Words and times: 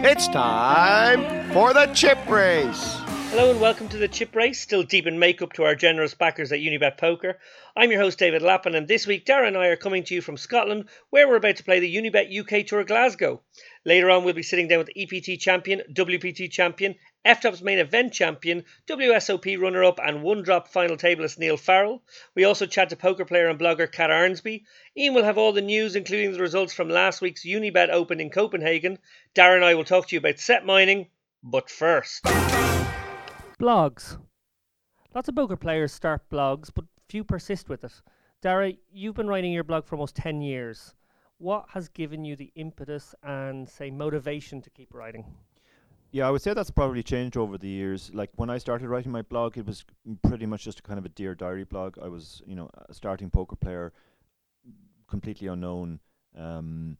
It's 0.00 0.28
time 0.28 1.52
for 1.52 1.74
the 1.74 1.86
chip 1.92 2.18
race. 2.26 3.07
Hello 3.30 3.50
and 3.50 3.60
welcome 3.60 3.90
to 3.90 3.98
the 3.98 4.08
Chip 4.08 4.34
Race, 4.34 4.58
still 4.58 4.82
deep 4.82 5.06
in 5.06 5.18
makeup 5.18 5.52
to 5.52 5.64
our 5.64 5.74
generous 5.74 6.14
backers 6.14 6.50
at 6.50 6.60
Unibet 6.60 6.96
Poker. 6.96 7.38
I'm 7.76 7.90
your 7.90 8.00
host 8.00 8.18
David 8.18 8.40
Lappin, 8.40 8.74
and 8.74 8.88
this 8.88 9.06
week 9.06 9.26
Dara 9.26 9.46
and 9.46 9.56
I 9.56 9.66
are 9.66 9.76
coming 9.76 10.02
to 10.04 10.14
you 10.14 10.22
from 10.22 10.38
Scotland, 10.38 10.88
where 11.10 11.28
we're 11.28 11.36
about 11.36 11.56
to 11.56 11.62
play 11.62 11.78
the 11.78 11.94
Unibet 11.94 12.34
UK 12.34 12.66
Tour 12.66 12.84
Glasgow. 12.84 13.42
Later 13.84 14.10
on, 14.10 14.24
we'll 14.24 14.32
be 14.32 14.42
sitting 14.42 14.66
down 14.66 14.78
with 14.78 14.88
EPT 14.96 15.38
champion, 15.38 15.82
WPT 15.92 16.50
champion, 16.50 16.94
FTOPS 17.26 17.60
main 17.60 17.78
event 17.78 18.14
champion, 18.14 18.64
WSOP 18.88 19.60
runner 19.60 19.84
up, 19.84 20.00
and 20.02 20.22
one 20.22 20.42
drop 20.42 20.68
final 20.68 20.96
tableist 20.96 21.38
Niall 21.38 21.58
Farrell. 21.58 22.02
We 22.34 22.44
also 22.44 22.64
chat 22.64 22.88
to 22.88 22.96
poker 22.96 23.26
player 23.26 23.48
and 23.48 23.60
blogger 23.60 23.92
Kat 23.92 24.08
Arnsby. 24.08 24.64
Ian 24.96 25.12
will 25.12 25.24
have 25.24 25.36
all 25.36 25.52
the 25.52 25.60
news, 25.60 25.96
including 25.96 26.32
the 26.32 26.40
results 26.40 26.72
from 26.72 26.88
last 26.88 27.20
week's 27.20 27.44
Unibet 27.44 27.90
Open 27.90 28.20
in 28.20 28.30
Copenhagen. 28.30 28.98
Dara 29.34 29.56
and 29.56 29.64
I 29.66 29.74
will 29.74 29.84
talk 29.84 30.08
to 30.08 30.16
you 30.16 30.18
about 30.18 30.38
set 30.38 30.64
mining, 30.64 31.08
but 31.42 31.68
first. 31.68 32.26
Blogs. 33.60 34.18
Lots 35.14 35.28
of 35.28 35.34
poker 35.34 35.56
players 35.56 35.92
start 35.92 36.22
blogs, 36.30 36.70
but 36.72 36.84
few 37.08 37.24
persist 37.24 37.68
with 37.68 37.82
it. 37.82 37.92
Dara, 38.40 38.72
you've 38.92 39.16
been 39.16 39.26
writing 39.26 39.52
your 39.52 39.64
blog 39.64 39.84
for 39.84 39.96
almost 39.96 40.14
10 40.14 40.40
years. 40.40 40.94
What 41.38 41.66
has 41.70 41.88
given 41.88 42.24
you 42.24 42.36
the 42.36 42.52
impetus 42.54 43.14
and, 43.24 43.68
say, 43.68 43.90
motivation 43.90 44.62
to 44.62 44.70
keep 44.70 44.94
writing? 44.94 45.24
Yeah, 46.12 46.28
I 46.28 46.30
would 46.30 46.40
say 46.40 46.54
that's 46.54 46.70
probably 46.70 47.02
changed 47.02 47.36
over 47.36 47.58
the 47.58 47.68
years. 47.68 48.10
Like 48.14 48.30
when 48.36 48.48
I 48.48 48.58
started 48.58 48.88
writing 48.88 49.10
my 49.12 49.22
blog, 49.22 49.58
it 49.58 49.66
was 49.66 49.84
pretty 50.22 50.46
much 50.46 50.64
just 50.64 50.78
a 50.78 50.82
kind 50.82 50.98
of 50.98 51.04
a 51.04 51.10
dear 51.10 51.34
diary 51.34 51.64
blog. 51.64 51.98
I 52.00 52.08
was, 52.08 52.40
you 52.46 52.54
know, 52.54 52.70
a 52.88 52.94
starting 52.94 53.28
poker 53.28 53.56
player, 53.56 53.92
completely 55.08 55.48
unknown, 55.48 56.00
um, 56.36 56.96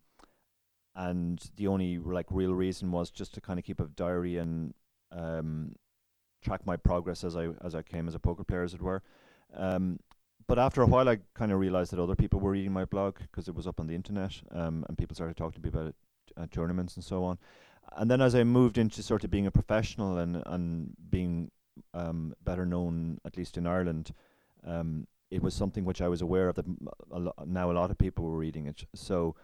and 0.94 1.40
the 1.56 1.68
only 1.68 1.98
like 1.98 2.26
real 2.30 2.52
reason 2.52 2.90
was 2.90 3.10
just 3.10 3.32
to 3.34 3.40
kind 3.40 3.58
of 3.58 3.64
keep 3.64 3.80
a 3.80 3.84
diary 3.84 4.36
and 4.36 4.74
um, 5.10 5.74
track 6.42 6.66
my 6.66 6.76
progress 6.76 7.24
as 7.24 7.36
I 7.36 7.48
as 7.62 7.74
I 7.74 7.82
came 7.82 8.08
as 8.08 8.14
a 8.14 8.18
poker 8.18 8.44
player, 8.44 8.62
as 8.62 8.74
it 8.74 8.82
were. 8.82 9.02
Um, 9.54 9.98
but 10.46 10.58
after 10.58 10.82
a 10.82 10.86
while, 10.86 11.08
I 11.08 11.18
kind 11.34 11.52
of 11.52 11.58
realized 11.58 11.92
that 11.92 12.00
other 12.00 12.16
people 12.16 12.40
were 12.40 12.52
reading 12.52 12.72
my 12.72 12.86
blog 12.86 13.18
because 13.18 13.48
it 13.48 13.54
was 13.54 13.66
up 13.66 13.80
on 13.80 13.86
the 13.86 13.94
internet, 13.94 14.32
um, 14.52 14.84
and 14.88 14.96
people 14.96 15.14
started 15.14 15.36
talking 15.36 15.60
to 15.60 15.66
me 15.66 15.68
about 15.68 15.88
it 15.88 15.94
at 16.36 16.50
tournaments 16.50 16.94
and 16.96 17.04
so 17.04 17.24
on. 17.24 17.38
And 17.96 18.10
then 18.10 18.20
as 18.20 18.34
I 18.34 18.44
moved 18.44 18.78
into 18.78 19.02
sort 19.02 19.24
of 19.24 19.30
being 19.30 19.46
a 19.46 19.50
professional 19.50 20.18
and 20.18 20.42
and 20.46 20.94
being 21.10 21.50
um, 21.94 22.34
better 22.44 22.64
known, 22.64 23.20
at 23.24 23.36
least 23.36 23.56
in 23.56 23.66
Ireland, 23.66 24.12
um, 24.66 25.06
it 25.30 25.42
was 25.42 25.54
something 25.54 25.84
which 25.84 26.00
I 26.00 26.08
was 26.08 26.22
aware 26.22 26.48
of 26.48 26.56
that 26.56 26.66
a 27.10 27.18
lo- 27.18 27.32
now 27.46 27.70
a 27.70 27.72
lot 27.72 27.90
of 27.90 27.98
people 27.98 28.24
were 28.24 28.38
reading 28.38 28.66
it. 28.66 28.84
So 28.94 29.36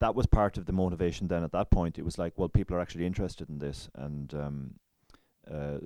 that 0.00 0.14
was 0.14 0.26
part 0.26 0.58
of 0.58 0.66
the 0.66 0.72
motivation. 0.72 1.28
Then 1.28 1.44
at 1.44 1.52
that 1.52 1.70
point, 1.70 1.98
it 1.98 2.04
was 2.04 2.18
like, 2.18 2.34
well, 2.36 2.48
people 2.48 2.76
are 2.76 2.80
actually 2.80 3.06
interested 3.06 3.48
in 3.48 3.58
this, 3.58 3.88
and 3.94 4.34
um, 4.34 4.74
uh, 5.50 5.78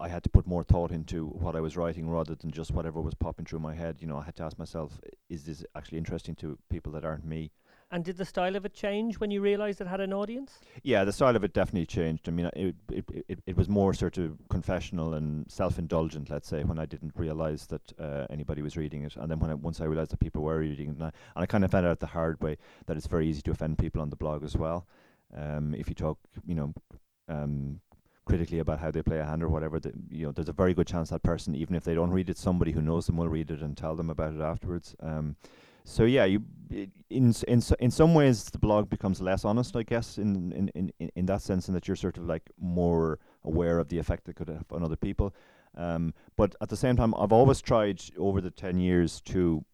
I 0.00 0.08
had 0.08 0.22
to 0.24 0.30
put 0.30 0.46
more 0.46 0.64
thought 0.64 0.90
into 0.90 1.26
what 1.26 1.54
I 1.54 1.60
was 1.60 1.76
writing 1.76 2.08
rather 2.08 2.34
than 2.34 2.50
just 2.50 2.70
whatever 2.70 3.00
was 3.00 3.14
popping 3.14 3.44
through 3.44 3.60
my 3.60 3.74
head. 3.74 3.96
You 4.00 4.08
know, 4.08 4.16
I 4.16 4.24
had 4.24 4.36
to 4.36 4.42
ask 4.42 4.58
myself, 4.58 4.98
is 5.28 5.44
this 5.44 5.64
actually 5.76 5.98
interesting 5.98 6.34
to 6.36 6.58
people 6.70 6.92
that 6.92 7.04
aren't 7.04 7.24
me? 7.24 7.50
And 7.92 8.04
did 8.04 8.16
the 8.16 8.24
style 8.24 8.54
of 8.54 8.64
it 8.64 8.72
change 8.72 9.18
when 9.18 9.32
you 9.32 9.40
realised 9.40 9.80
it 9.80 9.88
had 9.88 10.00
an 10.00 10.12
audience? 10.12 10.60
Yeah, 10.84 11.02
the 11.02 11.12
style 11.12 11.34
of 11.34 11.42
it 11.42 11.52
definitely 11.52 11.86
changed. 11.86 12.28
I 12.28 12.30
mean, 12.30 12.46
it 12.54 12.76
it, 12.90 13.04
it, 13.28 13.38
it 13.46 13.56
was 13.56 13.68
more 13.68 13.92
sort 13.92 14.16
of 14.16 14.38
confessional 14.48 15.14
and 15.14 15.50
self-indulgent, 15.50 16.30
let's 16.30 16.48
say, 16.48 16.62
when 16.62 16.78
I 16.78 16.86
didn't 16.86 17.12
realise 17.16 17.66
that 17.66 17.92
uh, 17.98 18.26
anybody 18.30 18.62
was 18.62 18.76
reading 18.76 19.02
it, 19.02 19.16
and 19.16 19.28
then 19.28 19.40
when 19.40 19.50
I, 19.50 19.54
once 19.54 19.80
I 19.80 19.86
realised 19.86 20.12
that 20.12 20.20
people 20.20 20.42
were 20.42 20.60
reading 20.60 20.90
it, 20.90 20.94
and 20.94 21.02
I, 21.02 21.12
and 21.34 21.42
I 21.42 21.46
kind 21.46 21.64
of 21.64 21.72
found 21.72 21.84
out 21.84 21.98
the 21.98 22.06
hard 22.06 22.40
way 22.40 22.58
that 22.86 22.96
it's 22.96 23.08
very 23.08 23.28
easy 23.28 23.42
to 23.42 23.50
offend 23.50 23.76
people 23.78 24.00
on 24.00 24.10
the 24.10 24.16
blog 24.16 24.44
as 24.44 24.56
well. 24.56 24.86
Um, 25.36 25.74
if 25.74 25.88
you 25.88 25.96
talk, 25.96 26.18
you 26.46 26.54
know, 26.54 26.72
um, 27.28 27.80
critically 28.30 28.60
about 28.60 28.78
how 28.78 28.90
they 28.90 29.02
play 29.02 29.18
a 29.18 29.24
hand 29.24 29.42
or 29.42 29.48
whatever, 29.48 29.78
that 29.80 29.94
you 30.10 30.26
know, 30.26 30.32
there's 30.32 30.48
a 30.48 30.52
very 30.52 30.74
good 30.74 30.86
chance 30.86 31.10
that 31.10 31.22
person, 31.22 31.54
even 31.54 31.74
if 31.74 31.84
they 31.84 31.94
don't 31.94 32.10
read 32.10 32.30
it, 32.30 32.38
somebody 32.38 32.72
who 32.72 32.80
knows 32.80 33.06
them 33.06 33.16
will 33.16 33.28
read 33.28 33.50
it 33.50 33.60
and 33.60 33.76
tell 33.76 33.96
them 33.96 34.10
about 34.10 34.34
it 34.34 34.40
afterwards. 34.40 34.94
Um, 35.00 35.36
so 35.84 36.04
yeah, 36.04 36.24
you 36.24 36.42
in 37.10 37.34
in 37.48 37.62
in 37.80 37.90
some 37.90 38.14
ways 38.14 38.44
the 38.44 38.58
blog 38.58 38.88
becomes 38.88 39.20
less 39.20 39.44
honest, 39.44 39.76
I 39.76 39.82
guess, 39.82 40.18
in 40.18 40.52
in 40.52 40.92
in 40.98 41.10
in 41.16 41.26
that 41.26 41.42
sense, 41.42 41.68
in 41.68 41.74
that 41.74 41.88
you're 41.88 41.96
sort 41.96 42.18
of 42.18 42.24
like 42.24 42.50
more 42.60 43.18
aware 43.44 43.78
of 43.78 43.88
the 43.88 43.98
effect 43.98 44.28
it 44.28 44.36
could 44.36 44.48
have 44.48 44.66
on 44.70 44.84
other 44.84 44.96
people. 44.96 45.34
Um, 45.76 46.14
but 46.36 46.54
at 46.60 46.68
the 46.68 46.76
same 46.76 46.96
time, 46.96 47.14
I've 47.16 47.32
always 47.32 47.60
tried 47.60 48.00
over 48.18 48.40
the 48.40 48.50
ten 48.50 48.78
years 48.78 49.20
to 49.32 49.64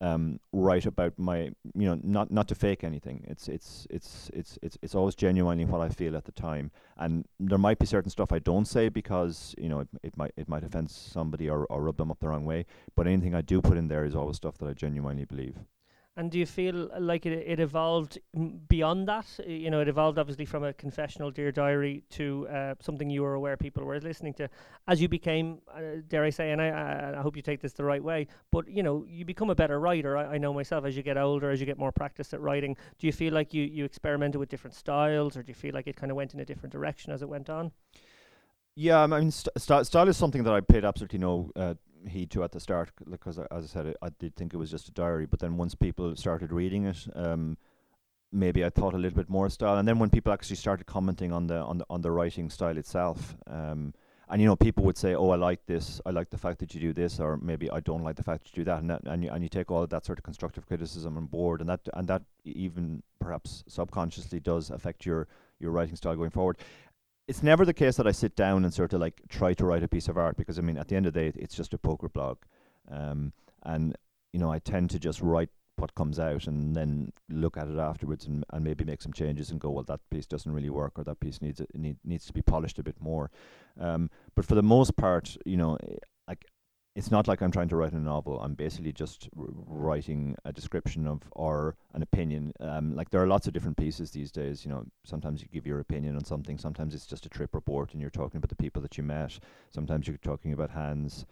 um, 0.00 0.40
write 0.52 0.86
about 0.86 1.18
my, 1.18 1.50
you 1.74 1.86
know, 1.86 1.98
not 2.02 2.30
not 2.30 2.48
to 2.48 2.54
fake 2.54 2.84
anything. 2.84 3.24
It's 3.26 3.48
it's 3.48 3.86
it's 3.88 4.30
it's 4.34 4.58
it's 4.62 4.78
it's 4.82 4.94
always 4.94 5.14
genuinely 5.14 5.64
what 5.64 5.80
I 5.80 5.88
feel 5.88 6.16
at 6.16 6.24
the 6.24 6.32
time, 6.32 6.70
and 6.98 7.24
there 7.40 7.58
might 7.58 7.78
be 7.78 7.86
certain 7.86 8.10
stuff 8.10 8.32
I 8.32 8.38
don't 8.38 8.66
say 8.66 8.88
because 8.88 9.54
you 9.56 9.68
know 9.68 9.80
it, 9.80 9.88
it 10.02 10.16
might 10.16 10.32
it 10.36 10.48
might 10.48 10.64
offend 10.64 10.90
somebody 10.90 11.48
or, 11.48 11.64
or 11.66 11.82
rub 11.82 11.96
them 11.96 12.10
up 12.10 12.20
the 12.20 12.28
wrong 12.28 12.44
way. 12.44 12.66
But 12.94 13.06
anything 13.06 13.34
I 13.34 13.40
do 13.40 13.62
put 13.62 13.78
in 13.78 13.88
there 13.88 14.04
is 14.04 14.14
always 14.14 14.36
stuff 14.36 14.58
that 14.58 14.68
I 14.68 14.72
genuinely 14.74 15.24
believe. 15.24 15.56
And 16.18 16.30
do 16.30 16.38
you 16.38 16.46
feel 16.46 16.88
like 16.98 17.26
it, 17.26 17.32
it 17.32 17.60
evolved 17.60 18.18
beyond 18.68 19.06
that? 19.06 19.26
You 19.46 19.70
know, 19.70 19.80
it 19.80 19.88
evolved 19.88 20.18
obviously 20.18 20.46
from 20.46 20.64
a 20.64 20.72
confessional 20.72 21.30
dear 21.30 21.52
diary 21.52 22.04
to 22.10 22.48
uh, 22.48 22.74
something 22.80 23.10
you 23.10 23.22
were 23.22 23.34
aware 23.34 23.58
people 23.58 23.84
were 23.84 24.00
listening 24.00 24.32
to. 24.34 24.48
As 24.88 25.02
you 25.02 25.08
became, 25.08 25.58
uh, 25.74 26.00
dare 26.08 26.24
I 26.24 26.30
say, 26.30 26.52
and 26.52 26.62
I, 26.62 27.16
I 27.18 27.20
hope 27.20 27.36
you 27.36 27.42
take 27.42 27.60
this 27.60 27.74
the 27.74 27.84
right 27.84 28.02
way, 28.02 28.28
but 28.50 28.66
you 28.66 28.82
know, 28.82 29.04
you 29.06 29.26
become 29.26 29.50
a 29.50 29.54
better 29.54 29.78
writer. 29.78 30.16
I, 30.16 30.36
I, 30.36 30.38
know 30.38 30.54
myself 30.54 30.86
as 30.86 30.96
you 30.96 31.02
get 31.02 31.18
older, 31.18 31.50
as 31.50 31.60
you 31.60 31.66
get 31.66 31.78
more 31.78 31.92
practice 31.92 32.32
at 32.32 32.40
writing. 32.40 32.78
Do 32.98 33.06
you 33.06 33.12
feel 33.12 33.34
like 33.34 33.52
you 33.52 33.64
you 33.64 33.84
experimented 33.84 34.38
with 34.38 34.48
different 34.48 34.74
styles, 34.74 35.36
or 35.36 35.42
do 35.42 35.50
you 35.50 35.54
feel 35.54 35.74
like 35.74 35.86
it 35.86 35.96
kind 35.96 36.10
of 36.10 36.16
went 36.16 36.32
in 36.32 36.40
a 36.40 36.46
different 36.46 36.72
direction 36.72 37.12
as 37.12 37.20
it 37.20 37.28
went 37.28 37.50
on? 37.50 37.72
Yeah, 38.74 39.02
I 39.02 39.06
mean, 39.06 39.30
st- 39.30 39.86
style 39.86 40.08
is 40.08 40.16
something 40.16 40.44
that 40.44 40.52
I 40.52 40.60
paid 40.60 40.84
absolutely 40.84 41.18
no 41.18 41.50
uh, 41.56 41.74
heed 42.08 42.30
to 42.30 42.44
at 42.44 42.52
the 42.52 42.60
start 42.60 42.90
because, 43.10 43.38
as 43.38 43.64
I 43.64 43.66
said, 43.66 43.94
I, 44.02 44.06
I 44.06 44.08
did 44.18 44.36
think 44.36 44.54
it 44.54 44.56
was 44.56 44.70
just 44.70 44.88
a 44.88 44.92
diary. 44.92 45.26
But 45.26 45.40
then 45.40 45.56
once 45.56 45.74
people 45.74 46.14
started 46.16 46.52
reading 46.52 46.86
it, 46.86 47.06
um, 47.14 47.56
maybe 48.32 48.64
I 48.64 48.70
thought 48.70 48.94
a 48.94 48.98
little 48.98 49.16
bit 49.16 49.28
more 49.28 49.48
style. 49.50 49.78
And 49.78 49.86
then 49.86 49.98
when 49.98 50.10
people 50.10 50.32
actually 50.32 50.56
started 50.56 50.86
commenting 50.86 51.32
on 51.32 51.46
the 51.46 51.56
on 51.56 51.78
the 51.78 51.86
on 51.90 52.02
the 52.02 52.10
writing 52.10 52.50
style 52.50 52.76
itself, 52.76 53.36
um, 53.46 53.94
and 54.28 54.40
you 54.40 54.46
know, 54.46 54.56
people 54.56 54.84
would 54.84 54.98
say, 54.98 55.14
"Oh, 55.14 55.30
I 55.30 55.36
like 55.36 55.64
this. 55.66 56.00
I 56.04 56.10
like 56.10 56.30
the 56.30 56.38
fact 56.38 56.58
that 56.58 56.74
you 56.74 56.80
do 56.80 56.92
this," 56.92 57.20
or 57.20 57.36
maybe 57.36 57.70
I 57.70 57.80
don't 57.80 58.02
like 58.02 58.16
the 58.16 58.24
fact 58.24 58.44
that 58.44 58.56
you 58.56 58.64
do 58.64 58.70
that. 58.70 58.80
And 58.80 58.90
that, 58.90 59.02
and 59.04 59.22
you 59.22 59.30
and 59.30 59.42
you 59.42 59.48
take 59.48 59.70
all 59.70 59.82
of 59.84 59.90
that 59.90 60.04
sort 60.04 60.18
of 60.18 60.24
constructive 60.24 60.66
criticism 60.66 61.16
on 61.16 61.26
board, 61.26 61.60
and 61.60 61.70
that 61.70 61.80
and 61.94 62.08
that 62.08 62.22
even 62.44 63.02
perhaps 63.20 63.62
subconsciously 63.68 64.40
does 64.40 64.70
affect 64.70 65.06
your 65.06 65.28
your 65.60 65.70
writing 65.70 65.96
style 65.96 66.16
going 66.16 66.30
forward 66.30 66.58
it's 67.28 67.42
never 67.42 67.64
the 67.64 67.74
case 67.74 67.96
that 67.96 68.06
I 68.06 68.12
sit 68.12 68.36
down 68.36 68.64
and 68.64 68.72
sort 68.72 68.92
of 68.92 69.00
like 69.00 69.20
try 69.28 69.52
to 69.54 69.66
write 69.66 69.82
a 69.82 69.88
piece 69.88 70.08
of 70.08 70.16
art 70.16 70.36
because 70.36 70.58
I 70.58 70.62
mean 70.62 70.78
at 70.78 70.88
the 70.88 70.96
end 70.96 71.06
of 71.06 71.12
the 71.12 71.20
day 71.20 71.32
it's 71.36 71.56
just 71.56 71.74
a 71.74 71.78
poker 71.78 72.08
blog, 72.08 72.38
um, 72.90 73.32
and 73.64 73.96
you 74.32 74.40
know 74.40 74.50
I 74.50 74.58
tend 74.58 74.90
to 74.90 74.98
just 74.98 75.20
write 75.20 75.50
what 75.76 75.94
comes 75.94 76.18
out 76.18 76.46
and 76.46 76.74
then 76.74 77.12
look 77.28 77.58
at 77.58 77.68
it 77.68 77.78
afterwards 77.78 78.26
and, 78.26 78.44
and 78.50 78.64
maybe 78.64 78.82
make 78.84 79.02
some 79.02 79.12
changes 79.12 79.50
and 79.50 79.60
go 79.60 79.68
well 79.68 79.84
that 79.84 80.00
piece 80.08 80.24
doesn't 80.24 80.52
really 80.52 80.70
work 80.70 80.98
or 80.98 81.04
that 81.04 81.20
piece 81.20 81.42
needs 81.42 81.60
it 81.60 81.68
need, 81.74 81.98
needs 82.02 82.24
to 82.26 82.32
be 82.32 82.40
polished 82.42 82.78
a 82.78 82.82
bit 82.82 82.96
more, 83.00 83.30
um, 83.80 84.08
but 84.34 84.44
for 84.44 84.54
the 84.54 84.62
most 84.62 84.96
part 84.96 85.36
you 85.44 85.56
know 85.56 85.76
it's 86.96 87.10
not 87.10 87.28
like 87.28 87.42
I'm 87.42 87.50
trying 87.52 87.68
to 87.68 87.76
write 87.76 87.92
a 87.92 88.00
novel. 88.00 88.40
I'm 88.40 88.54
basically 88.54 88.90
just 88.90 89.28
r- 89.38 89.44
writing 89.66 90.34
a 90.46 90.52
description 90.52 91.06
of 91.06 91.20
or 91.32 91.76
an 91.92 92.00
opinion. 92.00 92.54
Um, 92.58 92.96
like 92.96 93.10
there 93.10 93.22
are 93.22 93.26
lots 93.26 93.46
of 93.46 93.52
different 93.52 93.76
pieces 93.76 94.10
these 94.10 94.32
days. 94.32 94.64
You 94.64 94.70
know, 94.70 94.86
sometimes 95.04 95.42
you 95.42 95.48
give 95.52 95.66
your 95.66 95.78
opinion 95.80 96.16
on 96.16 96.24
something. 96.24 96.56
Sometimes 96.56 96.94
it's 96.94 97.06
just 97.06 97.26
a 97.26 97.28
trip 97.28 97.54
report, 97.54 97.92
and 97.92 98.00
you're 98.00 98.08
talking 98.08 98.38
about 98.38 98.48
the 98.48 98.56
people 98.56 98.80
that 98.80 98.96
you 98.96 99.04
met. 99.04 99.38
Sometimes 99.70 100.08
you're 100.08 100.16
talking 100.16 100.54
about 100.54 100.70
hands. 100.70 101.26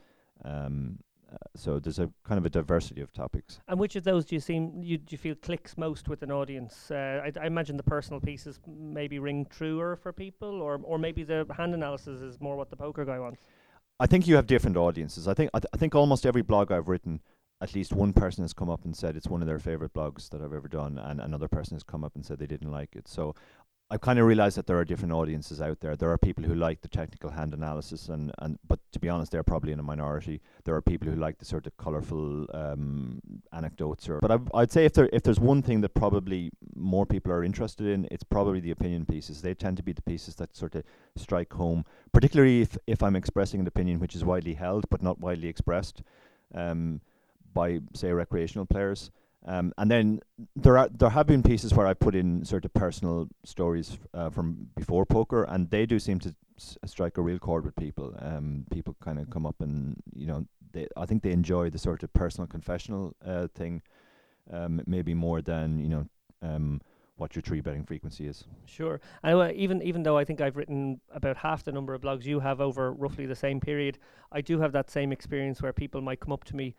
Um, 0.44 0.98
uh, 1.32 1.36
so 1.56 1.80
there's 1.80 1.98
a 1.98 2.10
kind 2.24 2.38
of 2.38 2.44
a 2.44 2.50
diversity 2.50 3.00
of 3.00 3.10
topics. 3.14 3.58
And 3.66 3.80
which 3.80 3.96
of 3.96 4.04
those 4.04 4.26
do 4.26 4.36
you 4.36 4.40
seem 4.40 4.82
you 4.82 4.98
do 4.98 5.14
you 5.14 5.18
feel 5.18 5.34
clicks 5.34 5.78
most 5.78 6.08
with 6.08 6.22
an 6.22 6.30
audience? 6.30 6.90
Uh, 6.90 7.22
I, 7.24 7.32
I, 7.40 7.46
imagine 7.46 7.78
the 7.78 7.82
personal 7.82 8.20
pieces 8.20 8.60
maybe 8.66 9.18
ring 9.18 9.46
truer 9.46 9.96
for 9.96 10.12
people, 10.12 10.60
or 10.60 10.78
or 10.84 10.98
maybe 10.98 11.24
the 11.24 11.46
hand 11.56 11.72
analysis 11.72 12.20
is 12.20 12.38
more 12.38 12.54
what 12.54 12.68
the 12.68 12.76
poker 12.76 13.06
guy 13.06 13.18
wants. 13.18 13.40
I 14.00 14.06
think 14.06 14.26
you 14.26 14.36
have 14.36 14.46
different 14.46 14.76
audiences. 14.76 15.28
I 15.28 15.34
think 15.34 15.50
I, 15.54 15.60
th- 15.60 15.70
I 15.72 15.76
think 15.76 15.94
almost 15.94 16.26
every 16.26 16.42
blog 16.42 16.72
I've 16.72 16.88
written, 16.88 17.20
at 17.60 17.74
least 17.74 17.92
one 17.92 18.12
person 18.12 18.42
has 18.42 18.52
come 18.52 18.68
up 18.68 18.84
and 18.84 18.96
said 18.96 19.16
it's 19.16 19.28
one 19.28 19.40
of 19.40 19.46
their 19.46 19.60
favorite 19.60 19.94
blogs 19.94 20.28
that 20.30 20.42
I've 20.42 20.52
ever 20.52 20.68
done, 20.68 20.98
and 20.98 21.20
another 21.20 21.48
person 21.48 21.76
has 21.76 21.84
come 21.84 22.02
up 22.02 22.14
and 22.14 22.24
said 22.24 22.38
they 22.38 22.46
didn't 22.46 22.72
like 22.72 22.96
it. 22.96 23.06
So 23.06 23.34
I've 23.94 24.00
kind 24.00 24.18
of 24.18 24.26
realized 24.26 24.56
that 24.58 24.66
there 24.66 24.76
are 24.76 24.84
different 24.84 25.12
audiences 25.12 25.62
out 25.62 25.78
there. 25.78 25.94
There 25.94 26.10
are 26.10 26.18
people 26.18 26.42
who 26.42 26.56
like 26.56 26.80
the 26.80 26.88
technical 26.88 27.30
hand 27.30 27.54
analysis, 27.54 28.08
and, 28.08 28.32
and 28.38 28.58
but 28.66 28.80
to 28.90 28.98
be 28.98 29.08
honest, 29.08 29.30
they're 29.30 29.44
probably 29.44 29.70
in 29.70 29.78
a 29.78 29.84
minority. 29.84 30.40
There 30.64 30.74
are 30.74 30.82
people 30.82 31.08
who 31.08 31.14
like 31.14 31.38
the 31.38 31.44
sort 31.44 31.64
of 31.68 31.76
colorful 31.76 32.48
um, 32.52 33.20
anecdotes. 33.52 34.08
Or, 34.08 34.18
but 34.18 34.32
I, 34.32 34.38
I'd 34.52 34.72
say 34.72 34.84
if 34.84 34.94
there 34.94 35.08
if 35.12 35.22
there's 35.22 35.38
one 35.38 35.62
thing 35.62 35.80
that 35.82 35.94
probably 35.94 36.50
more 36.74 37.06
people 37.06 37.30
are 37.30 37.44
interested 37.44 37.86
in, 37.86 38.08
it's 38.10 38.24
probably 38.24 38.58
the 38.58 38.72
opinion 38.72 39.06
pieces. 39.06 39.42
They 39.42 39.54
tend 39.54 39.76
to 39.76 39.84
be 39.84 39.92
the 39.92 40.02
pieces 40.02 40.34
that 40.36 40.56
sort 40.56 40.74
of 40.74 40.82
strike 41.14 41.52
home, 41.52 41.84
particularly 42.12 42.62
if 42.62 42.76
if 42.88 43.00
I'm 43.00 43.14
expressing 43.14 43.60
an 43.60 43.68
opinion 43.68 44.00
which 44.00 44.16
is 44.16 44.24
widely 44.24 44.54
held 44.54 44.90
but 44.90 45.02
not 45.02 45.20
widely 45.20 45.46
expressed 45.46 46.02
um, 46.52 47.00
by 47.54 47.78
say 47.94 48.10
recreational 48.10 48.66
players. 48.66 49.12
Um, 49.46 49.74
and 49.76 49.90
then 49.90 50.20
there 50.56 50.78
are 50.78 50.88
there 50.88 51.10
have 51.10 51.26
been 51.26 51.42
pieces 51.42 51.74
where 51.74 51.86
I 51.86 51.94
put 51.94 52.14
in 52.14 52.44
sort 52.44 52.64
of 52.64 52.72
personal 52.72 53.28
stories 53.44 53.98
uh, 54.14 54.30
from 54.30 54.68
before 54.74 55.04
poker, 55.04 55.44
and 55.44 55.70
they 55.70 55.84
do 55.84 55.98
seem 55.98 56.18
to 56.20 56.34
s- 56.56 56.78
strike 56.86 57.18
a 57.18 57.22
real 57.22 57.38
chord 57.38 57.64
with 57.64 57.76
people. 57.76 58.16
Um, 58.20 58.64
people 58.70 58.96
kind 59.00 59.18
of 59.18 59.28
come 59.28 59.44
up 59.44 59.56
and 59.60 59.96
you 60.14 60.26
know, 60.26 60.46
they 60.72 60.88
I 60.96 61.04
think 61.04 61.22
they 61.22 61.32
enjoy 61.32 61.68
the 61.68 61.78
sort 61.78 62.02
of 62.02 62.12
personal 62.14 62.46
confessional 62.46 63.14
uh, 63.24 63.48
thing, 63.54 63.82
um, 64.50 64.82
maybe 64.86 65.12
more 65.12 65.42
than 65.42 65.78
you 65.78 65.88
know. 65.88 66.06
Um, 66.40 66.80
what 67.16 67.36
your 67.36 67.42
three 67.42 67.60
betting 67.60 67.84
frequency 67.84 68.26
is. 68.26 68.44
Sure. 68.66 69.00
And 69.22 69.38
uh, 69.38 69.52
even 69.54 69.80
even 69.82 70.02
though 70.02 70.18
I 70.18 70.24
think 70.24 70.40
I've 70.40 70.56
written 70.56 71.00
about 71.12 71.36
half 71.36 71.62
the 71.62 71.70
number 71.70 71.94
of 71.94 72.00
blogs 72.00 72.24
you 72.24 72.40
have 72.40 72.60
over 72.60 72.92
roughly 72.92 73.26
the 73.26 73.36
same 73.36 73.60
period, 73.60 73.98
I 74.32 74.40
do 74.40 74.58
have 74.58 74.72
that 74.72 74.90
same 74.90 75.12
experience 75.12 75.62
where 75.62 75.72
people 75.72 76.00
might 76.00 76.20
come 76.20 76.32
up 76.32 76.44
to 76.44 76.56
me 76.56 76.74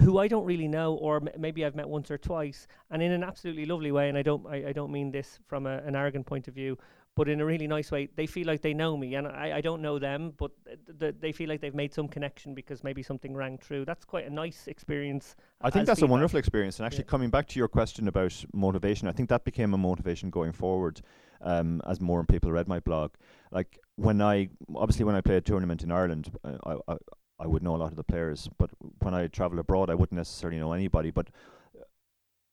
who 0.00 0.18
I 0.18 0.28
don't 0.28 0.44
really 0.44 0.68
know, 0.68 0.94
or 0.94 1.16
m- 1.16 1.28
maybe 1.38 1.64
I've 1.64 1.74
met 1.74 1.88
once 1.88 2.10
or 2.10 2.18
twice, 2.18 2.66
and 2.90 3.02
in 3.02 3.12
an 3.12 3.22
absolutely 3.24 3.64
lovely 3.66 3.92
way. 3.92 4.08
And 4.08 4.18
I 4.18 4.22
don't, 4.22 4.46
I, 4.46 4.68
I 4.68 4.72
don't 4.72 4.92
mean 4.92 5.10
this 5.10 5.38
from 5.46 5.66
a, 5.66 5.78
an 5.78 5.96
arrogant 5.96 6.26
point 6.26 6.48
of 6.48 6.54
view, 6.54 6.76
but 7.14 7.28
in 7.30 7.40
a 7.40 7.46
really 7.46 7.66
nice 7.66 7.90
way. 7.90 8.08
They 8.14 8.26
feel 8.26 8.46
like 8.46 8.60
they 8.60 8.74
know 8.74 8.96
me, 8.96 9.14
and 9.14 9.26
I, 9.26 9.56
I 9.56 9.60
don't 9.62 9.80
know 9.80 9.98
them, 9.98 10.34
but 10.36 10.50
th- 10.66 10.98
th- 11.00 11.14
they 11.18 11.32
feel 11.32 11.48
like 11.48 11.62
they've 11.62 11.74
made 11.74 11.94
some 11.94 12.08
connection 12.08 12.54
because 12.54 12.84
maybe 12.84 13.02
something 13.02 13.34
rang 13.34 13.56
true. 13.56 13.86
That's 13.86 14.04
quite 14.04 14.26
a 14.26 14.30
nice 14.30 14.66
experience. 14.68 15.34
I 15.62 15.70
think 15.70 15.86
that's 15.86 16.02
a 16.02 16.06
wonderful 16.06 16.38
experience. 16.38 16.78
And 16.78 16.84
actually, 16.86 17.04
Yeah. 17.04 17.10
coming 17.10 17.30
back 17.30 17.46
to 17.48 17.58
your 17.58 17.68
question 17.68 18.06
about 18.06 18.44
motivation, 18.52 19.08
I 19.08 19.12
think 19.12 19.30
that 19.30 19.44
became 19.44 19.72
a 19.72 19.78
motivation 19.78 20.28
going 20.28 20.52
forward 20.52 21.00
um, 21.40 21.80
as 21.86 22.00
more 22.00 22.22
people 22.24 22.52
read 22.52 22.68
my 22.68 22.80
blog. 22.80 23.12
Like 23.50 23.78
when 23.94 24.20
I, 24.20 24.50
obviously, 24.74 25.06
when 25.06 25.14
I 25.14 25.22
play 25.22 25.36
a 25.36 25.40
tournament 25.40 25.82
in 25.82 25.90
Ireland, 25.90 26.30
uh, 26.44 26.58
I, 26.66 26.92
I, 26.92 26.96
I 27.38 27.46
would 27.46 27.62
know 27.62 27.76
a 27.76 27.78
lot 27.78 27.90
of 27.92 27.96
the 27.96 28.04
players, 28.04 28.48
but 28.58 28.70
when 29.00 29.14
I 29.14 29.26
travel 29.26 29.58
abroad, 29.58 29.90
I 29.90 29.94
wouldn't 29.94 30.16
necessarily 30.16 30.58
know 30.58 30.72
anybody. 30.72 31.10
But 31.10 31.28
uh, 31.74 31.84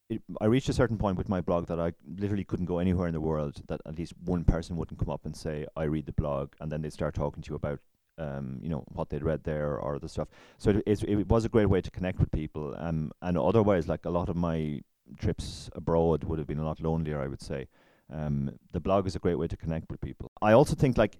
it, 0.10 0.22
I 0.42 0.46
reached 0.46 0.70
a 0.70 0.74
certain 0.74 0.98
point 0.98 1.18
with 1.18 1.30
my 1.30 1.42
blog 1.42 1.68
that 1.68 1.80
I 1.80 1.94
literally 2.18 2.44
couldn't 2.44 2.66
go 2.66 2.80
anywhere 2.80 3.08
in 3.08 3.14
the 3.14 3.22
world 3.22 3.62
that 3.68 3.82
at 3.86 3.98
least 3.98 4.14
one 4.24 4.44
person 4.44 4.76
wouldn't 4.76 5.00
come 5.00 5.10
up 5.10 5.26
and 5.26 5.36
say, 5.36 5.66
I 5.76 5.84
read 5.84 6.06
the 6.06 6.14
blog, 6.14 6.54
and 6.60 6.72
then 6.72 6.82
they'd 6.82 6.94
start 6.94 7.16
talking 7.16 7.44
to 7.44 7.50
you 7.50 7.56
about 7.56 7.80
um, 8.20 8.60
you 8.62 8.70
know 8.70 8.84
what 8.90 9.10
they'd 9.10 9.24
read 9.24 9.44
there 9.44 9.78
or 9.78 10.00
the 10.00 10.10
stuff. 10.10 10.28
So 10.58 10.70
it, 10.72 10.84
it's, 10.86 11.04
it 11.04 11.28
was 11.28 11.46
a 11.46 11.50
great 11.50 11.70
way 11.70 11.82
to 11.82 11.92
connect 11.92 12.20
with 12.20 12.32
people. 12.32 12.76
Um, 12.78 13.12
and 13.22 13.38
otherwise, 13.38 13.88
like 13.88 14.06
a 14.06 14.10
lot 14.10 14.30
of 14.30 14.36
my 14.36 14.82
trips 15.18 15.70
abroad 15.74 16.24
would 16.24 16.40
have 16.40 16.48
been 16.48 16.60
a 16.60 16.66
lot 16.66 16.82
lonelier, 16.82 17.22
I 17.22 17.28
would 17.28 17.42
say. 17.42 17.68
Um, 18.12 18.60
the 18.72 18.80
blog 18.80 19.08
is 19.08 19.16
a 19.16 19.20
great 19.20 19.40
way 19.40 19.48
to 19.48 19.58
connect 19.58 19.90
with 19.90 20.02
people. 20.02 20.32
I 20.42 20.52
also 20.54 20.76
think 20.76 20.98
like 20.98 21.18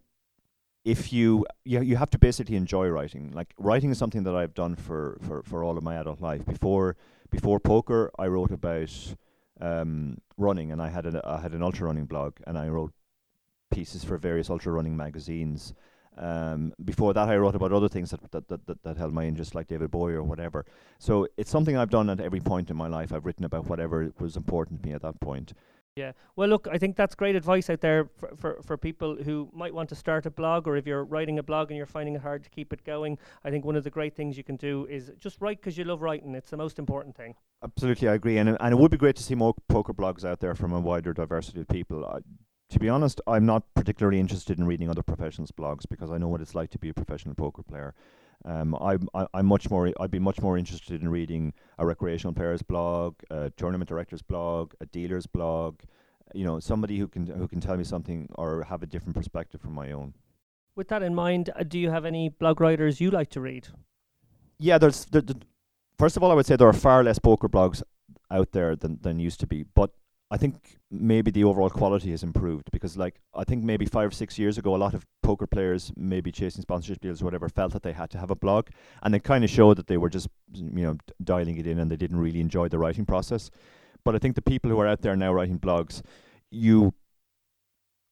if 0.86 1.14
you 1.14 1.46
you 1.64 1.82
you 1.82 1.96
have 1.96 2.10
to 2.12 2.18
basically 2.18 2.56
enjoy 2.56 2.88
writing. 2.90 3.32
Like 3.32 3.54
writing 3.58 3.92
is 3.92 3.98
something 3.98 4.24
that 4.24 4.36
I've 4.36 4.54
done 4.54 4.76
for 4.76 5.18
for 5.22 5.44
for 5.44 5.64
all 5.64 5.78
of 5.78 5.84
my 5.84 5.96
adult 5.96 6.22
life. 6.22 6.46
Before 6.46 6.96
before 7.30 7.60
poker, 7.60 8.12
I 8.20 8.28
wrote 8.28 8.52
about 8.52 9.16
um, 9.62 10.18
running, 10.38 10.72
and 10.72 10.82
I 10.82 10.90
had 10.90 11.06
an 11.06 11.22
I 11.24 11.40
had 11.40 11.54
an 11.54 11.64
ultra 11.64 11.88
running 11.88 12.06
blog, 12.06 12.34
and 12.46 12.58
I 12.58 12.68
wrote 12.68 12.94
pieces 13.72 14.04
for 14.04 14.18
various 14.18 14.50
ultra 14.50 14.72
running 14.72 14.98
magazines. 14.98 15.74
Um, 16.16 16.74
before 16.84 17.14
that, 17.14 17.28
I 17.28 17.38
wrote 17.38 17.56
about 17.56 17.74
other 17.74 17.90
things 17.90 18.12
that, 18.12 18.32
that, 18.32 18.48
that, 18.48 18.68
that, 18.68 18.84
that 18.84 18.98
held 18.98 19.14
my 19.14 19.26
interest, 19.26 19.56
like 19.56 19.68
David 19.68 19.90
Bowie 19.90 20.14
or 20.14 20.22
whatever. 20.22 20.64
So 21.00 21.28
it's 21.38 21.50
something 21.50 21.76
I've 21.76 21.90
done 21.90 22.08
at 22.08 22.20
every 22.20 22.40
point 22.40 22.70
in 22.70 22.78
my 22.78 22.88
life. 22.88 23.12
I've 23.12 23.26
written 23.26 23.46
about 23.46 23.66
whatever 23.66 24.14
was 24.20 24.38
important 24.38 24.84
to 24.84 24.88
me 24.88 24.94
at 24.94 25.02
that 25.02 25.20
point. 25.20 25.54
Yeah. 25.96 26.14
Well, 26.36 26.50
look, 26.50 26.68
I 26.72 26.80
think 26.80 26.96
that's 26.96 27.14
great 27.14 27.36
advice 27.36 27.70
out 27.70 27.82
there 27.82 28.10
for, 28.18 28.36
for, 28.36 28.60
for 28.64 28.78
people 28.78 29.16
who 29.16 29.50
might 29.54 29.76
want 29.76 29.90
to 29.90 29.96
start 29.96 30.26
a 30.26 30.32
blog, 30.32 30.68
or 30.68 30.76
if 30.76 30.88
you're 30.88 31.04
writing 31.04 31.38
a 31.38 31.44
blog 31.44 31.70
and 31.70 31.78
you're 31.78 31.86
finding 31.86 32.16
it 32.16 32.22
hard 32.22 32.44
to 32.44 32.50
keep 32.50 32.74
it 32.74 32.84
going. 32.84 33.20
I 33.44 33.52
think 33.52 33.64
one 33.64 33.76
of 33.76 33.84
the 33.84 33.92
great 33.92 34.16
things 34.16 34.36
you 34.36 34.44
can 34.44 34.56
do 34.56 34.88
is 34.90 35.12
just 35.20 35.40
write 35.40 35.62
because 35.62 35.78
you 35.78 35.84
love 35.84 36.02
writing. 36.02 36.34
It's 36.34 36.50
the 36.50 36.58
most 36.58 36.80
important 36.80 37.16
thing. 37.16 37.36
Absolutely, 37.64 38.08
I 38.08 38.16
agree, 38.16 38.38
and 38.40 38.58
and 38.60 38.74
it 38.74 38.78
would 38.78 38.90
be 38.90 38.98
great 38.98 39.16
to 39.18 39.24
see 39.24 39.36
more 39.36 39.54
poker 39.70 39.94
blogs 39.94 40.26
out 40.26 40.40
there 40.40 40.56
from 40.56 40.74
a 40.74 40.80
wider 40.80 41.14
diversity 41.14 41.62
of 41.62 41.68
people. 41.68 42.04
I, 42.06 42.20
to 42.70 42.80
be 42.80 42.90
honest, 42.90 43.22
I'm 43.28 43.46
not 43.46 43.64
particularly 43.76 44.20
interested 44.20 44.58
in 44.58 44.66
reading 44.66 44.90
other 44.90 45.04
professionals' 45.04 45.52
blogs 45.52 45.84
because 45.88 46.10
I 46.10 46.18
know 46.18 46.28
what 46.28 46.42
it's 46.42 46.56
like 46.56 46.72
to 46.72 46.80
be 46.80 46.90
a 46.90 46.94
professional 46.94 47.36
poker 47.36 47.62
player. 47.62 47.94
Um, 48.46 48.76
I'm 48.76 49.08
I, 49.14 49.26
I'm 49.34 49.46
much 49.46 49.70
more 49.70 49.92
I'd 50.00 50.12
be 50.12 50.20
much 50.20 50.42
more 50.42 50.58
interested 50.58 51.02
in 51.02 51.08
reading 51.10 51.54
a 51.78 51.86
recreational 51.86 52.34
player's 52.34 52.62
blog, 52.62 53.16
a 53.30 53.50
tournament 53.52 53.88
director's 53.90 54.22
blog, 54.22 54.74
a 54.82 54.86
dealer's 54.86 55.26
blog. 55.26 55.80
You 56.34 56.46
know, 56.46 56.60
somebody 56.60 56.98
who 57.00 57.08
can 57.08 57.28
who 57.28 57.48
can 57.48 57.62
tell 57.62 57.78
me 57.78 57.84
something 57.84 58.28
or 58.36 58.64
have 58.64 58.84
a 58.84 58.86
different 58.86 59.16
perspective 59.16 59.62
from 59.62 59.74
my 59.74 59.92
own. 59.92 60.14
With 60.76 60.88
that 60.90 61.04
in 61.04 61.14
mind, 61.16 61.52
uh, 61.56 61.64
do 61.64 61.78
you 61.80 61.90
have 61.92 62.04
any 62.06 62.30
blog 62.30 62.60
writers 62.60 63.00
you 63.00 63.12
like 63.12 63.30
to 63.32 63.42
read? 63.42 63.68
Yeah, 64.60 64.78
there's 64.78 65.06
there, 65.06 65.22
there- 65.22 65.36
first 65.98 66.18
of 66.18 66.24
all, 66.24 66.32
I 66.32 66.34
would 66.34 66.46
say 66.46 66.56
there 66.56 66.68
are 66.68 66.74
far 66.74 67.04
less 67.04 67.20
poker 67.20 67.48
blogs 67.48 67.82
out 68.32 68.52
there 68.52 68.76
than 68.76 69.00
than 69.02 69.20
used 69.20 69.40
to 69.42 69.48
be, 69.48 69.64
but 69.64 69.92
I 70.34 70.38
think 70.38 70.80
maybe 70.90 71.30
the 71.30 71.44
overall 71.44 71.70
quality 71.70 72.10
has 72.10 72.24
improved 72.24 72.72
because, 72.72 72.98
like, 72.98 73.22
I 73.36 73.44
think 73.44 73.64
maybe 73.64 73.86
five 73.86 74.08
or 74.08 74.12
six 74.12 74.40
years 74.40 74.58
ago, 74.58 74.76
a 74.76 74.78
lot 74.78 74.96
of 74.96 75.06
poker 75.22 75.46
players, 75.46 75.92
maybe 75.96 76.32
chasing 76.32 76.64
sponsorship 76.64 77.02
deals 77.02 77.22
or 77.22 77.26
whatever, 77.26 77.48
felt 77.50 77.72
that 77.74 77.84
they 77.84 77.94
had 77.94 78.10
to 78.10 78.18
have 78.18 78.32
a 78.32 78.36
blog, 78.36 78.70
and 79.04 79.14
it 79.14 79.24
kind 79.24 79.44
of 79.44 79.52
showed 79.52 79.78
that 79.78 79.86
they 79.86 79.98
were 79.98 80.10
just, 80.10 80.28
you 80.52 80.86
know, 80.86 80.98
dialing 81.24 81.58
it 81.58 81.68
in 81.68 81.78
and 81.78 81.92
they 81.92 81.98
didn't 81.98 82.18
really 82.18 82.40
enjoy 82.40 82.68
the 82.68 82.80
writing 82.80 83.06
process. 83.06 83.52
But 84.04 84.16
I 84.16 84.18
think 84.18 84.34
the 84.34 84.42
people 84.42 84.72
who 84.72 84.80
are 84.80 84.88
out 84.88 85.04
there 85.04 85.16
now 85.16 85.32
writing 85.32 85.60
blogs, 85.60 86.02
you, 86.50 86.96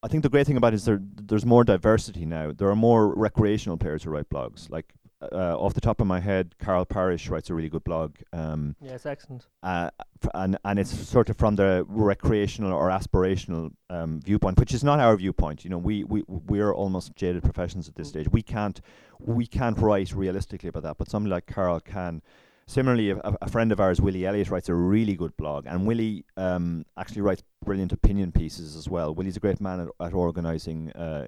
I 0.03 0.07
think 0.07 0.21
the 0.21 0.29
great 0.29 0.45
thing 0.45 0.57
about 0.57 0.74
it 0.74 0.75
is 0.75 0.85
there 0.85 1.01
there's 1.01 1.45
more 1.45 1.63
diversity 1.63 2.27
now. 2.27 2.51
There 2.51 2.69
are 2.69 2.75
more 2.75 3.15
recreational 3.15 3.77
players 3.77 4.03
who 4.03 4.12
write 4.12 4.29
blogs. 4.29 4.69
Like 4.69 4.94
uh, 5.31 5.57
off 5.59 5.73
the 5.73 5.81
top 5.81 6.01
of 6.01 6.07
my 6.07 6.19
head, 6.19 6.56
Carl 6.59 6.85
Parrish 6.85 7.29
writes 7.29 7.50
a 7.50 7.53
really 7.53 7.69
good 7.69 7.83
blog. 7.83 8.15
Um, 8.33 8.75
Yes, 8.81 9.06
excellent. 9.06 9.47
uh, 9.63 9.89
and 10.33 10.57
and 10.65 10.79
it's 10.79 10.91
sort 11.07 11.29
of 11.29 11.38
from 11.38 11.56
the 11.56 11.85
recreational 11.88 12.73
or 12.73 12.89
aspirational 12.89 13.71
um, 13.89 14.19
viewpoint, 14.21 14.59
which 14.59 14.73
is 14.73 14.83
not 14.83 15.00
our 15.00 15.15
viewpoint. 15.18 15.63
You 15.63 15.69
know, 15.69 15.77
we 15.77 16.03
we 16.03 16.23
we 16.27 16.59
are 16.59 16.73
almost 16.73 17.15
jaded 17.15 17.44
professions 17.44 17.88
at 17.88 17.95
this 17.95 18.07
Mm. 18.07 18.12
stage. 18.12 18.27
We 18.31 18.41
can't 18.41 18.81
we 19.19 19.45
can't 19.47 19.77
write 19.77 20.12
realistically 20.13 20.69
about 20.69 20.83
that, 20.83 20.97
but 20.97 21.09
somebody 21.09 21.31
like 21.31 21.45
Carl 21.47 21.79
can. 21.79 22.21
Similarly, 22.67 23.09
a, 23.09 23.17
a- 23.41 23.50
friend 23.50 23.71
of 23.74 23.79
ours, 23.81 24.00
Willie 24.00 24.25
Elliott, 24.25 24.50
writes 24.50 24.69
a 24.69 24.74
really 24.75 25.15
good 25.15 25.35
blog, 25.35 25.65
and 25.65 25.85
Willie 25.85 26.24
um, 26.38 26.85
actually 26.95 27.21
writes 27.21 27.44
brilliant 27.65 27.91
opinion 27.91 28.31
pieces 28.31 28.77
as 28.77 28.88
well. 28.88 29.13
Willie's 29.13 29.35
a 29.35 29.41
great 29.41 29.59
man 29.59 29.81
at, 29.81 30.07
at 30.07 30.13
organising 30.13 30.89
uh, 30.94 31.27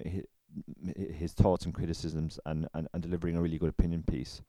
his 1.18 1.32
thoughts 1.32 1.64
and 1.64 1.74
criticisms 1.74 2.38
and, 2.46 2.68
and, 2.74 2.88
and 2.92 3.02
delivering 3.02 3.36
a 3.36 3.40
really 3.40 3.58
good 3.58 3.68
opinion 3.68 4.02
piece. 4.02 4.42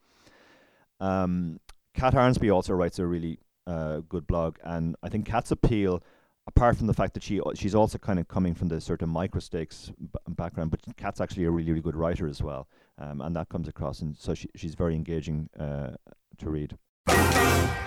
Um, 0.99 1.59
Kat 1.93 2.13
Arnsby 2.13 2.53
also 2.53 2.73
writes 2.73 2.99
a 2.99 3.05
really 3.05 3.39
uh, 3.67 4.01
good 4.09 4.27
blog, 4.27 4.57
and 4.63 4.95
I 5.01 5.09
think 5.09 5.25
Kat's 5.25 5.51
appeal, 5.51 6.03
apart 6.47 6.77
from 6.77 6.87
the 6.87 6.93
fact 6.93 7.13
that 7.15 7.23
she 7.23 7.41
she's 7.55 7.73
also 7.73 7.97
kind 7.97 8.19
of 8.19 8.27
coming 8.27 8.53
from 8.53 8.67
the 8.67 8.79
sort 8.79 9.01
of 9.01 9.09
micro 9.09 9.39
stakes 9.39 9.91
b- 9.99 10.19
background, 10.29 10.71
but 10.71 10.81
Kat's 10.97 11.19
actually 11.21 11.45
a 11.45 11.51
really 11.51 11.71
really 11.71 11.81
good 11.81 11.95
writer 11.95 12.27
as 12.27 12.41
well, 12.41 12.67
um, 12.97 13.21
and 13.21 13.35
that 13.35 13.49
comes 13.49 13.67
across, 13.67 14.01
and 14.01 14.15
so 14.17 14.33
she 14.33 14.49
she's 14.55 14.75
very 14.75 14.95
engaging 14.95 15.49
uh, 15.59 15.91
to 16.37 16.49
read. 16.49 16.77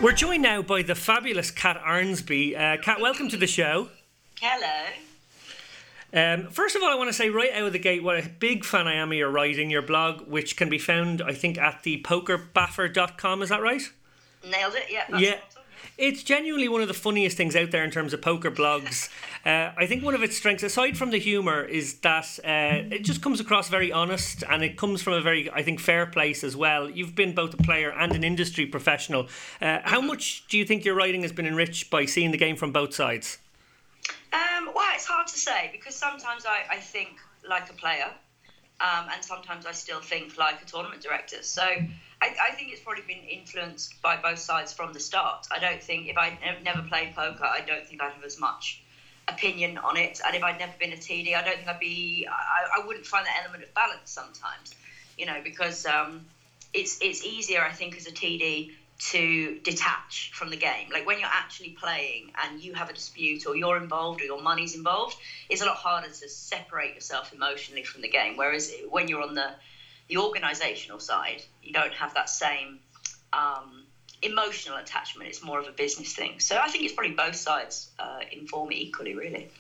We're 0.02 0.12
joined 0.12 0.42
now 0.42 0.62
by 0.62 0.82
the 0.82 0.94
fabulous 0.94 1.50
Kat 1.50 1.80
Arnsby. 1.84 2.56
Uh, 2.56 2.80
Kat, 2.80 3.00
welcome 3.00 3.28
to 3.28 3.37
the 3.37 3.46
show. 3.46 3.88
Hello. 4.40 4.92
Um, 6.12 6.48
first 6.48 6.74
of 6.74 6.82
all, 6.82 6.88
I 6.88 6.94
want 6.94 7.08
to 7.08 7.14
say 7.14 7.28
right 7.28 7.52
out 7.52 7.66
of 7.66 7.72
the 7.72 7.78
gate 7.78 8.02
what 8.02 8.18
a 8.18 8.28
big 8.28 8.64
fan 8.64 8.86
I 8.86 8.94
am 8.94 9.12
of 9.12 9.18
your 9.18 9.30
writing, 9.30 9.70
your 9.70 9.82
blog, 9.82 10.26
which 10.28 10.56
can 10.56 10.68
be 10.68 10.78
found, 10.78 11.20
I 11.20 11.34
think, 11.34 11.58
at 11.58 11.82
the 11.82 12.02
pokerbaffer.com. 12.02 13.42
Is 13.42 13.50
that 13.50 13.60
right? 13.62 13.82
Nailed 14.48 14.74
it. 14.74 14.84
Yeah. 14.90 15.04
Yeah. 15.18 15.34
awesome. 15.46 15.62
It's 15.98 16.22
genuinely 16.22 16.68
one 16.68 16.80
of 16.80 16.86
the 16.86 16.94
funniest 16.94 17.36
things 17.36 17.56
out 17.56 17.72
there 17.72 17.82
in 17.82 17.90
terms 17.90 18.12
of 18.12 18.22
poker 18.22 18.50
blogs. 18.50 19.10
Uh, 19.46 19.72
I 19.78 19.86
think 19.86 20.04
one 20.04 20.14
of 20.14 20.22
its 20.22 20.36
strengths, 20.36 20.64
aside 20.64 20.98
from 20.98 21.10
the 21.10 21.16
humour, 21.16 21.62
is 21.62 22.00
that 22.00 22.38
uh, 22.44 22.94
it 22.94 23.04
just 23.04 23.22
comes 23.22 23.40
across 23.40 23.70
very 23.70 23.90
honest 23.90 24.42
and 24.46 24.62
it 24.62 24.76
comes 24.76 25.00
from 25.00 25.14
a 25.14 25.22
very, 25.22 25.48
I 25.50 25.62
think, 25.62 25.80
fair 25.80 26.04
place 26.04 26.44
as 26.44 26.54
well. 26.54 26.90
You've 26.90 27.14
been 27.14 27.34
both 27.34 27.54
a 27.54 27.56
player 27.56 27.90
and 27.90 28.12
an 28.14 28.24
industry 28.24 28.66
professional. 28.66 29.28
Uh, 29.62 29.78
how 29.84 30.02
much 30.02 30.46
do 30.48 30.58
you 30.58 30.66
think 30.66 30.84
your 30.84 30.96
writing 30.96 31.22
has 31.22 31.32
been 31.32 31.46
enriched 31.46 31.88
by 31.88 32.04
seeing 32.04 32.32
the 32.32 32.36
game 32.36 32.56
from 32.56 32.72
both 32.72 32.92
sides? 32.92 33.38
Um, 34.32 34.68
well, 34.75 34.90
it's 34.94 35.06
hard 35.06 35.26
to 35.28 35.38
say 35.38 35.68
because 35.73 35.94
sometimes 35.94 36.44
I, 36.44 36.64
I 36.68 36.78
think 36.80 37.18
like 37.49 37.70
a 37.70 37.73
player, 37.73 38.12
um, 38.80 39.08
and 39.11 39.25
sometimes 39.25 39.66
I 39.66 39.73
still 39.73 40.00
think 40.00 40.37
like 40.37 40.61
a 40.62 40.64
tournament 40.64 41.02
director. 41.02 41.38
So 41.42 41.62
I, 41.62 42.35
I 42.42 42.50
think 42.52 42.70
it's 42.70 42.80
probably 42.80 43.02
been 43.02 43.25
influenced 43.25 44.00
by 44.02 44.16
both 44.16 44.38
sides 44.38 44.73
from 44.73 44.92
the 44.92 45.00
start. 45.00 45.47
I 45.50 45.58
don't 45.58 45.82
think 45.82 46.08
if 46.08 46.16
I 46.16 46.30
ne- 46.30 46.62
never 46.62 46.82
played 46.82 47.14
poker, 47.14 47.44
I 47.44 47.61
don't 47.61 47.85
think 47.87 48.02
I'd 48.02 48.12
have 48.12 48.25
as 48.25 48.38
much 48.38 48.78
opinion 49.28 49.78
on 49.78 49.97
it. 49.97 50.20
And 50.25 50.37
if 50.37 50.42
I'd 50.42 50.58
never 50.58 50.76
been 50.78 50.92
a 50.92 50.97
TD, 50.97 51.35
I 51.35 51.42
don't 51.42 51.56
think 51.56 51.68
I'd 51.68 51.78
be. 51.78 52.26
I, 52.30 52.80
I 52.80 52.80
wouldn't 52.87 53.06
find 53.06 53.26
that 53.26 53.37
element 53.40 53.62
of 53.62 53.73
balance 53.75 54.11
sometimes, 54.11 54.73
you 55.16 55.26
know, 55.26 55.40
because 55.42 55.87
um, 55.87 56.23
it's 56.73 56.99
it's 57.00 57.25
easier 57.25 57.62
I 57.62 57.73
think 57.73 57.97
as 57.97 58.06
a 58.06 58.12
TD 58.12 58.66
to 58.99 59.61
detach 59.61 60.33
from 60.35 60.50
the 60.50 60.57
game. 60.57 60.88
Like 60.93 61.07
when 61.07 61.21
you're 61.21 61.28
actually 61.31 61.71
playing 61.71 62.33
and 62.43 62.61
you 62.61 62.75
have 62.75 62.90
a 62.90 62.93
dispute 62.93 63.47
or 63.47 63.55
you're 63.55 63.76
involved 63.76 64.21
or 64.21 64.25
your 64.25 64.43
money's 64.43 64.75
involved, 64.75 65.17
it's 65.49 65.62
a 65.62 65.67
lot 65.67 65.76
harder 65.76 66.09
to 66.09 66.28
separate 66.28 66.95
yourself 66.95 67.33
emotionally 67.33 67.85
from 67.85 68.02
the 68.02 68.09
game. 68.09 68.37
Whereas 68.37 68.73
when 68.90 69.09
you're 69.09 69.23
on 69.23 69.35
the 69.35 69.50
the 70.09 70.17
organisational 70.17 71.00
side, 71.00 71.43
you 71.62 71.73
don't 71.73 71.93
have 71.93 72.14
that 72.14 72.31
same 72.31 72.78
um, 73.35 73.85
emotional 74.23 74.78
attachment. 74.78 75.28
It's 75.28 75.45
more 75.45 75.61
of 75.61 75.69
a 75.69 75.73
business 75.73 76.14
thing. 76.14 76.40
So 76.40 76.57
I 76.57 76.69
think 76.69 76.85
it's 76.85 76.95
probably 76.95 77.14
both 77.14 77.37
sides 77.37 77.90
uh, 77.99 78.21
inform 78.33 78.73
equally, 78.73 79.14
really. 79.14 79.50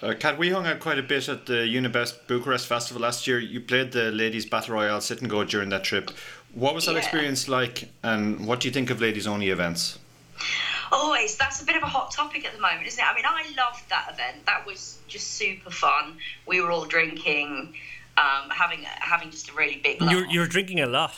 Uh, 0.00 0.14
Kat, 0.16 0.38
we 0.38 0.50
hung 0.50 0.64
out 0.64 0.78
quite 0.78 0.98
a 0.98 1.02
bit 1.02 1.28
at 1.28 1.46
the 1.46 1.54
Unibet 1.54 2.28
Bucharest 2.28 2.68
Festival 2.68 3.02
last 3.02 3.26
year. 3.26 3.40
You 3.40 3.60
played 3.60 3.90
the 3.90 4.12
ladies 4.12 4.46
battle 4.46 4.74
royale 4.74 5.00
sit 5.00 5.20
and 5.20 5.28
go 5.28 5.42
during 5.42 5.70
that 5.70 5.82
trip. 5.82 6.12
What 6.54 6.74
was 6.74 6.86
that 6.86 6.92
Yeah. 6.92 6.98
experience 6.98 7.48
like, 7.48 7.88
and 8.02 8.46
what 8.46 8.60
do 8.60 8.68
you 8.68 8.72
think 8.72 8.90
of 8.90 9.00
ladies 9.00 9.26
only 9.26 9.50
events? 9.50 9.98
Always, 10.90 11.36
that's 11.36 11.60
a 11.60 11.64
bit 11.64 11.76
of 11.76 11.82
a 11.82 11.86
hot 11.86 12.10
topic 12.10 12.46
at 12.46 12.54
the 12.54 12.60
moment, 12.60 12.86
isn't 12.86 12.98
it? 12.98 13.06
I 13.06 13.14
mean, 13.14 13.26
I 13.26 13.42
loved 13.56 13.88
that 13.90 14.10
event. 14.12 14.46
That 14.46 14.66
was 14.66 14.98
just 15.06 15.34
super 15.34 15.70
fun. 15.70 16.16
We 16.46 16.60
were 16.60 16.70
all 16.70 16.86
drinking, 16.86 17.74
um, 18.16 18.48
having 18.50 18.82
having 18.84 19.30
just 19.30 19.50
a 19.50 19.52
really 19.52 19.76
big 19.76 20.00
laugh. 20.00 20.10
You're 20.10 20.26
you're 20.26 20.46
drinking 20.46 20.80
a 20.80 20.86
lot. 20.86 21.14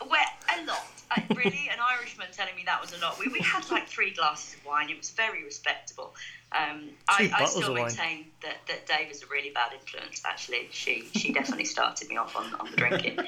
Well, 0.00 0.10
a 0.56 0.64
lot. 0.64 0.86
I, 1.10 1.22
really, 1.34 1.68
an 1.70 1.78
Irishman 1.80 2.28
telling 2.32 2.56
me 2.56 2.62
that 2.64 2.80
was 2.80 2.92
a 2.94 2.98
lot. 2.98 3.18
We, 3.18 3.28
we 3.28 3.40
had 3.40 3.70
like 3.70 3.86
three 3.88 4.10
glasses 4.12 4.54
of 4.54 4.64
wine. 4.64 4.88
It 4.88 4.96
was 4.96 5.10
very 5.10 5.44
respectable. 5.44 6.14
Um, 6.54 6.90
I, 7.08 7.32
I 7.36 7.44
still 7.46 7.74
maintain 7.74 8.26
that, 8.42 8.58
that 8.68 8.86
Daiva 8.86 9.10
is 9.10 9.22
a 9.24 9.26
really 9.26 9.50
bad 9.50 9.72
influence, 9.72 10.22
actually. 10.24 10.68
She 10.70 11.08
she 11.12 11.32
definitely 11.32 11.64
started 11.64 12.08
me 12.08 12.16
off 12.16 12.36
on, 12.36 12.54
on 12.54 12.70
the 12.70 12.76
drinking. 12.76 13.18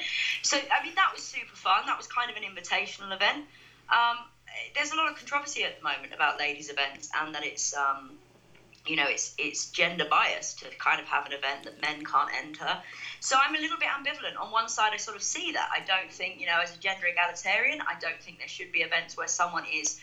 So, 0.43 0.57
I 0.57 0.83
mean, 0.83 0.95
that 0.95 1.11
was 1.13 1.23
super 1.23 1.55
fun. 1.55 1.85
That 1.87 1.97
was 1.97 2.07
kind 2.07 2.31
of 2.31 2.37
an 2.37 2.43
invitational 2.43 3.13
event. 3.13 3.45
Um, 3.89 4.17
there's 4.75 4.93
a 4.93 4.95
lot 4.95 5.11
of 5.11 5.17
controversy 5.17 5.63
at 5.65 5.77
the 5.77 5.83
moment 5.83 6.13
about 6.13 6.39
ladies' 6.39 6.69
events 6.69 7.09
and 7.19 7.35
that 7.35 7.45
it's. 7.45 7.75
Um, 7.75 8.11
you 8.85 8.95
know, 8.95 9.05
it's 9.05 9.35
it's 9.37 9.69
gender 9.71 10.05
biased 10.09 10.59
to 10.59 10.65
kind 10.79 11.01
of 11.01 11.07
have 11.07 11.25
an 11.25 11.33
event 11.33 11.63
that 11.65 11.81
men 11.81 12.05
can't 12.05 12.29
enter. 12.33 12.77
So 13.19 13.35
I'm 13.37 13.53
a 13.53 13.59
little 13.59 13.77
bit 13.77 13.89
ambivalent. 13.89 14.39
On 14.39 14.49
one 14.49 14.69
side, 14.69 14.91
I 14.93 14.97
sort 14.97 15.17
of 15.17 15.23
see 15.23 15.51
that. 15.51 15.69
I 15.75 15.81
don't 15.85 16.09
think, 16.09 16.39
you 16.39 16.45
know, 16.45 16.59
as 16.63 16.73
a 16.73 16.79
gender 16.79 17.07
egalitarian, 17.07 17.81
I 17.81 17.99
don't 17.99 18.21
think 18.21 18.39
there 18.39 18.47
should 18.47 18.71
be 18.71 18.79
events 18.79 19.17
where 19.17 19.27
someone 19.27 19.65
is 19.65 19.99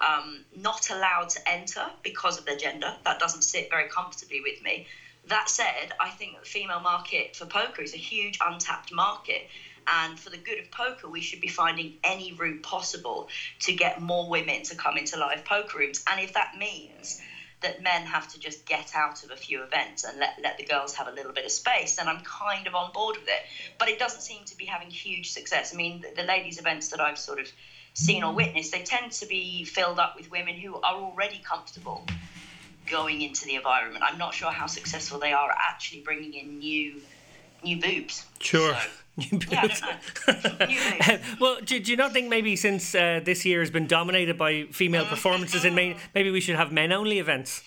um, 0.00 0.42
not 0.54 0.90
allowed 0.90 1.28
to 1.30 1.48
enter 1.48 1.86
because 2.02 2.36
of 2.38 2.44
their 2.44 2.56
gender. 2.56 2.94
That 3.04 3.18
doesn't 3.18 3.44
sit 3.44 3.68
very 3.70 3.86
comfortably 3.86 4.40
with 4.40 4.60
me. 4.60 4.82
That 5.26 5.48
said, 5.48 5.90
I 5.98 6.10
think 6.10 6.38
the 6.40 6.46
female 6.46 6.80
market 6.80 7.34
for 7.34 7.44
poker 7.44 7.82
is 7.82 7.92
a 7.92 7.98
huge 7.98 8.38
untapped 8.40 8.92
market. 8.92 9.44
And 9.86 10.18
for 10.18 10.30
the 10.30 10.38
good 10.38 10.58
of 10.58 10.70
poker, 10.70 11.08
we 11.08 11.20
should 11.20 11.40
be 11.40 11.48
finding 11.48 11.90
any 12.04 12.32
route 12.32 12.62
possible 12.62 13.26
to 13.60 13.72
get 13.72 13.96
more 13.96 14.28
women 14.28 14.62
to 14.64 14.74
come 14.74 14.96
into 14.96 15.16
live 15.16 15.44
poker 15.44 15.78
rooms. 15.78 16.00
And 16.06 16.20
if 16.20 16.32
that 16.32 16.54
means 16.54 17.18
that 17.60 17.80
men 17.80 18.04
have 18.04 18.26
to 18.28 18.38
just 18.38 18.64
get 18.64 18.94
out 18.94 19.22
of 19.24 19.30
a 19.30 19.36
few 19.36 19.62
events 19.62 20.04
and 20.04 20.18
let, 20.18 20.30
let 20.40 20.56
the 20.56 20.62
girls 20.62 20.92
have 20.92 21.08
a 21.08 21.10
little 21.10 21.32
bit 21.32 21.44
of 21.44 21.50
space, 21.50 21.94
then 21.94 22.08
I'm 22.08 22.20
kind 22.20 22.66
of 22.66 22.74
on 22.74 22.90
board 22.90 23.16
with 23.16 23.28
it. 23.28 23.42
But 23.78 23.88
it 23.88 23.98
doesn't 23.98 24.20
seem 24.20 24.44
to 24.44 24.56
be 24.56 24.64
having 24.64 24.90
huge 24.90 25.30
success. 25.30 25.72
I 25.72 25.76
mean, 25.76 26.00
the, 26.00 26.22
the 26.22 26.22
ladies' 26.22 26.58
events 26.58 26.88
that 26.88 27.00
I've 27.00 27.18
sort 27.18 27.40
of 27.40 27.50
seen 27.98 28.22
or 28.22 28.32
witnessed, 28.32 28.70
they 28.72 28.82
tend 28.82 29.10
to 29.12 29.26
be 29.26 29.64
filled 29.64 29.98
up 29.98 30.14
with 30.16 30.30
women 30.30 30.54
who 30.54 30.76
are 30.76 30.94
already 30.94 31.40
comfortable 31.44 32.06
going 32.88 33.22
into 33.22 33.44
the 33.44 33.56
environment. 33.56 34.04
I'm 34.06 34.18
not 34.18 34.32
sure 34.34 34.50
how 34.50 34.66
successful 34.66 35.18
they 35.18 35.32
are 35.32 35.50
at 35.50 35.56
actually 35.70 36.00
bringing 36.02 36.32
in 36.34 36.58
new 36.58 37.00
new 37.64 37.80
boobs. 37.80 38.24
Sure. 38.40 38.74
So, 38.74 38.88
New 39.32 39.40
Yeah, 39.50 39.62
boobs. 39.62 39.80
don't 39.80 40.60
know. 40.60 40.66
New 40.68 40.78
boobs. 40.78 41.22
well, 41.40 41.56
do, 41.64 41.80
do 41.80 41.90
you 41.90 41.96
not 41.96 42.12
think 42.12 42.28
maybe 42.28 42.54
since 42.54 42.94
uh, 42.94 43.20
this 43.24 43.44
year 43.44 43.58
has 43.60 43.70
been 43.70 43.88
dominated 43.88 44.38
by 44.38 44.64
female 44.70 45.04
performances 45.06 45.64
in 45.64 45.74
main, 45.74 45.96
maybe 46.14 46.30
we 46.30 46.40
should 46.40 46.54
have 46.54 46.70
men 46.70 46.92
only 46.92 47.18
events? 47.18 47.62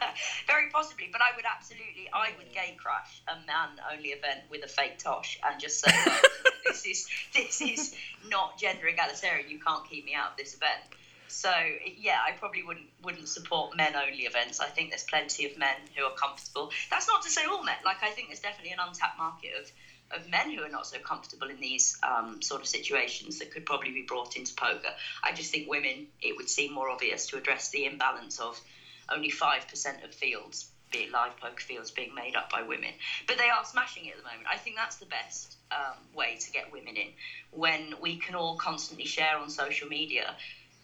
Very 0.46 0.70
possibly, 0.70 1.08
but 1.10 1.20
I 1.20 1.34
would 1.36 1.44
absolutely, 1.44 2.08
I 2.12 2.30
would 2.36 2.52
gay 2.52 2.76
crash 2.78 3.22
a 3.28 3.34
man-only 3.46 4.10
event 4.10 4.40
with 4.50 4.64
a 4.64 4.68
fake 4.68 4.98
tosh 4.98 5.38
and 5.44 5.60
just 5.60 5.80
say, 5.80 5.92
"Look, 6.04 6.54
this 6.66 6.86
is 6.86 7.08
this 7.34 7.60
is 7.60 7.94
not 8.28 8.58
gender 8.58 8.86
egalitarian. 8.86 9.50
You 9.50 9.58
can't 9.58 9.88
keep 9.88 10.04
me 10.04 10.14
out 10.14 10.32
of 10.32 10.36
this 10.36 10.54
event. 10.54 10.80
So 11.28 11.50
yeah, 11.96 12.18
I 12.26 12.32
probably 12.32 12.62
wouldn't 12.62 12.88
wouldn't 13.02 13.28
support 13.28 13.76
men-only 13.76 14.24
events. 14.24 14.60
I 14.60 14.66
think 14.66 14.90
there's 14.90 15.04
plenty 15.04 15.46
of 15.46 15.56
men 15.56 15.76
who 15.96 16.04
are 16.04 16.14
comfortable. 16.14 16.70
That's 16.90 17.08
not 17.08 17.22
to 17.22 17.30
say 17.30 17.44
all 17.44 17.62
men. 17.62 17.76
Like 17.84 18.02
I 18.02 18.10
think 18.10 18.28
there's 18.28 18.40
definitely 18.40 18.72
an 18.72 18.80
untapped 18.80 19.18
market 19.18 19.52
of 19.60 19.70
of 20.12 20.28
men 20.28 20.50
who 20.50 20.62
are 20.62 20.68
not 20.68 20.86
so 20.86 20.98
comfortable 20.98 21.48
in 21.48 21.60
these 21.60 21.96
um, 22.02 22.42
sort 22.42 22.60
of 22.60 22.66
situations 22.66 23.38
that 23.38 23.52
could 23.52 23.64
probably 23.64 23.92
be 23.92 24.02
brought 24.02 24.36
into 24.36 24.52
poker. 24.54 24.90
I 25.22 25.32
just 25.32 25.52
think 25.52 25.68
women, 25.68 26.08
it 26.20 26.36
would 26.36 26.48
seem 26.48 26.72
more 26.72 26.90
obvious 26.90 27.26
to 27.28 27.36
address 27.36 27.68
the 27.70 27.84
imbalance 27.84 28.40
of 28.40 28.60
only 29.10 29.30
5% 29.30 30.04
of 30.04 30.12
fields, 30.12 30.66
be 30.90 31.00
it 31.00 31.10
live 31.10 31.36
poker 31.36 31.60
fields, 31.60 31.90
being 31.90 32.14
made 32.14 32.36
up 32.36 32.50
by 32.50 32.62
women. 32.62 32.90
But 33.26 33.38
they 33.38 33.48
are 33.48 33.64
smashing 33.64 34.06
it 34.06 34.10
at 34.10 34.16
the 34.18 34.22
moment. 34.22 34.46
I 34.50 34.56
think 34.56 34.76
that's 34.76 34.96
the 34.96 35.06
best 35.06 35.56
um, 35.70 35.96
way 36.14 36.36
to 36.40 36.50
get 36.50 36.70
women 36.72 36.96
in. 36.96 37.08
When 37.50 37.94
we 38.00 38.16
can 38.16 38.34
all 38.34 38.54
constantly 38.54 39.04
share 39.04 39.38
on 39.38 39.48
social 39.48 39.88
media 39.88 40.34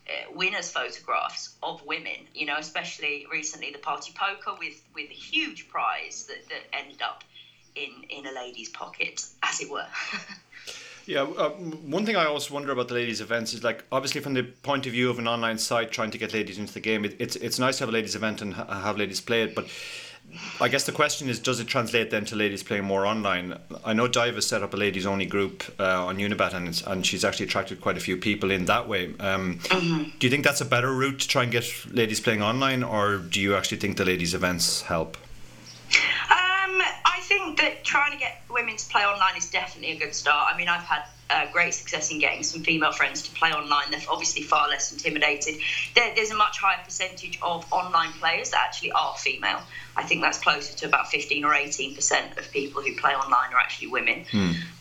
uh, 0.09 0.31
winners' 0.31 0.71
photographs 0.71 1.51
of 1.63 1.83
women, 1.83 2.29
you 2.35 2.47
know, 2.47 2.57
especially 2.59 3.27
recently 3.31 3.71
the 3.71 3.79
party 3.79 4.13
poker 4.13 4.55
with, 4.59 4.81
with 4.95 5.11
a 5.11 5.15
huge 5.15 5.67
prize 5.69 6.27
that, 6.29 6.49
that 6.49 6.63
ended 6.73 7.03
up 7.03 7.25
in, 7.75 8.05
in 8.09 8.27
a 8.27 8.33
lady's 8.33 8.69
pocket, 8.69 9.25
as 9.43 9.61
it 9.61 9.69
were. 9.69 9.87
Yeah, 11.07 11.23
uh, 11.23 11.51
one 11.51 12.05
thing 12.05 12.17
I 12.17 12.25
always 12.25 12.51
wonder 12.51 12.73
about 12.73 12.89
the 12.89 12.95
ladies' 12.95 13.21
events 13.21 13.55
is 13.55 13.63
like 13.63 13.85
obviously 13.93 14.21
from 14.21 14.35
the 14.35 14.43
point 14.43 14.87
of 14.87 14.93
view 14.93 15.09
of 15.09 15.21
an 15.21 15.29
online 15.29 15.57
site 15.57 15.93
trying 15.93 16.11
to 16.11 16.19
get 16.19 16.35
ladies 16.35 16.59
into 16.59 16.75
the 16.75 16.81
game, 16.81 17.05
it, 17.05 17.15
it's 17.21 17.37
it's 17.37 17.59
nice 17.61 17.79
to 17.79 17.83
have 17.83 17.91
a 17.91 17.93
ladies' 17.93 18.17
event 18.17 18.43
and 18.43 18.55
ha- 18.55 18.81
have 18.81 18.99
ladies 18.99 19.21
play 19.21 19.43
it, 19.43 19.55
but 19.55 19.69
I 20.61 20.69
guess 20.69 20.85
the 20.85 20.93
question 20.93 21.29
is, 21.29 21.39
does 21.39 21.61
it 21.61 21.67
translate 21.69 22.11
then 22.11 22.25
to 22.27 22.37
ladies 22.37 22.63
playing 22.63 22.85
more 22.85 23.07
online? 23.07 23.59
I 23.85 23.93
know 23.93 24.09
Daiva 24.09 24.35
has 24.35 24.47
set 24.47 24.63
up 24.63 24.75
a 24.75 24.77
ladies 24.77 25.07
only 25.07 25.27
group 25.27 25.63
uh, 25.79 26.07
on 26.07 26.19
Unibet, 26.19 26.53
and 26.53 26.69
it's, 26.69 26.83
and 26.83 27.07
she's 27.07 27.25
actually 27.25 27.47
attracted 27.47 27.81
quite 27.81 27.97
a 27.97 28.01
few 28.01 28.17
people 28.17 28.51
in 28.51 28.65
that 28.65 28.89
way. 28.89 29.15
Um, 29.21 29.61
Do 29.71 30.27
you 30.27 30.31
think 30.31 30.45
that's 30.45 30.61
a 30.61 30.65
better 30.65 30.93
route 30.93 31.21
to 31.21 31.29
try 31.29 31.45
and 31.45 31.53
get 31.53 31.65
ladies 31.93 32.21
playing 32.21 32.43
online, 32.43 32.83
or 32.83 33.19
do 33.19 33.41
you 33.41 33.55
actually 33.55 33.79
think 33.79 33.97
the 33.97 34.05
ladies' 34.05 34.35
events 34.35 34.83
help? 34.83 35.17
Um, 35.17 36.83
I 37.07 37.16
think 37.27 37.59
that 37.59 37.85
trying 37.85 38.13
to 38.13 38.19
get 38.19 38.43
women 38.49 38.77
to 38.77 38.89
play 38.89 39.03
online 39.03 39.37
is 39.37 39.51
definitely 39.51 39.97
a 39.97 39.99
good 39.99 40.15
start. 40.15 40.53
I 40.53 40.57
mean, 40.57 40.69
I've 40.69 40.83
had 40.83 41.03
uh, 41.29 41.47
great 41.53 41.75
success 41.75 42.11
in 42.11 42.21
getting 42.21 42.45
some 42.45 42.63
female 42.63 42.93
friends 42.93 43.23
to 43.23 43.35
play 43.35 43.51
online. 43.51 43.91
They're 43.91 44.01
obviously 44.09 44.43
far 44.43 44.69
less 44.69 44.93
intimidated. 44.93 45.57
There, 45.95 46.15
there's 46.15 46.31
a 46.31 46.37
much 46.37 46.59
higher 46.59 46.83
percentage 46.85 47.39
of 47.43 47.67
online 47.73 48.13
players 48.13 48.51
that 48.51 48.61
actually 48.65 48.93
are 48.93 49.15
female. 49.17 49.61
I 49.97 50.05
think 50.05 50.23
that's 50.23 50.39
closer 50.39 50.77
to 50.79 50.87
about 50.87 51.11
15 51.11 51.45
or 51.45 51.55
18 51.55 51.97
percent 51.97 52.39
of 52.39 52.51
people 52.53 52.83
who 52.83 52.95
play 52.97 53.13
online 53.13 53.53
are 53.53 53.59
actually 53.59 53.89
women. 53.89 54.25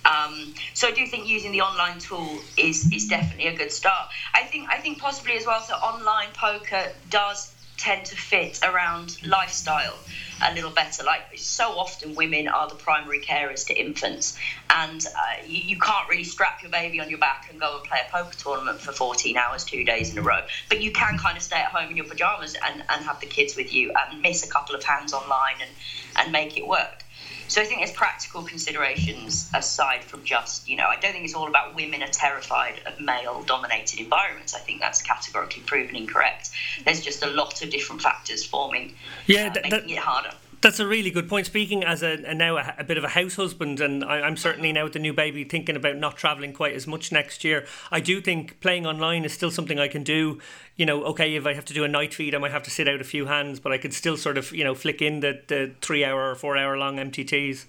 Um, 0.05 0.53
so 0.75 0.87
I 0.87 0.91
do 0.91 1.07
think 1.07 1.27
using 1.27 1.51
the 1.51 1.61
online 1.61 1.97
tool 1.99 2.43
is 2.57 2.91
is 2.93 3.07
definitely 3.07 3.47
a 3.47 3.57
good 3.57 3.71
start. 3.71 4.09
I 4.35 4.43
think 4.43 4.69
I 4.69 4.77
think 4.77 4.99
possibly 4.99 5.35
as 5.37 5.47
well. 5.47 5.61
So 5.61 5.73
online 5.73 6.29
poker 6.33 6.91
does 7.09 7.54
tend 7.77 8.05
to 8.05 8.15
fit 8.15 8.59
around 8.63 9.17
lifestyle 9.25 9.97
a 10.43 10.53
little 10.53 10.71
better. 10.71 11.03
Like 11.03 11.21
so 11.37 11.71
often, 11.77 12.15
women 12.15 12.47
are 12.47 12.67
the 12.67 12.75
primary 12.75 13.19
carers 13.19 13.65
to 13.67 13.79
infants, 13.79 14.37
and 14.69 15.05
uh, 15.05 15.45
you, 15.47 15.61
you 15.61 15.79
can't 15.79 16.09
really 16.09 16.23
strap 16.23 16.61
your 16.61 16.71
baby 16.71 16.99
on 16.99 17.09
your 17.09 17.19
back 17.19 17.47
and 17.49 17.59
go 17.59 17.77
and 17.77 17.83
play 17.83 17.99
a 18.05 18.11
poker 18.11 18.37
tournament 18.37 18.79
for 18.79 18.91
14 18.91 19.37
hours, 19.37 19.63
two 19.63 19.83
days 19.83 20.11
in 20.11 20.17
a 20.17 20.21
row. 20.21 20.41
But 20.69 20.81
you 20.81 20.91
can 20.91 21.17
kind 21.17 21.37
of 21.37 21.43
stay 21.43 21.57
at 21.57 21.71
home 21.71 21.89
in 21.89 21.97
your 21.97 22.05
pajamas 22.05 22.55
and, 22.65 22.83
and 22.89 23.05
have 23.05 23.19
the 23.21 23.27
kids 23.27 23.55
with 23.55 23.73
you 23.73 23.91
and 23.91 24.21
miss 24.21 24.45
a 24.45 24.49
couple 24.49 24.75
of 24.75 24.83
hands 24.83 25.13
online 25.13 25.55
and, 25.61 25.71
and 26.17 26.31
make 26.31 26.57
it 26.57 26.67
work. 26.67 27.04
So 27.47 27.61
I 27.61 27.65
think 27.65 27.79
there's 27.79 27.91
practical 27.91 28.41
considerations 28.43 29.49
aside 29.53 30.03
from 30.03 30.23
just, 30.23 30.67
you 30.67 30.75
know, 30.77 30.85
I 30.87 30.95
don't 30.99 31.11
think 31.11 31.25
it's 31.25 31.35
all 31.35 31.47
about 31.47 31.75
women 31.75 32.01
are 32.01 32.07
terrified 32.07 32.81
of 32.85 32.99
male 32.99 33.43
dominated 33.43 33.99
environments. 33.99 34.55
I 34.55 34.59
think 34.59 34.81
that's 34.81 35.01
categorically 35.01 35.61
proven 35.61 35.95
incorrect. 35.95 36.49
There's 36.85 37.01
just 37.01 37.23
a 37.23 37.27
lot 37.27 37.61
of 37.61 37.69
different 37.69 38.01
factors 38.01 38.43
forming, 38.45 38.95
Yeah, 39.27 39.47
uh, 39.49 39.53
th- 39.53 39.63
making 39.63 39.69
that- 39.87 39.89
it 39.89 39.99
harder. 39.99 40.31
That's 40.61 40.79
a 40.79 40.87
really 40.87 41.11
good 41.11 41.29
point. 41.29 41.45
Speaking 41.45 41.83
as 41.83 42.01
a, 42.01 42.13
a 42.25 42.33
now 42.33 42.57
a, 42.57 42.75
a 42.79 42.83
bit 42.83 42.97
of 42.97 43.03
a 43.03 43.09
house 43.09 43.35
husband, 43.35 43.79
and 43.79 44.03
I, 44.03 44.21
I'm 44.21 44.37
certainly 44.37 44.71
now 44.71 44.85
with 44.85 44.93
the 44.93 44.99
new 44.99 45.13
baby 45.13 45.43
thinking 45.43 45.75
about 45.75 45.97
not 45.97 46.17
travelling 46.17 46.53
quite 46.53 46.73
as 46.73 46.87
much 46.87 47.11
next 47.11 47.43
year. 47.43 47.65
I 47.91 47.99
do 47.99 48.21
think 48.21 48.59
playing 48.61 48.85
online 48.87 49.25
is 49.25 49.33
still 49.33 49.51
something 49.51 49.79
I 49.79 49.87
can 49.87 50.03
do. 50.03 50.39
You 50.75 50.85
know, 50.85 51.03
okay, 51.05 51.35
if 51.35 51.45
I 51.45 51.53
have 51.53 51.65
to 51.65 51.73
do 51.73 51.83
a 51.83 51.87
night 51.87 52.13
feed, 52.13 52.33
I 52.33 52.39
might 52.39 52.51
have 52.51 52.63
to 52.63 52.71
sit 52.71 52.87
out 52.87 52.99
a 53.01 53.03
few 53.03 53.25
hands, 53.27 53.59
but 53.59 53.71
I 53.71 53.77
could 53.77 53.93
still 53.93 54.17
sort 54.17 54.37
of 54.37 54.51
you 54.51 54.63
know 54.63 54.73
flick 54.75 55.01
in 55.01 55.19
the, 55.19 55.41
the 55.47 55.71
three 55.81 56.03
hour 56.03 56.31
or 56.31 56.35
four 56.35 56.57
hour 56.57 56.77
long 56.77 56.97
MTTs. 56.97 57.65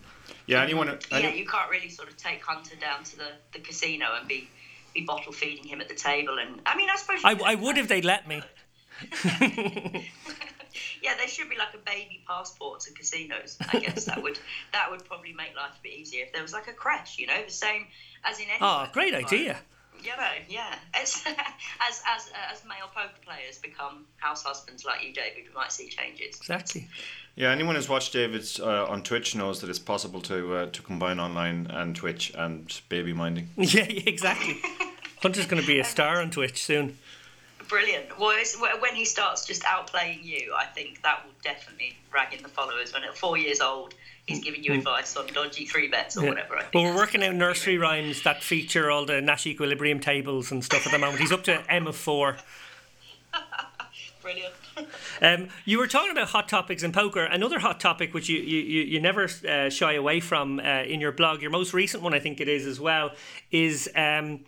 Yeah, 0.47 0.63
anyone? 0.63 0.87
Yeah, 0.87 1.19
any- 1.19 1.39
you 1.39 1.47
can't 1.47 1.71
really 1.71 1.89
sort 1.89 2.09
of 2.09 2.17
take 2.17 2.43
Hunter 2.43 2.77
down 2.77 3.05
to 3.05 3.17
the, 3.19 3.29
the 3.53 3.59
casino 3.59 4.07
and 4.19 4.27
be 4.29 4.49
be 4.95 5.03
bottle 5.03 5.33
feeding 5.33 5.65
him 5.65 5.81
at 5.81 5.89
the 5.89 5.95
table. 5.95 6.39
And 6.39 6.61
I 6.65 6.77
mean, 6.77 6.89
I 6.89 6.97
suppose 6.97 7.21
I, 7.25 7.33
I 7.45 7.55
would 7.57 7.77
if 7.79 7.89
they'd 7.89 8.05
let 8.05 8.27
me. 8.27 8.43
yeah, 11.03 11.15
there 11.17 11.29
should 11.29 11.49
be 11.49 11.57
like 11.57 11.75
a 11.75 11.79
baby 11.79 12.23
passport 12.27 12.81
to 12.81 12.93
casinos. 12.93 13.57
I 13.73 13.79
guess 13.81 14.05
that 14.05 14.23
would 14.23 14.39
that 14.73 14.91
would 14.91 15.05
probably 15.05 15.33
make 15.33 15.55
life 15.57 15.73
a 15.79 15.83
bit 15.83 15.93
easier 15.93 16.25
if 16.25 16.33
there 16.33 16.43
was 16.43 16.53
like 16.53 16.69
a 16.69 16.73
crash, 16.73 17.19
you 17.19 17.27
know, 17.27 17.45
the 17.45 17.53
same 17.53 17.87
as 18.25 18.39
in 18.39 18.47
any. 18.49 18.59
Oh, 18.61 18.87
great 18.93 19.15
environment. 19.15 19.33
idea. 19.33 19.59
You 20.03 20.11
know, 20.11 20.31
yeah. 20.49 20.75
As 20.95 21.23
as 21.27 22.03
as 22.07 22.31
as 22.53 22.63
male 22.65 22.89
poker 22.95 23.19
players 23.25 23.59
become 23.59 24.05
house 24.17 24.43
husbands 24.43 24.85
like 24.85 25.03
you, 25.05 25.13
David, 25.13 25.45
we 25.49 25.55
might 25.55 25.73
see 25.73 25.89
changes. 25.89 26.37
Exactly. 26.37 26.89
Yeah, 27.35 27.51
anyone 27.51 27.75
who's 27.75 27.89
watched 27.89 28.13
David's 28.13 28.59
uh, 28.61 28.87
on 28.89 29.03
Twitch 29.03 29.35
knows 29.35 29.61
that 29.61 29.69
it's 29.71 29.79
possible 29.79 30.21
to 30.23 30.57
uh, 30.57 30.67
to 30.67 30.83
combine 30.83 31.19
online 31.21 31.67
and 31.71 31.95
Twitch 31.97 32.33
and 32.37 32.81
baby 32.89 33.13
minding. 33.13 33.49
Yeah, 33.57 33.87
yeah, 33.89 34.03
exactly. 34.07 34.61
Hunter's 35.23 35.47
going 35.47 35.61
to 35.61 35.67
be 35.67 35.79
a 35.81 35.85
star 35.85 36.21
on 36.21 36.31
Twitch 36.31 36.63
soon. 36.63 36.99
Brilliant. 37.69 38.19
Well, 38.19 38.37
when 38.81 38.95
he 38.95 39.05
starts 39.05 39.45
just 39.45 39.63
outplaying 39.63 40.25
you, 40.25 40.55
I 40.57 40.67
think 40.67 41.03
that 41.03 41.25
will 41.25 41.33
definitely 41.43 41.97
rag 42.13 42.33
in 42.33 42.43
the 42.43 42.49
followers. 42.49 42.93
When 42.93 43.03
at 43.03 43.17
four 43.17 43.37
years 43.37 43.61
old, 43.61 43.95
he's 44.27 44.41
giving 44.41 44.63
you 44.63 44.73
mm. 44.73 44.79
advice 44.79 45.17
on 45.17 45.27
dodgy 45.29 45.67
three 45.67 45.89
bets 45.89 46.17
or 46.17 46.23
yeah. 46.23 46.29
whatever. 46.29 46.61
well, 46.75 46.85
we're 46.85 46.97
working 46.97 47.25
out 47.25 47.35
nursery 47.35 47.79
rhymes 47.79 48.23
that 48.23 48.43
feature 48.43 48.91
all 48.91 49.05
the 49.05 49.21
Nash 49.21 49.47
equilibrium 49.47 50.01
tables 50.01 50.53
and 50.53 50.65
stuff 50.65 50.87
at 50.87 50.93
the 50.93 50.99
moment. 50.99 51.21
He's 51.21 51.33
up 51.33 51.45
to 51.45 51.63
M 51.73 51.87
of 51.87 51.97
four. 51.97 52.37
Brilliant. 54.23 54.55
um, 55.23 55.49
you 55.65 55.79
were 55.79 55.87
talking 55.87 56.11
about 56.11 56.29
hot 56.29 56.49
topics 56.49 56.83
in 56.83 56.93
poker. 56.93 57.25
Another 57.25 57.59
hot 57.59 57.81
topic 57.81 58.15
which 58.15 58.29
you 58.29 58.39
you, 58.39 58.83
you 58.83 59.01
never 59.01 59.29
uh, 59.49 59.71
shy 59.71 59.95
away 59.95 60.21
from 60.21 60.61
uh, 60.61 60.83
in 60.83 61.01
your 61.01 61.13
blog, 61.13 61.43
your 61.43 61.51
most 61.51 61.73
recent 61.73 62.03
one, 62.03 62.15
I 62.15 62.19
think 62.19 62.41
it 62.41 62.49
is 62.49 62.67
as 62.67 62.79
well, 62.79 63.13
is. 63.51 63.89
Um, 63.97 64.41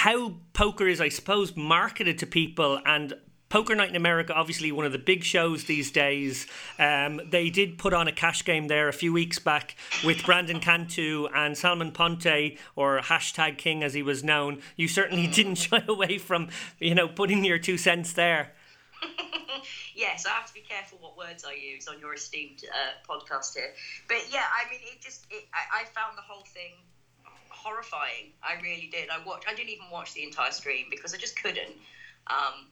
how 0.00 0.32
poker 0.54 0.88
is, 0.88 0.98
I 0.98 1.10
suppose, 1.10 1.54
marketed 1.54 2.16
to 2.20 2.26
people 2.26 2.80
and 2.86 3.12
Poker 3.50 3.74
Night 3.74 3.90
in 3.90 3.96
America, 3.96 4.32
obviously 4.32 4.72
one 4.72 4.86
of 4.86 4.92
the 4.92 4.98
big 4.98 5.24
shows 5.24 5.64
these 5.64 5.90
days. 5.90 6.46
Um, 6.78 7.20
they 7.28 7.50
did 7.50 7.76
put 7.76 7.92
on 7.92 8.08
a 8.08 8.12
cash 8.12 8.42
game 8.42 8.68
there 8.68 8.88
a 8.88 8.94
few 8.94 9.12
weeks 9.12 9.38
back 9.38 9.76
with 10.02 10.24
Brandon 10.24 10.58
Cantu 10.58 11.26
and 11.34 11.58
Salman 11.58 11.92
Ponte, 11.92 12.56
or 12.76 13.00
hashtag 13.00 13.58
King 13.58 13.82
as 13.82 13.92
he 13.92 14.02
was 14.02 14.24
known. 14.24 14.62
You 14.74 14.88
certainly 14.88 15.26
didn't 15.26 15.56
shy 15.56 15.84
away 15.86 16.16
from, 16.16 16.48
you 16.78 16.94
know, 16.94 17.06
putting 17.06 17.44
your 17.44 17.58
two 17.58 17.76
cents 17.76 18.14
there. 18.14 18.52
yes, 19.94 20.24
I 20.24 20.30
have 20.30 20.46
to 20.46 20.54
be 20.54 20.60
careful 20.60 20.96
what 21.02 21.18
words 21.18 21.44
I 21.44 21.52
use 21.52 21.88
on 21.88 22.00
your 22.00 22.14
esteemed 22.14 22.64
uh, 22.64 23.12
podcast 23.12 23.54
here. 23.54 23.74
But 24.08 24.24
yeah, 24.32 24.44
I 24.48 24.70
mean, 24.70 24.80
it 24.82 25.02
just, 25.02 25.26
it, 25.30 25.44
I, 25.52 25.82
I 25.82 25.84
found 25.84 26.16
the 26.16 26.22
whole 26.22 26.44
thing 26.44 26.72
horrifying. 27.62 28.30
I 28.42 28.54
really 28.54 28.88
did. 28.90 29.10
I 29.10 29.18
watched. 29.18 29.46
I 29.48 29.54
didn't 29.54 29.70
even 29.70 29.90
watch 29.90 30.12
the 30.14 30.22
entire 30.22 30.50
stream 30.50 30.86
because 30.90 31.14
I 31.14 31.16
just 31.16 31.36
couldn't. 31.36 31.76
Um, 32.26 32.66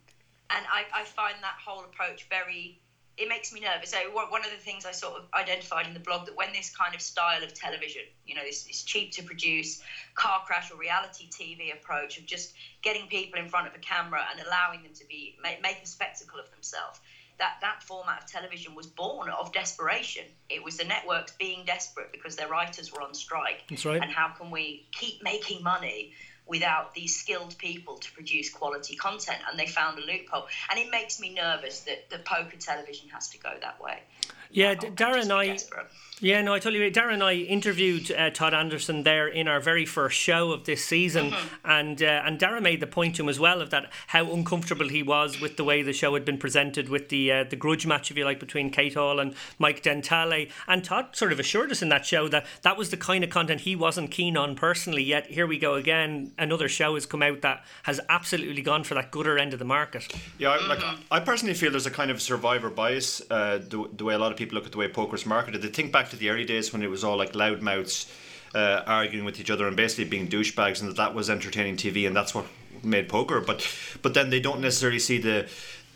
and 0.51 0.65
I, 0.71 0.85
I 0.93 1.05
find 1.05 1.43
that 1.43 1.57
whole 1.65 1.85
approach 1.85 2.27
very. 2.31 2.75
It 3.17 3.27
makes 3.27 3.53
me 3.53 3.59
nervous. 3.59 3.91
So 3.91 3.99
one 4.13 4.45
of 4.45 4.51
the 4.53 4.59
things 4.59 4.85
I 4.85 4.93
sort 4.93 5.17
of 5.17 5.25
identified 5.35 5.89
in 5.89 5.93
the 5.93 5.99
blog 5.99 6.27
that 6.27 6.37
when 6.37 6.53
this 6.53 6.71
kind 6.71 6.95
of 6.95 7.01
style 7.01 7.43
of 7.43 7.53
television, 7.53 8.03
you 8.25 8.37
know, 8.37 8.45
this, 8.45 8.63
this 8.63 8.85
cheap 8.85 9.11
to 9.13 9.25
produce 9.25 9.77
car 10.15 10.41
crash 10.47 10.71
or 10.71 10.77
reality 10.77 11.29
TV 11.29 11.73
approach 11.73 12.17
of 12.17 12.27
just 12.27 12.53
getting 12.81 13.09
people 13.09 13.41
in 13.41 13.49
front 13.49 13.67
of 13.67 13.75
a 13.75 13.79
camera 13.79 14.23
and 14.31 14.39
allowing 14.47 14.85
them 14.85 14.93
to 14.95 15.05
be 15.07 15.35
make, 15.43 15.61
make 15.61 15.83
a 15.83 15.87
spectacle 15.87 16.39
of 16.39 16.49
themselves 16.51 17.01
that 17.39 17.59
that 17.61 17.83
format 17.83 18.25
of 18.25 18.31
television 18.31 18.75
was 18.75 18.87
born 18.87 19.31
of 19.31 19.53
desperation. 19.53 20.25
It 20.49 20.63
was 20.63 20.77
the 20.77 20.85
networks 20.85 21.33
being 21.39 21.65
desperate 21.65 22.11
because 22.13 22.37
their 22.37 22.49
writers 22.49 22.93
were 22.93 23.03
on 23.03 23.15
strike. 23.15 23.63
That's 23.71 23.85
right. 23.85 24.03
And 24.03 24.11
how 24.11 24.29
can 24.29 24.51
we 24.51 24.87
keep 24.93 25.23
making 25.23 25.63
money 25.63 26.15
without 26.47 26.95
these 26.95 27.15
skilled 27.15 27.57
people 27.59 27.97
to 27.99 28.13
produce 28.13 28.51
quality 28.51 28.97
content? 28.97 29.39
And 29.49 29.59
they 29.59 29.67
found 29.67 29.99
a 29.99 30.03
loophole. 30.03 30.49
And 30.71 30.79
it 30.79 30.91
makes 30.91 31.21
me 31.21 31.33
nervous 31.33 31.81
that 31.81 32.11
the 32.11 32.19
poker 32.19 32.57
television 32.59 33.09
has 33.11 33.29
to 33.31 33.39
go 33.39 33.53
that 33.61 33.81
way. 33.81 34.03
Yeah, 34.51 34.75
Dara 34.75 35.25
I. 35.33 35.47
Desperate. 35.47 35.87
Yeah, 36.21 36.43
no, 36.43 36.53
I 36.53 36.59
totally 36.59 36.79
agree. 36.79 36.91
Dara 36.91 37.13
and 37.13 37.23
I 37.23 37.35
interviewed 37.35 38.11
uh, 38.11 38.31
Todd 38.31 38.53
Anderson 38.53 39.05
there 39.05 39.29
in 39.29 39.47
our 39.47 39.61
very 39.61 39.87
first 39.87 40.19
show 40.19 40.51
of 40.51 40.65
this 40.65 40.85
season, 40.85 41.31
mm-hmm. 41.31 41.71
and 41.71 42.03
uh, 42.03 42.23
and 42.25 42.39
Dara 42.39 42.61
made 42.61 42.81
the 42.81 42.89
point 42.89 43.17
to 43.17 43.23
him 43.23 43.29
as 43.29 43.39
well 43.39 43.61
of 43.61 43.71
that 43.71 43.93
how 44.09 44.33
uncomfortable 44.33 44.89
he 44.89 45.03
was 45.03 45.41
with 45.41 45.57
the 45.57 45.65
way 45.65 45.83
the 45.83 45.93
show 45.93 46.15
had 46.15 46.25
been 46.25 46.39
presented 46.39 46.89
with 46.89 47.09
the 47.09 47.31
uh, 47.31 47.45
the 47.45 47.55
grudge 47.55 47.87
match, 47.87 48.11
if 48.11 48.17
you 48.17 48.25
like, 48.25 48.41
between 48.41 48.71
Kate 48.71 48.95
Hall 48.95 49.21
and 49.21 49.35
Mike 49.59 49.83
Dentale. 49.83 50.51
And 50.67 50.83
Todd 50.83 51.15
sort 51.15 51.33
of 51.33 51.39
assured 51.39 51.71
us 51.71 51.83
in 51.83 51.89
that 51.91 52.05
show 52.05 52.27
that 52.29 52.47
that 52.63 52.77
was 52.77 52.91
the 52.91 52.97
kind 52.97 53.23
of 53.23 53.31
content 53.31 53.61
he 53.61 53.77
wasn't 53.77 54.11
keen 54.11 54.37
on 54.37 54.57
personally. 54.57 55.05
Yet 55.05 55.27
here 55.27 55.47
we 55.47 55.59
go 55.59 55.75
again. 55.75 56.33
Another 56.37 56.69
show 56.69 56.95
has 56.95 57.07
come 57.07 57.23
out 57.23 57.43
that 57.43 57.65
has 57.85 58.01
absolutely 58.09 58.63
gone 58.63 58.83
for 58.83 58.95
that 58.95 59.13
gutter 59.13 59.39
end 59.39 59.53
of 59.53 59.61
the 59.61 59.65
market. 59.65 60.13
Yeah, 60.39 60.51
I, 60.51 60.67
like 60.67 60.83
I 61.13 61.21
personally 61.21 61.55
feel 61.55 61.71
there's 61.71 61.87
a 61.87 61.93
kind 61.93 62.11
of 62.11 62.21
survivor 62.21 62.71
bias 62.71 63.23
uh, 63.31 63.59
the, 63.59 63.89
the 63.97 64.05
way 64.05 64.15
a 64.15 64.19
lot 64.19 64.33
of 64.33 64.39
people 64.39 64.57
look 64.57 64.67
at 64.67 64.73
the 64.73 64.79
way 64.79 64.89
poker's 64.89 65.25
marketed. 65.25 65.63
They 65.63 65.69
think 65.69 65.93
back 65.93 66.08
to 66.11 66.17
the 66.17 66.31
early 66.31 66.45
days 66.45 66.73
when 66.73 66.83
it 66.83 66.91
was 66.91 67.05
all 67.05 67.17
like 67.17 67.33
loudmouths 67.33 68.11
uh, 68.55 68.83
arguing 68.87 69.25
with 69.25 69.41
each 69.41 69.51
other 69.51 69.67
and 69.67 69.77
basically 69.77 70.05
being 70.05 70.29
douchebags, 70.29 70.81
and 70.81 70.89
that 70.91 70.97
that 70.97 71.15
was 71.15 71.31
entertaining 71.31 71.77
TV, 71.77 72.07
and 72.07 72.17
that's 72.17 72.35
what 72.35 72.47
made 72.83 73.09
poker. 73.09 73.41
But 73.41 73.67
but 74.03 74.15
then 74.15 74.31
they 74.31 74.41
don't 74.41 74.61
necessarily 74.61 74.99
see 74.99 75.19
the 75.19 75.49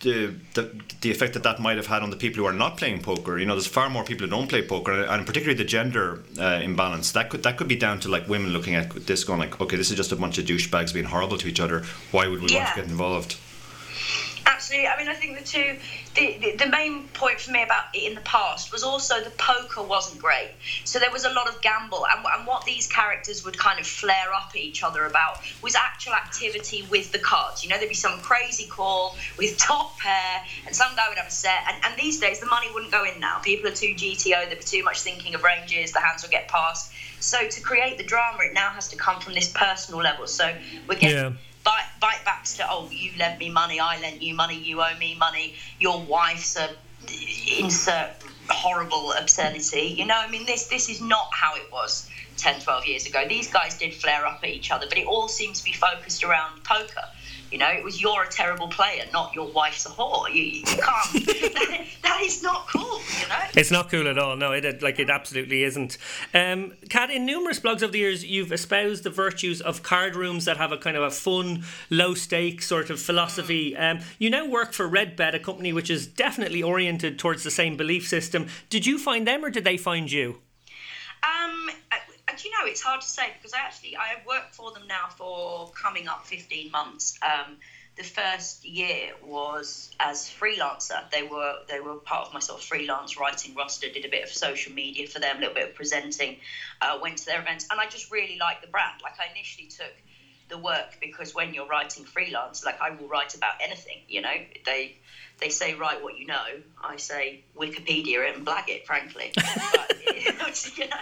the, 0.02 0.34
the, 0.54 0.70
the 1.00 1.10
effect 1.10 1.34
that 1.34 1.44
that 1.44 1.60
might 1.60 1.76
have 1.76 1.86
had 1.86 2.02
on 2.02 2.10
the 2.10 2.16
people 2.16 2.42
who 2.42 2.46
are 2.46 2.52
not 2.52 2.76
playing 2.76 3.02
poker. 3.02 3.38
You 3.38 3.46
know, 3.46 3.54
there's 3.54 3.68
far 3.68 3.88
more 3.88 4.04
people 4.04 4.26
who 4.26 4.30
don't 4.30 4.48
play 4.48 4.66
poker, 4.66 5.04
and 5.04 5.24
particularly 5.24 5.56
the 5.56 5.64
gender 5.64 6.20
uh, 6.40 6.60
imbalance. 6.62 7.12
That 7.12 7.30
could 7.30 7.42
that 7.44 7.56
could 7.56 7.68
be 7.68 7.76
down 7.76 8.00
to 8.00 8.08
like 8.08 8.28
women 8.28 8.50
looking 8.50 8.74
at 8.74 8.90
this, 9.06 9.24
going 9.24 9.38
like, 9.38 9.60
okay, 9.60 9.76
this 9.76 9.90
is 9.90 9.96
just 9.96 10.12
a 10.12 10.16
bunch 10.16 10.38
of 10.38 10.44
douchebags 10.44 10.92
being 10.92 11.06
horrible 11.06 11.38
to 11.38 11.48
each 11.48 11.60
other. 11.60 11.84
Why 12.10 12.26
would 12.26 12.42
we 12.42 12.48
yeah. 12.48 12.64
want 12.64 12.74
to 12.74 12.80
get 12.82 12.90
involved? 12.90 13.36
Absolutely. 14.46 14.88
I 14.88 14.98
mean, 14.98 15.08
I 15.08 15.14
think 15.14 15.38
the 15.38 15.44
two, 15.44 15.78
the, 16.14 16.38
the, 16.38 16.64
the, 16.64 16.70
main 16.70 17.08
point 17.08 17.40
for 17.40 17.50
me 17.50 17.62
about 17.62 17.84
it 17.94 18.08
in 18.08 18.14
the 18.14 18.20
past 18.22 18.72
was 18.72 18.82
also 18.82 19.22
the 19.22 19.30
poker 19.30 19.82
wasn't 19.82 20.20
great. 20.20 20.50
So 20.84 20.98
there 20.98 21.10
was 21.10 21.24
a 21.24 21.30
lot 21.30 21.48
of 21.48 21.60
gamble. 21.62 22.06
And, 22.06 22.24
and 22.36 22.46
what 22.46 22.64
these 22.64 22.86
characters 22.86 23.44
would 23.44 23.58
kind 23.58 23.78
of 23.78 23.86
flare 23.86 24.32
up 24.34 24.50
at 24.50 24.56
each 24.56 24.82
other 24.82 25.06
about 25.06 25.40
was 25.62 25.74
actual 25.74 26.14
activity 26.14 26.86
with 26.90 27.12
the 27.12 27.18
cards. 27.18 27.62
You 27.62 27.70
know, 27.70 27.76
there'd 27.76 27.88
be 27.88 27.94
some 27.94 28.20
crazy 28.20 28.66
call 28.68 29.16
with 29.38 29.56
top 29.58 29.98
pair, 29.98 30.44
and 30.66 30.74
some 30.74 30.94
guy 30.96 31.08
would 31.08 31.18
have 31.18 31.28
a 31.28 31.30
set. 31.30 31.64
And, 31.68 31.84
and 31.84 32.00
these 32.00 32.18
days, 32.18 32.40
the 32.40 32.46
money 32.46 32.68
wouldn't 32.72 32.92
go 32.92 33.04
in 33.04 33.20
now. 33.20 33.38
People 33.40 33.70
are 33.70 33.74
too 33.74 33.94
GTO, 33.94 34.48
they're 34.48 34.56
too 34.56 34.82
much 34.82 35.00
thinking 35.00 35.34
of 35.34 35.42
ranges, 35.42 35.92
the 35.92 36.00
hands 36.00 36.22
will 36.22 36.30
get 36.30 36.48
passed. 36.48 36.92
So 37.20 37.46
to 37.46 37.60
create 37.60 37.98
the 37.98 38.04
drama, 38.04 38.38
it 38.42 38.54
now 38.54 38.70
has 38.70 38.88
to 38.88 38.96
come 38.96 39.20
from 39.20 39.34
this 39.34 39.52
personal 39.54 40.00
level. 40.02 40.26
So 40.26 40.52
we're 40.88 40.96
getting. 40.96 41.16
Yeah 41.16 41.32
bite, 41.64 41.86
bite 42.00 42.24
backs 42.24 42.56
to 42.56 42.66
oh 42.68 42.88
you 42.90 43.12
lent 43.18 43.38
me 43.38 43.50
money 43.50 43.80
i 43.80 44.00
lent 44.00 44.22
you 44.22 44.34
money 44.34 44.58
you 44.58 44.80
owe 44.80 44.96
me 44.98 45.16
money. 45.18 45.54
Your 45.78 46.00
wife's 46.00 46.56
a 46.56 46.70
insert 47.58 48.10
horrible 48.48 49.12
obscenity. 49.12 49.94
You 49.98 50.06
know 50.06 50.16
i 50.16 50.28
mean 50.28 50.46
this 50.46 50.66
this 50.66 50.88
is 50.88 51.00
not 51.00 51.28
how 51.32 51.54
it 51.56 51.70
was 51.72 52.08
10 52.36 52.60
12 52.60 52.86
years 52.86 53.06
ago. 53.06 53.24
These 53.28 53.52
guys 53.52 53.78
did 53.78 53.94
flare 53.94 54.26
up 54.26 54.40
at 54.42 54.48
each 54.48 54.70
other 54.70 54.86
but 54.88 54.98
it 54.98 55.06
all 55.06 55.28
seems 55.28 55.58
to 55.58 55.64
be 55.64 55.72
focused 55.72 56.24
around 56.24 56.64
poker 56.64 57.04
you 57.52 57.58
know, 57.58 57.68
it 57.68 57.84
was 57.84 58.00
you're 58.00 58.22
a 58.22 58.28
terrible 58.28 58.66
player, 58.68 59.04
not 59.12 59.34
your 59.34 59.46
wife's 59.52 59.84
a 59.84 59.90
whore. 59.90 60.32
You, 60.32 60.42
you 60.42 60.62
can't. 60.62 60.80
that, 61.26 61.86
that 62.02 62.20
is 62.22 62.42
not 62.42 62.66
cool. 62.66 63.00
You 63.20 63.28
know. 63.28 63.36
It's 63.54 63.70
not 63.70 63.90
cool 63.90 64.08
at 64.08 64.18
all. 64.18 64.36
No, 64.36 64.52
it 64.52 64.82
like 64.82 64.98
it 64.98 65.10
absolutely 65.10 65.62
isn't. 65.64 65.98
Um, 66.32 66.72
Kat, 66.88 67.10
in 67.10 67.26
numerous 67.26 67.60
blogs 67.60 67.82
over 67.82 67.92
the 67.92 67.98
years, 67.98 68.24
you've 68.24 68.52
espoused 68.52 69.04
the 69.04 69.10
virtues 69.10 69.60
of 69.60 69.82
card 69.82 70.16
rooms 70.16 70.46
that 70.46 70.56
have 70.56 70.72
a 70.72 70.78
kind 70.78 70.96
of 70.96 71.02
a 71.02 71.10
fun, 71.10 71.64
low 71.90 72.14
stakes 72.14 72.66
sort 72.66 72.88
of 72.88 72.98
philosophy. 72.98 73.72
Mm. 73.72 73.98
Um, 73.98 74.04
you 74.18 74.30
now 74.30 74.48
work 74.48 74.72
for 74.72 74.88
Redbet, 74.88 75.34
a 75.34 75.38
company 75.38 75.72
which 75.72 75.90
is 75.90 76.06
definitely 76.06 76.62
oriented 76.62 77.18
towards 77.18 77.44
the 77.44 77.50
same 77.50 77.76
belief 77.76 78.08
system. 78.08 78.46
Did 78.70 78.86
you 78.86 78.98
find 78.98 79.26
them, 79.26 79.44
or 79.44 79.50
did 79.50 79.64
they 79.64 79.76
find 79.76 80.10
you? 80.10 80.38
Um, 81.22 81.70
and 82.32 82.42
you 82.42 82.50
know, 82.50 82.64
it's 82.64 82.80
hard 82.80 83.02
to 83.02 83.06
say 83.06 83.24
because 83.36 83.52
I 83.52 83.58
actually 83.58 83.96
I 83.96 84.06
have 84.16 84.26
worked 84.26 84.54
for 84.54 84.72
them 84.72 84.86
now 84.86 85.08
for 85.16 85.70
coming 85.72 86.08
up 86.08 86.24
15 86.26 86.70
months. 86.70 87.18
Um, 87.22 87.58
the 87.94 88.04
first 88.04 88.64
year 88.64 89.12
was 89.22 89.90
as 90.00 90.30
freelancer. 90.40 91.10
They 91.10 91.24
were 91.24 91.56
they 91.68 91.78
were 91.78 91.96
part 91.96 92.28
of 92.28 92.32
my 92.32 92.40
sort 92.40 92.60
of 92.60 92.64
freelance 92.64 93.18
writing 93.18 93.54
roster. 93.54 93.90
Did 93.90 94.06
a 94.06 94.08
bit 94.08 94.24
of 94.24 94.30
social 94.30 94.72
media 94.72 95.06
for 95.06 95.20
them, 95.20 95.36
a 95.36 95.40
little 95.40 95.54
bit 95.54 95.68
of 95.68 95.74
presenting. 95.74 96.38
Uh, 96.80 96.98
went 97.02 97.18
to 97.18 97.26
their 97.26 97.42
events, 97.42 97.66
and 97.70 97.78
I 97.78 97.86
just 97.86 98.10
really 98.10 98.38
liked 98.38 98.62
the 98.62 98.68
brand. 98.68 99.02
Like 99.02 99.20
I 99.20 99.30
initially 99.30 99.68
took 99.68 99.92
the 100.52 100.58
work 100.58 100.98
because 101.00 101.34
when 101.34 101.54
you're 101.54 101.66
writing 101.66 102.04
freelance, 102.04 102.64
like 102.64 102.80
I 102.80 102.90
will 102.90 103.08
write 103.08 103.34
about 103.34 103.54
anything. 103.60 103.98
You 104.08 104.20
know, 104.20 104.34
they 104.64 104.94
they 105.40 105.48
say 105.48 105.74
write 105.74 106.02
what 106.04 106.16
you 106.16 106.26
know. 106.26 106.44
I 106.80 106.98
say 106.98 107.40
Wikipedia 107.58 108.28
it 108.28 108.36
and 108.36 108.46
blag 108.46 108.68
it, 108.68 108.86
frankly. 108.86 109.32
but, 109.34 110.70
you 110.76 110.86
know, 110.86 110.96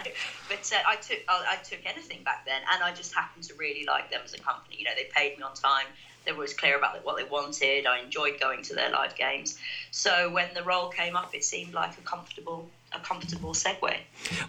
but 0.49 0.71
uh, 0.73 0.77
I 0.87 0.95
took 0.95 1.19
I, 1.27 1.57
I, 1.59 1.63
took 1.63 1.79
anything 1.85 2.23
back 2.23 2.45
then, 2.45 2.61
and 2.73 2.81
I 2.81 2.93
just 2.93 3.13
happened 3.13 3.43
to 3.43 3.53
really 3.55 3.85
like 3.85 4.09
them 4.09 4.21
as 4.23 4.33
a 4.33 4.39
company. 4.39 4.77
You 4.79 4.85
know, 4.85 4.91
they 4.95 5.09
paid 5.13 5.37
me 5.37 5.43
on 5.43 5.53
time. 5.53 5.85
They 6.25 6.31
were 6.31 6.37
always 6.37 6.53
clear 6.53 6.77
about 6.77 7.03
what 7.03 7.17
they 7.17 7.23
wanted. 7.23 7.85
I 7.85 7.99
enjoyed 7.99 8.39
going 8.39 8.61
to 8.63 8.75
their 8.75 8.91
live 8.91 9.15
games. 9.15 9.57
So 9.89 10.29
when 10.31 10.53
the 10.53 10.63
role 10.63 10.89
came 10.89 11.15
up, 11.15 11.33
it 11.33 11.43
seemed 11.43 11.73
like 11.73 11.97
a 11.97 12.01
comfortable 12.01 12.69
a 12.93 12.99
comfortable 12.99 13.53
segue. 13.53 13.97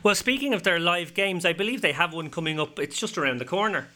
Well, 0.02 0.14
speaking 0.14 0.52
of 0.52 0.64
their 0.64 0.80
live 0.80 1.14
games, 1.14 1.44
I 1.44 1.52
believe 1.52 1.80
they 1.80 1.92
have 1.92 2.12
one 2.12 2.28
coming 2.30 2.58
up. 2.60 2.78
It's 2.78 2.98
just 2.98 3.16
around 3.18 3.38
the 3.38 3.44
corner. 3.44 3.88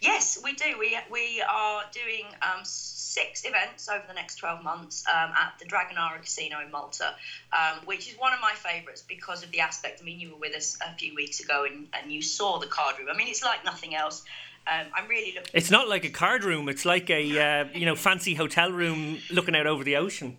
Yes, 0.00 0.38
we 0.42 0.52
do. 0.52 0.78
We 0.78 0.96
we 1.10 1.42
are 1.42 1.82
doing 1.92 2.26
um, 2.42 2.64
six 2.64 3.44
events 3.44 3.88
over 3.88 4.04
the 4.06 4.14
next 4.14 4.36
12 4.36 4.62
months 4.62 5.04
um, 5.08 5.30
at 5.30 5.54
the 5.58 5.64
Dragonara 5.64 6.20
Casino 6.20 6.60
in 6.64 6.70
Malta, 6.70 7.14
um, 7.52 7.80
which 7.84 8.08
is 8.08 8.18
one 8.18 8.32
of 8.32 8.40
my 8.40 8.52
favourites 8.54 9.02
because 9.02 9.42
of 9.42 9.50
the 9.50 9.60
aspect. 9.60 10.00
I 10.00 10.04
mean, 10.04 10.20
you 10.20 10.32
were 10.32 10.38
with 10.38 10.54
us 10.54 10.78
a 10.86 10.94
few 10.96 11.14
weeks 11.14 11.40
ago 11.40 11.66
and, 11.68 11.88
and 11.92 12.12
you 12.12 12.22
saw 12.22 12.58
the 12.58 12.66
card 12.66 12.98
room. 12.98 13.08
I 13.10 13.16
mean, 13.16 13.28
it's 13.28 13.42
like 13.42 13.64
nothing 13.64 13.94
else. 13.94 14.22
Um, 14.66 14.86
I'm 14.94 15.08
really 15.08 15.32
looking. 15.34 15.50
It's 15.54 15.70
not 15.70 15.88
like 15.88 16.04
a 16.04 16.10
card 16.10 16.44
room. 16.44 16.68
It's 16.68 16.84
like 16.84 17.08
a 17.10 17.40
uh, 17.40 17.64
you 17.74 17.86
know 17.86 17.94
fancy 17.94 18.34
hotel 18.34 18.70
room 18.70 19.18
looking 19.30 19.56
out 19.56 19.66
over 19.66 19.82
the 19.82 19.96
ocean. 19.96 20.36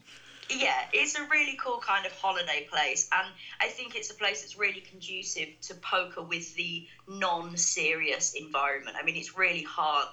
Yeah, 0.49 0.83
it's 0.91 1.13
a 1.15 1.23
really 1.25 1.53
cool 1.53 1.77
kind 1.77 2.05
of 2.07 2.11
holiday 2.11 2.61
place, 2.61 3.05
and 3.11 3.31
I 3.61 3.67
think 3.67 3.93
it's 3.95 4.09
a 4.09 4.15
place 4.15 4.41
that's 4.41 4.55
really 4.55 4.81
conducive 4.81 5.47
to 5.61 5.75
poker 5.75 6.23
with 6.23 6.53
the 6.55 6.81
non-serious 7.07 8.31
environment. 8.33 8.97
I 8.99 9.03
mean, 9.03 9.15
it's 9.15 9.35
really 9.35 9.61
hard 9.61 10.07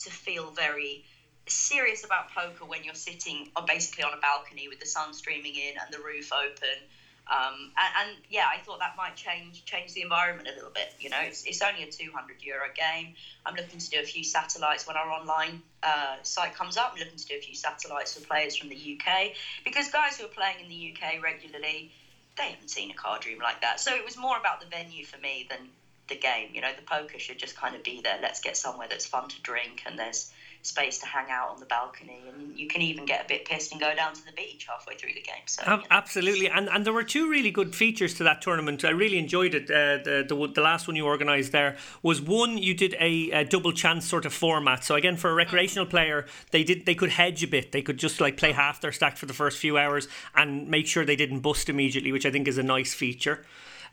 to 0.00 0.10
feel 0.10 0.50
very 0.50 1.02
serious 1.46 2.04
about 2.04 2.28
poker 2.28 2.64
when 2.64 2.84
you're 2.84 2.94
sitting 2.94 3.44
uh, 3.54 3.60
basically 3.60 4.04
on 4.04 4.14
a 4.14 4.16
balcony 4.16 4.66
with 4.68 4.78
the 4.78 4.86
sun 4.86 5.12
streaming 5.12 5.56
in 5.56 5.76
and 5.76 5.92
the 5.92 5.98
roof 6.00 6.32
open 6.32 6.86
um, 7.32 7.70
and, 7.78 8.10
and, 8.10 8.18
yeah, 8.28 8.44
I 8.46 8.58
thought 8.58 8.80
that 8.80 8.94
might 8.94 9.14
change 9.14 9.64
change 9.64 9.94
the 9.94 10.02
environment 10.02 10.48
a 10.48 10.52
little 10.52 10.70
bit. 10.70 10.88
You 10.98 11.08
know, 11.08 11.20
it's, 11.20 11.42
it's 11.44 11.62
only 11.62 11.82
a 11.82 11.86
200 11.86 12.42
euro 12.42 12.68
game. 12.74 13.12
I'm 13.46 13.54
looking 13.54 13.78
to 13.78 13.88
do 13.88 14.00
a 14.00 14.02
few 14.02 14.22
satellites 14.22 14.86
when 14.86 14.96
our 14.96 15.10
online 15.10 15.62
uh, 15.82 16.16
site 16.22 16.54
comes 16.54 16.76
up. 16.76 16.90
I'm 16.92 16.98
looking 16.98 17.16
to 17.16 17.26
do 17.26 17.34
a 17.34 17.38
few 17.38 17.54
satellites 17.54 18.12
for 18.12 18.20
players 18.20 18.54
from 18.54 18.68
the 18.68 18.98
UK 18.98 19.30
because 19.64 19.88
guys 19.88 20.18
who 20.18 20.24
are 20.24 20.28
playing 20.28 20.60
in 20.60 20.68
the 20.68 20.94
UK 20.94 21.22
regularly, 21.22 21.88
they 22.36 22.50
haven't 22.50 22.68
seen 22.68 22.90
a 22.90 22.94
card 22.94 23.24
room 23.24 23.38
like 23.42 23.62
that. 23.62 23.80
So 23.80 23.94
it 23.94 24.04
was 24.04 24.18
more 24.18 24.36
about 24.36 24.60
the 24.60 24.66
venue 24.66 25.02
for 25.02 25.16
me 25.16 25.46
than 25.48 25.70
the 26.08 26.16
game. 26.16 26.50
You 26.52 26.60
know, 26.60 26.72
the 26.76 26.82
poker 26.82 27.18
should 27.18 27.38
just 27.38 27.56
kind 27.56 27.74
of 27.74 27.82
be 27.82 28.02
there. 28.02 28.18
Let's 28.20 28.40
get 28.40 28.58
somewhere 28.58 28.88
that's 28.88 29.06
fun 29.06 29.28
to 29.28 29.40
drink 29.40 29.82
and 29.86 29.98
there's 29.98 30.26
space 30.62 30.98
to 30.98 31.06
hang 31.06 31.26
out 31.30 31.50
on 31.50 31.60
the 31.60 31.66
balcony, 31.66 32.20
and 32.32 32.56
you 32.56 32.68
can 32.68 32.80
even 32.82 33.04
get 33.04 33.24
a 33.24 33.28
bit 33.28 33.44
pissed 33.44 33.72
and 33.72 33.80
go 33.80 33.94
down 33.94 34.14
to 34.14 34.24
the 34.24 34.32
beach 34.32 34.66
halfway 34.68 34.94
through 34.94 35.12
the 35.12 35.20
game. 35.20 35.42
So 35.46 35.62
um, 35.66 35.72
you 35.72 35.76
know. 35.78 35.86
absolutely, 35.90 36.48
and 36.48 36.68
and 36.68 36.86
there 36.86 36.92
were 36.92 37.02
two 37.02 37.28
really 37.28 37.50
good 37.50 37.74
features 37.74 38.14
to 38.14 38.24
that 38.24 38.40
tournament. 38.40 38.84
I 38.84 38.90
really 38.90 39.18
enjoyed 39.18 39.54
it. 39.54 39.64
Uh, 39.64 40.02
the, 40.02 40.24
the 40.26 40.52
the 40.54 40.60
last 40.60 40.86
one 40.86 40.96
you 40.96 41.06
organised 41.06 41.52
there 41.52 41.76
was 42.02 42.20
one 42.20 42.58
you 42.58 42.74
did 42.74 42.94
a, 43.00 43.30
a, 43.32 43.44
double 43.44 43.72
chance 43.72 44.06
sort 44.06 44.24
of 44.24 44.32
format. 44.32 44.84
So 44.84 44.94
again, 44.94 45.16
for 45.16 45.30
a 45.30 45.34
recreational 45.34 45.86
player, 45.86 46.26
they 46.52 46.62
did 46.62 46.86
they 46.86 46.94
could 46.94 47.10
hedge 47.10 47.42
a 47.42 47.48
bit. 47.48 47.72
They 47.72 47.82
could 47.82 47.98
just 47.98 48.20
like 48.20 48.36
play 48.36 48.52
half 48.52 48.80
their 48.80 48.92
stack 48.92 49.16
for 49.16 49.26
the 49.26 49.34
first 49.34 49.58
few 49.58 49.76
hours 49.76 50.06
and 50.34 50.68
make 50.68 50.86
sure 50.86 51.04
they 51.04 51.16
didn't 51.16 51.40
bust 51.40 51.68
immediately, 51.68 52.12
which 52.12 52.24
I 52.26 52.30
think 52.30 52.46
is 52.46 52.58
a 52.58 52.62
nice 52.62 52.94
feature. 52.94 53.44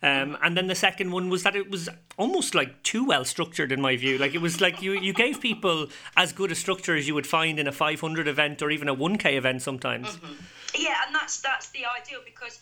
Um, 0.02 0.38
and 0.42 0.56
then 0.56 0.68
the 0.68 0.76
second 0.76 1.12
one 1.12 1.30
was 1.30 1.44
that 1.44 1.56
it 1.56 1.70
was 1.70 1.90
almost 2.18 2.56
like 2.56 2.84
too 2.84 3.06
well 3.06 3.26
structured 3.26 3.72
in 3.72 3.82
my 3.82 3.98
view. 3.98 4.18
Like 4.18 4.34
it 4.34 4.42
was 4.42 4.62
like 4.62 4.82
you, 4.82 4.94
you 4.94 5.14
gave 5.14 5.42
people 5.42 5.88
as 6.16 6.32
good 6.32 6.52
a 6.52 6.56
structure 6.56 6.96
as 6.96 7.08
you 7.08 7.14
would 7.16 7.28
find 7.28 7.60
in 7.60 7.68
a 7.68 7.72
500 7.72 8.28
event 8.28 8.62
or 8.62 8.72
even 8.72 8.88
a 8.88 8.96
1K 8.96 9.34
event 9.34 9.62
sometimes. 9.62 10.08
Mm-hmm. 10.08 10.34
Yeah, 10.76 10.96
and 11.06 11.16
that's 11.16 11.42
that's 11.42 11.70
the 11.72 11.86
ideal 11.86 12.22
because 12.24 12.60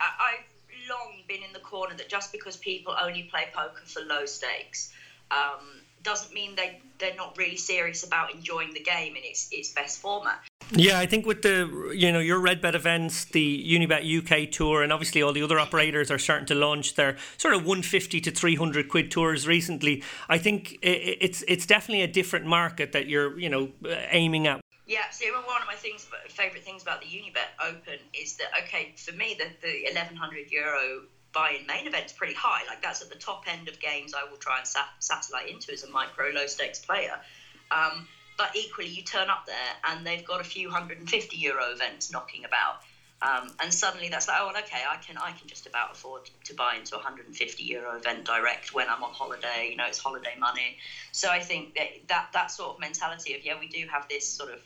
I, 0.00 0.06
I've 0.20 0.88
long 0.88 1.22
been 1.28 1.42
in 1.42 1.52
the 1.52 1.58
corner 1.60 1.94
that 1.96 2.08
just 2.08 2.32
because 2.32 2.56
people 2.56 2.94
only 3.00 3.24
play 3.24 3.48
poker 3.52 3.82
for 3.84 4.00
low 4.00 4.24
stakes. 4.24 4.92
Um, 5.30 5.82
doesn't 6.02 6.32
mean 6.32 6.56
they 6.56 6.80
they're 6.98 7.14
not 7.14 7.36
really 7.38 7.56
serious 7.56 8.04
about 8.04 8.34
enjoying 8.34 8.72
the 8.74 8.82
game 8.82 9.16
in 9.16 9.22
its 9.24 9.48
its 9.52 9.72
best 9.72 10.00
format. 10.00 10.40
Yeah, 10.72 10.98
I 10.98 11.06
think 11.06 11.24
with 11.24 11.42
the 11.42 11.92
you 11.94 12.12
know 12.12 12.18
your 12.18 12.40
Redbet 12.40 12.74
events, 12.74 13.24
the 13.24 13.64
Unibet 13.66 14.04
UK 14.04 14.50
tour, 14.50 14.82
and 14.82 14.92
obviously 14.92 15.22
all 15.22 15.32
the 15.32 15.42
other 15.42 15.58
operators 15.58 16.10
are 16.10 16.18
starting 16.18 16.46
to 16.46 16.54
launch 16.54 16.94
their 16.94 17.16
sort 17.38 17.54
of 17.54 17.60
150 17.60 18.20
to 18.20 18.30
300 18.30 18.88
quid 18.88 19.10
tours 19.10 19.46
recently. 19.46 20.02
I 20.28 20.38
think 20.38 20.78
it's 20.82 21.42
it's 21.48 21.64
definitely 21.64 22.02
a 22.02 22.08
different 22.08 22.46
market 22.46 22.92
that 22.92 23.08
you're 23.08 23.38
you 23.38 23.48
know 23.48 23.70
uh, 23.84 23.96
aiming 24.10 24.46
at. 24.46 24.60
Yeah, 24.86 25.10
so 25.10 25.26
one 25.46 25.60
of 25.60 25.66
my 25.66 25.74
things, 25.74 26.08
favorite 26.28 26.64
things 26.64 26.82
about 26.82 27.02
the 27.02 27.06
Unibet 27.06 27.52
Open 27.62 27.98
is 28.14 28.36
that 28.36 28.48
okay, 28.64 28.94
for 28.96 29.12
me 29.12 29.36
the 29.38 29.46
the 29.66 29.84
1100 29.84 30.50
euro 30.50 31.02
buy-in 31.38 31.66
main 31.66 31.86
events 31.86 32.12
pretty 32.12 32.34
high. 32.34 32.62
Like 32.66 32.82
that's 32.82 33.00
at 33.00 33.10
the 33.10 33.18
top 33.18 33.44
end 33.46 33.68
of 33.68 33.78
games 33.78 34.12
I 34.12 34.28
will 34.28 34.38
try 34.38 34.58
and 34.58 34.66
sat- 34.66 34.90
satellite 34.98 35.48
into 35.48 35.72
as 35.72 35.84
a 35.84 35.90
micro 35.90 36.30
low 36.30 36.46
stakes 36.46 36.80
player. 36.80 37.20
Um, 37.70 38.08
but 38.36 38.56
equally, 38.56 38.88
you 38.88 39.02
turn 39.02 39.30
up 39.30 39.46
there 39.46 39.72
and 39.84 40.06
they've 40.06 40.24
got 40.24 40.40
a 40.40 40.44
few 40.44 40.68
hundred 40.70 40.98
and 40.98 41.08
fifty 41.08 41.36
euro 41.36 41.70
events 41.70 42.10
knocking 42.10 42.44
about. 42.44 42.82
Um, 43.20 43.50
and 43.60 43.74
suddenly 43.74 44.08
that's 44.08 44.28
like, 44.28 44.36
oh, 44.40 44.46
well, 44.46 44.62
okay, 44.62 44.82
I 44.88 44.96
can 44.96 45.16
I 45.18 45.32
can 45.32 45.48
just 45.48 45.66
about 45.66 45.92
afford 45.92 46.22
to 46.44 46.54
buy 46.54 46.76
into 46.76 46.94
a 46.94 46.98
150 46.98 47.64
euro 47.64 47.96
event 47.96 48.24
direct 48.24 48.72
when 48.72 48.88
I'm 48.88 49.02
on 49.02 49.12
holiday. 49.12 49.68
You 49.70 49.76
know, 49.76 49.86
it's 49.86 49.98
holiday 49.98 50.34
money. 50.38 50.78
So 51.10 51.28
I 51.28 51.40
think 51.40 51.74
that 51.74 51.88
that, 52.08 52.28
that 52.32 52.50
sort 52.50 52.74
of 52.74 52.80
mentality 52.80 53.34
of 53.34 53.44
yeah, 53.44 53.58
we 53.58 53.68
do 53.68 53.86
have 53.90 54.06
this 54.08 54.26
sort 54.26 54.52
of 54.52 54.60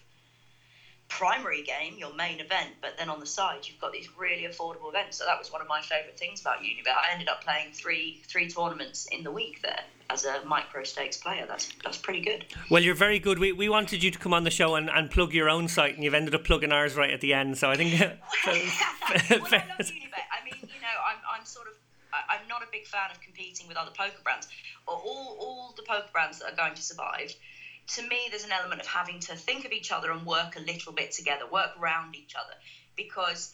primary 1.18 1.62
game, 1.62 1.94
your 1.98 2.14
main 2.14 2.40
event, 2.40 2.70
but 2.80 2.96
then 2.96 3.10
on 3.10 3.20
the 3.20 3.26
side 3.26 3.60
you've 3.64 3.78
got 3.78 3.92
these 3.92 4.08
really 4.16 4.44
affordable 4.44 4.88
events. 4.88 5.18
So 5.18 5.24
that 5.26 5.38
was 5.38 5.52
one 5.52 5.60
of 5.60 5.68
my 5.68 5.82
favourite 5.82 6.18
things 6.18 6.40
about 6.40 6.60
Unibet. 6.60 6.88
I 6.88 7.12
ended 7.12 7.28
up 7.28 7.44
playing 7.44 7.72
three 7.72 8.22
three 8.26 8.48
tournaments 8.48 9.06
in 9.12 9.22
the 9.22 9.30
week 9.30 9.60
there 9.62 9.82
as 10.08 10.24
a 10.24 10.42
micro 10.46 10.84
stakes 10.84 11.18
player. 11.18 11.44
That's 11.46 11.68
that's 11.84 11.98
pretty 11.98 12.22
good. 12.22 12.46
Well, 12.70 12.82
you're 12.82 12.94
very 12.94 13.18
good. 13.18 13.38
We, 13.38 13.52
we 13.52 13.68
wanted 13.68 14.02
you 14.02 14.10
to 14.10 14.18
come 14.18 14.32
on 14.32 14.44
the 14.44 14.50
show 14.50 14.74
and, 14.74 14.88
and 14.88 15.10
plug 15.10 15.34
your 15.34 15.50
own 15.50 15.68
site, 15.68 15.94
and 15.94 16.02
you've 16.02 16.14
ended 16.14 16.34
up 16.34 16.44
plugging 16.44 16.72
ours 16.72 16.94
right 16.94 17.10
at 17.10 17.20
the 17.20 17.34
end. 17.34 17.58
So 17.58 17.70
I 17.70 17.76
think. 17.76 17.92
well, 18.00 18.10
I 18.50 19.64
love 19.68 19.86
Unibet. 19.92 20.26
I 20.32 20.44
mean, 20.44 20.60
you 20.62 20.80
know, 20.80 20.96
I'm, 21.06 21.18
I'm 21.38 21.44
sort 21.44 21.68
of 21.68 21.74
I'm 22.12 22.46
not 22.48 22.62
a 22.62 22.66
big 22.72 22.86
fan 22.86 23.10
of 23.10 23.20
competing 23.20 23.68
with 23.68 23.76
other 23.76 23.92
poker 23.96 24.22
brands. 24.24 24.48
All 24.86 25.36
all 25.38 25.74
the 25.76 25.82
poker 25.82 26.08
brands 26.12 26.38
that 26.40 26.52
are 26.52 26.56
going 26.56 26.74
to 26.74 26.82
survive 26.82 27.34
to 27.88 28.02
me, 28.02 28.28
there's 28.30 28.44
an 28.44 28.52
element 28.52 28.80
of 28.80 28.86
having 28.86 29.18
to 29.20 29.36
think 29.36 29.64
of 29.64 29.72
each 29.72 29.90
other 29.90 30.10
and 30.10 30.24
work 30.24 30.56
a 30.56 30.60
little 30.60 30.92
bit 30.92 31.10
together, 31.10 31.46
work 31.46 31.76
around 31.76 32.14
each 32.16 32.34
other. 32.38 32.54
Because 32.96 33.48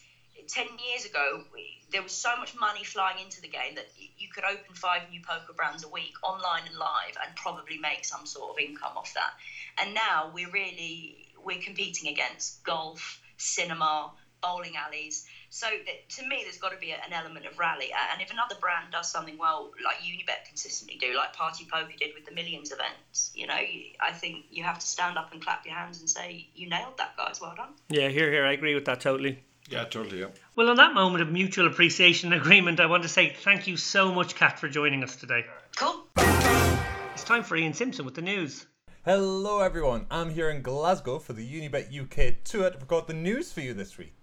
10 0.49 0.79
years 0.79 1.05
ago, 1.05 1.41
we, 1.53 1.79
there 1.91 2.03
was 2.03 2.13
so 2.13 2.37
much 2.37 2.55
money 2.55 2.85
flying 2.85 3.19
into 3.19 3.41
the 3.41 3.49
game 3.49 3.75
that 3.75 3.87
you 4.17 4.29
could 4.29 4.45
open 4.45 4.75
five 4.75 5.03
new 5.09 5.21
poker 5.21 5.53
brands 5.53 5.83
a 5.83 5.89
week, 5.89 6.13
online 6.23 6.67
and 6.67 6.75
live, 6.77 7.17
and 7.23 7.35
probably 7.35 7.77
make 7.79 8.05
some 8.05 8.25
sort 8.25 8.51
of 8.51 8.59
income 8.59 8.97
off 8.97 9.13
that. 9.15 9.31
And 9.79 9.95
now 9.95 10.27
we're 10.27 10.49
really 10.49 11.15
we're 11.43 11.59
competing 11.59 12.09
against 12.09 12.55
golf, 12.63 13.19
cinema, 13.37 14.11
bowling 14.41 14.77
alleys 14.77 15.23
so 15.51 15.67
to 15.67 16.27
me, 16.27 16.41
there's 16.43 16.59
got 16.59 16.73
to 16.73 16.79
be 16.79 16.93
an 16.93 17.13
element 17.13 17.47
of 17.47 17.59
rally. 17.59 17.91
And 18.13 18.21
if 18.21 18.31
another 18.31 18.55
brand 18.61 18.93
does 18.93 19.11
something 19.11 19.39
well, 19.39 19.71
like 19.85 19.97
Unibet 19.97 20.47
consistently 20.47 20.99
do, 21.01 21.15
like 21.17 21.33
Party 21.33 21.67
Poker 21.71 21.93
did 21.99 22.11
with 22.15 22.27
the 22.27 22.35
Millions 22.35 22.73
events, 22.73 23.33
you 23.35 23.47
know, 23.47 23.55
I 23.55 24.13
think 24.13 24.47
you 24.51 24.65
have 24.65 24.79
to 24.79 24.87
stand 24.87 25.19
up 25.19 25.33
and 25.33 25.43
clap 25.43 25.65
your 25.65 25.75
hands 25.75 26.01
and 26.01 26.09
say, 26.09 26.49
you 26.55 26.69
nailed 26.69 26.99
that, 26.99 27.17
guys. 27.17 27.41
Well 27.41 27.55
done. 27.57 27.71
Yeah, 27.89 28.09
here, 28.09 28.31
here. 28.31 28.45
I 28.45 28.53
agree 28.53 28.75
with 28.75 28.85
that 28.87 29.01
totally. 29.01 29.43
Yeah, 29.71 29.85
totally. 29.85 30.21
Yeah. 30.21 30.29
Well, 30.57 30.71
on 30.71 30.77
that 30.77 30.95
moment 30.95 31.23
of 31.23 31.31
mutual 31.31 31.67
appreciation 31.67 32.33
and 32.33 32.41
agreement, 32.41 32.81
I 32.81 32.87
want 32.87 33.03
to 33.03 33.09
say 33.09 33.35
thank 33.43 33.67
you 33.67 33.77
so 33.77 34.13
much, 34.13 34.35
Kat, 34.35 34.59
for 34.59 34.69
joining 34.69 35.03
us 35.03 35.17
today. 35.17 35.45
Cool. 35.77 36.07
It's 36.17 37.25
time 37.25 37.43
for 37.43 37.57
Ian 37.57 37.75
Simpson 37.75 38.05
with 38.05 38.15
the 38.15 38.23
news. 38.23 38.67
Hello, 39.05 39.61
everyone. 39.61 40.07
I'm 40.11 40.31
here 40.31 40.51
in 40.51 40.63
Glasgow 40.63 41.19
for 41.19 41.33
the 41.33 41.47
Unibet 41.47 41.93
UK 41.95 42.45
tour 42.45 42.71
to 42.71 42.79
record 42.79 43.07
the 43.07 43.15
news 43.15 43.53
for 43.53 43.61
you 43.61 43.75
this 43.75 43.99
week. 43.99 44.18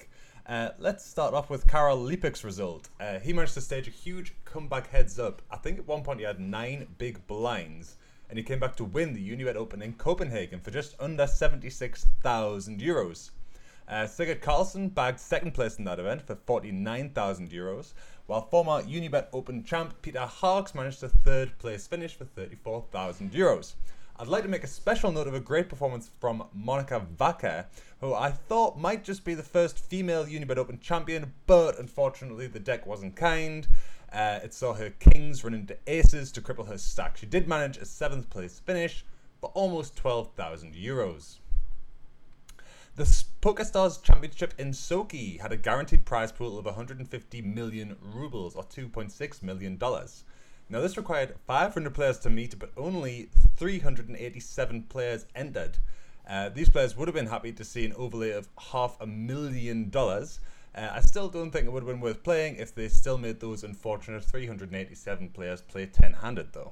Uh, 0.47 0.69
let's 0.77 1.03
start 1.03 1.33
off 1.33 1.49
with 1.49 1.65
Karel 1.67 1.97
Lipik's 1.97 2.43
result. 2.43 2.89
Uh, 2.99 3.17
he 3.17 3.33
managed 3.33 3.55
to 3.55 3.61
stage 3.61 3.87
a 3.87 3.91
huge 3.91 4.31
comeback 4.45 4.87
heads 4.91 5.17
up. 5.17 5.41
I 5.49 5.57
think 5.57 5.79
at 5.79 5.87
one 5.87 6.03
point 6.03 6.19
he 6.19 6.25
had 6.25 6.39
nine 6.39 6.85
big 6.99 7.25
blinds, 7.25 7.95
and 8.29 8.37
he 8.37 8.43
came 8.43 8.59
back 8.59 8.75
to 8.75 8.83
win 8.83 9.15
the 9.15 9.27
Unibet 9.27 9.55
Open 9.55 9.81
in 9.81 9.93
Copenhagen 9.93 10.59
for 10.59 10.69
just 10.69 10.95
under 10.99 11.25
76,000 11.25 12.79
euros. 12.79 13.31
Uh, 13.87 14.05
Sigurd 14.05 14.41
Carlson 14.41 14.89
bagged 14.89 15.19
second 15.19 15.55
place 15.55 15.77
in 15.79 15.85
that 15.85 15.99
event 15.99 16.21
for 16.21 16.35
49,000 16.35 17.49
euros, 17.49 17.93
while 18.27 18.41
former 18.41 18.83
Unibet 18.83 19.29
Open 19.33 19.63
champ 19.63 19.95
Peter 20.03 20.27
Harks 20.27 20.75
managed 20.75 21.01
a 21.01 21.09
third 21.09 21.57
place 21.57 21.87
finish 21.87 22.13
for 22.13 22.25
34,000 22.25 23.31
euros. 23.31 23.73
I'd 24.17 24.29
like 24.29 24.43
to 24.43 24.49
make 24.49 24.63
a 24.63 24.67
special 24.67 25.11
note 25.11 25.27
of 25.27 25.33
a 25.33 25.41
great 25.41 25.67
performance 25.67 26.09
from 26.21 26.47
Monica 26.53 27.01
Vaca, 27.01 27.67
who 27.99 28.13
I 28.13 28.31
thought 28.31 28.79
might 28.79 29.03
just 29.03 29.25
be 29.25 29.33
the 29.33 29.43
first 29.43 29.77
female 29.77 30.25
Unibet 30.25 30.55
Open 30.55 30.79
champion, 30.79 31.33
but 31.47 31.77
unfortunately 31.77 32.47
the 32.47 32.61
deck 32.61 32.85
wasn't 32.85 33.17
kind. 33.17 33.67
Uh, 34.13 34.39
it 34.41 34.53
saw 34.53 34.73
her 34.73 34.89
kings 34.89 35.43
run 35.43 35.53
into 35.53 35.75
aces 35.85 36.31
to 36.31 36.41
cripple 36.41 36.69
her 36.69 36.77
stack. 36.77 37.17
She 37.17 37.25
did 37.25 37.49
manage 37.49 37.75
a 37.75 37.85
seventh 37.85 38.29
place 38.29 38.57
finish, 38.57 39.03
but 39.41 39.51
almost 39.53 39.97
12,000 39.97 40.75
euros. 40.75 41.39
The 42.95 43.03
PokerStars 43.41 44.01
Championship 44.01 44.53
in 44.57 44.71
Sochi 44.71 45.41
had 45.41 45.51
a 45.51 45.57
guaranteed 45.57 46.05
prize 46.05 46.31
pool 46.31 46.57
of 46.57 46.63
150 46.63 47.41
million 47.41 47.97
rubles, 48.01 48.55
or 48.55 48.63
2.6 48.63 49.43
million 49.43 49.75
dollars. 49.75 50.23
Now, 50.67 50.81
this 50.81 50.97
required 50.97 51.35
500 51.45 51.93
players 51.93 52.17
to 52.19 52.29
meet, 52.29 52.57
but 52.57 52.71
only 52.75 53.29
387 53.57 54.83
players 54.83 55.25
entered. 55.35 55.77
Uh, 56.27 56.49
these 56.49 56.69
players 56.69 56.97
would 56.97 57.07
have 57.07 57.15
been 57.15 57.27
happy 57.27 57.51
to 57.51 57.63
see 57.63 57.85
an 57.85 57.93
overlay 57.93 58.31
of 58.31 58.49
half 58.71 58.97
a 58.99 59.05
million 59.05 59.89
dollars. 59.91 60.39
Uh, 60.73 60.89
I 60.91 61.01
still 61.01 61.29
don't 61.29 61.51
think 61.51 61.67
it 61.67 61.71
would 61.71 61.83
have 61.83 61.87
been 61.87 62.01
worth 62.01 62.23
playing 62.23 62.55
if 62.55 62.73
they 62.73 62.89
still 62.89 63.17
made 63.17 63.39
those 63.39 63.63
unfortunate 63.63 64.23
387 64.23 65.29
players 65.29 65.61
play 65.61 65.85
10 65.85 66.13
handed, 66.13 66.53
though. 66.53 66.71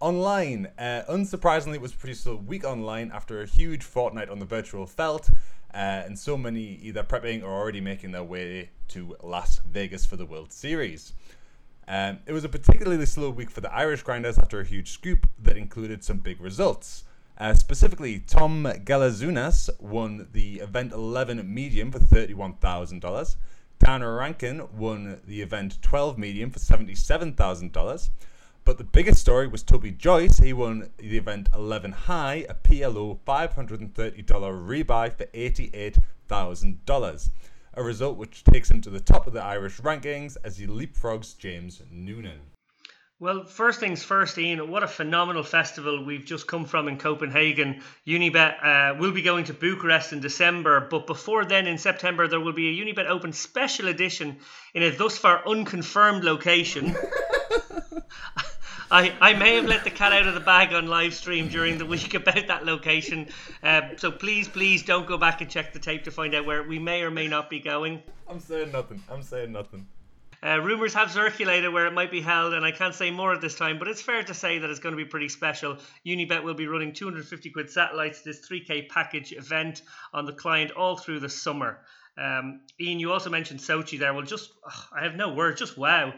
Online, 0.00 0.68
uh, 0.78 1.02
unsurprisingly, 1.08 1.74
it 1.74 1.80
was 1.80 1.92
pretty 1.92 2.14
slow 2.14 2.36
week 2.36 2.64
online 2.64 3.10
after 3.12 3.42
a 3.42 3.46
huge 3.46 3.82
fortnight 3.82 4.28
on 4.28 4.38
the 4.38 4.44
virtual 4.44 4.86
felt, 4.86 5.30
uh, 5.72 5.76
and 5.76 6.18
so 6.18 6.36
many 6.36 6.78
either 6.82 7.02
prepping 7.02 7.42
or 7.42 7.50
already 7.50 7.80
making 7.80 8.12
their 8.12 8.22
way 8.22 8.70
to 8.88 9.16
Las 9.22 9.60
Vegas 9.66 10.06
for 10.06 10.16
the 10.16 10.26
World 10.26 10.52
Series. 10.52 11.12
Um, 11.86 12.18
it 12.26 12.32
was 12.32 12.44
a 12.44 12.48
particularly 12.48 13.06
slow 13.06 13.30
week 13.30 13.50
for 13.50 13.60
the 13.60 13.72
Irish 13.72 14.02
grinders 14.02 14.38
after 14.38 14.60
a 14.60 14.64
huge 14.64 14.90
scoop 14.90 15.28
that 15.42 15.56
included 15.56 16.02
some 16.02 16.18
big 16.18 16.40
results. 16.40 17.04
Uh, 17.36 17.52
specifically, 17.52 18.20
Tom 18.20 18.64
Galazunas 18.84 19.68
won 19.80 20.28
the 20.32 20.60
event 20.60 20.92
11 20.92 21.52
medium 21.52 21.90
for 21.90 21.98
$31,000. 21.98 23.36
Dan 23.80 24.04
Rankin 24.04 24.62
won 24.76 25.20
the 25.26 25.42
event 25.42 25.82
12 25.82 26.16
medium 26.16 26.50
for 26.50 26.60
$77,000. 26.60 28.10
But 28.64 28.78
the 28.78 28.84
biggest 28.84 29.20
story 29.20 29.46
was 29.46 29.62
Toby 29.62 29.90
Joyce. 29.90 30.38
He 30.38 30.54
won 30.54 30.88
the 30.96 31.18
event 31.18 31.50
11 31.52 31.92
high, 31.92 32.46
a 32.48 32.54
PLO 32.54 33.18
$530 33.26 34.24
rebuy 34.24 35.12
for 35.12 35.26
$88,000. 35.26 37.28
A 37.76 37.82
result 37.82 38.16
which 38.16 38.44
takes 38.44 38.70
him 38.70 38.80
to 38.82 38.90
the 38.90 39.00
top 39.00 39.26
of 39.26 39.32
the 39.32 39.42
Irish 39.42 39.78
rankings 39.80 40.36
as 40.44 40.56
he 40.56 40.66
leapfrogs 40.66 41.36
James 41.36 41.82
Noonan. 41.90 42.40
Well, 43.20 43.44
first 43.44 43.80
things 43.80 44.02
first, 44.04 44.36
Ian, 44.38 44.70
what 44.70 44.82
a 44.82 44.88
phenomenal 44.88 45.42
festival 45.42 46.04
we've 46.04 46.24
just 46.24 46.46
come 46.46 46.66
from 46.66 46.88
in 46.88 46.98
Copenhagen. 46.98 47.82
Unibet 48.06 48.62
uh, 48.62 48.94
will 48.98 49.12
be 49.12 49.22
going 49.22 49.44
to 49.46 49.54
Bucharest 49.54 50.12
in 50.12 50.20
December, 50.20 50.86
but 50.90 51.06
before 51.06 51.44
then, 51.44 51.66
in 51.66 51.78
September, 51.78 52.28
there 52.28 52.40
will 52.40 52.52
be 52.52 52.68
a 52.68 52.84
Unibet 52.84 53.08
Open 53.08 53.32
special 53.32 53.88
edition 53.88 54.38
in 54.74 54.82
a 54.82 54.90
thus 54.90 55.16
far 55.16 55.42
unconfirmed 55.48 56.22
location. 56.22 56.96
I, 58.90 59.14
I 59.20 59.34
may 59.34 59.56
have 59.56 59.64
let 59.64 59.84
the 59.84 59.90
cat 59.90 60.12
out 60.12 60.26
of 60.26 60.34
the 60.34 60.40
bag 60.40 60.72
on 60.72 60.86
live 60.86 61.14
stream 61.14 61.48
during 61.48 61.78
the 61.78 61.86
week 61.86 62.14
about 62.14 62.46
that 62.46 62.64
location. 62.64 63.28
Uh, 63.62 63.82
so 63.96 64.10
please, 64.10 64.48
please 64.48 64.82
don't 64.82 65.06
go 65.06 65.16
back 65.16 65.40
and 65.40 65.50
check 65.50 65.72
the 65.72 65.78
tape 65.78 66.04
to 66.04 66.10
find 66.10 66.34
out 66.34 66.44
where 66.44 66.62
we 66.62 66.78
may 66.78 67.02
or 67.02 67.10
may 67.10 67.28
not 67.28 67.48
be 67.48 67.60
going. 67.60 68.02
I'm 68.28 68.40
saying 68.40 68.72
nothing. 68.72 69.02
I'm 69.10 69.22
saying 69.22 69.52
nothing. 69.52 69.86
Uh, 70.44 70.58
rumors 70.58 70.92
have 70.92 71.10
circulated 71.10 71.72
where 71.72 71.86
it 71.86 71.94
might 71.94 72.10
be 72.10 72.20
held, 72.20 72.52
and 72.52 72.66
I 72.66 72.70
can't 72.70 72.94
say 72.94 73.10
more 73.10 73.32
at 73.32 73.40
this 73.40 73.54
time, 73.54 73.78
but 73.78 73.88
it's 73.88 74.02
fair 74.02 74.22
to 74.22 74.34
say 74.34 74.58
that 74.58 74.68
it's 74.68 74.78
going 74.78 74.92
to 74.92 75.02
be 75.02 75.08
pretty 75.08 75.30
special. 75.30 75.78
Unibet 76.06 76.42
will 76.42 76.52
be 76.52 76.66
running 76.66 76.92
250 76.92 77.50
quid 77.50 77.70
satellites, 77.70 78.20
this 78.20 78.46
3K 78.46 78.90
package 78.90 79.32
event 79.32 79.80
on 80.12 80.26
the 80.26 80.34
client 80.34 80.70
all 80.72 80.98
through 80.98 81.20
the 81.20 81.30
summer. 81.30 81.80
Um, 82.18 82.60
Ian, 82.78 83.00
you 83.00 83.10
also 83.10 83.30
mentioned 83.30 83.60
Sochi 83.60 83.98
there. 83.98 84.12
Well, 84.12 84.22
just, 84.22 84.50
ugh, 84.66 84.84
I 84.94 85.04
have 85.04 85.14
no 85.14 85.32
words, 85.32 85.58
just 85.58 85.78
wow. 85.78 86.12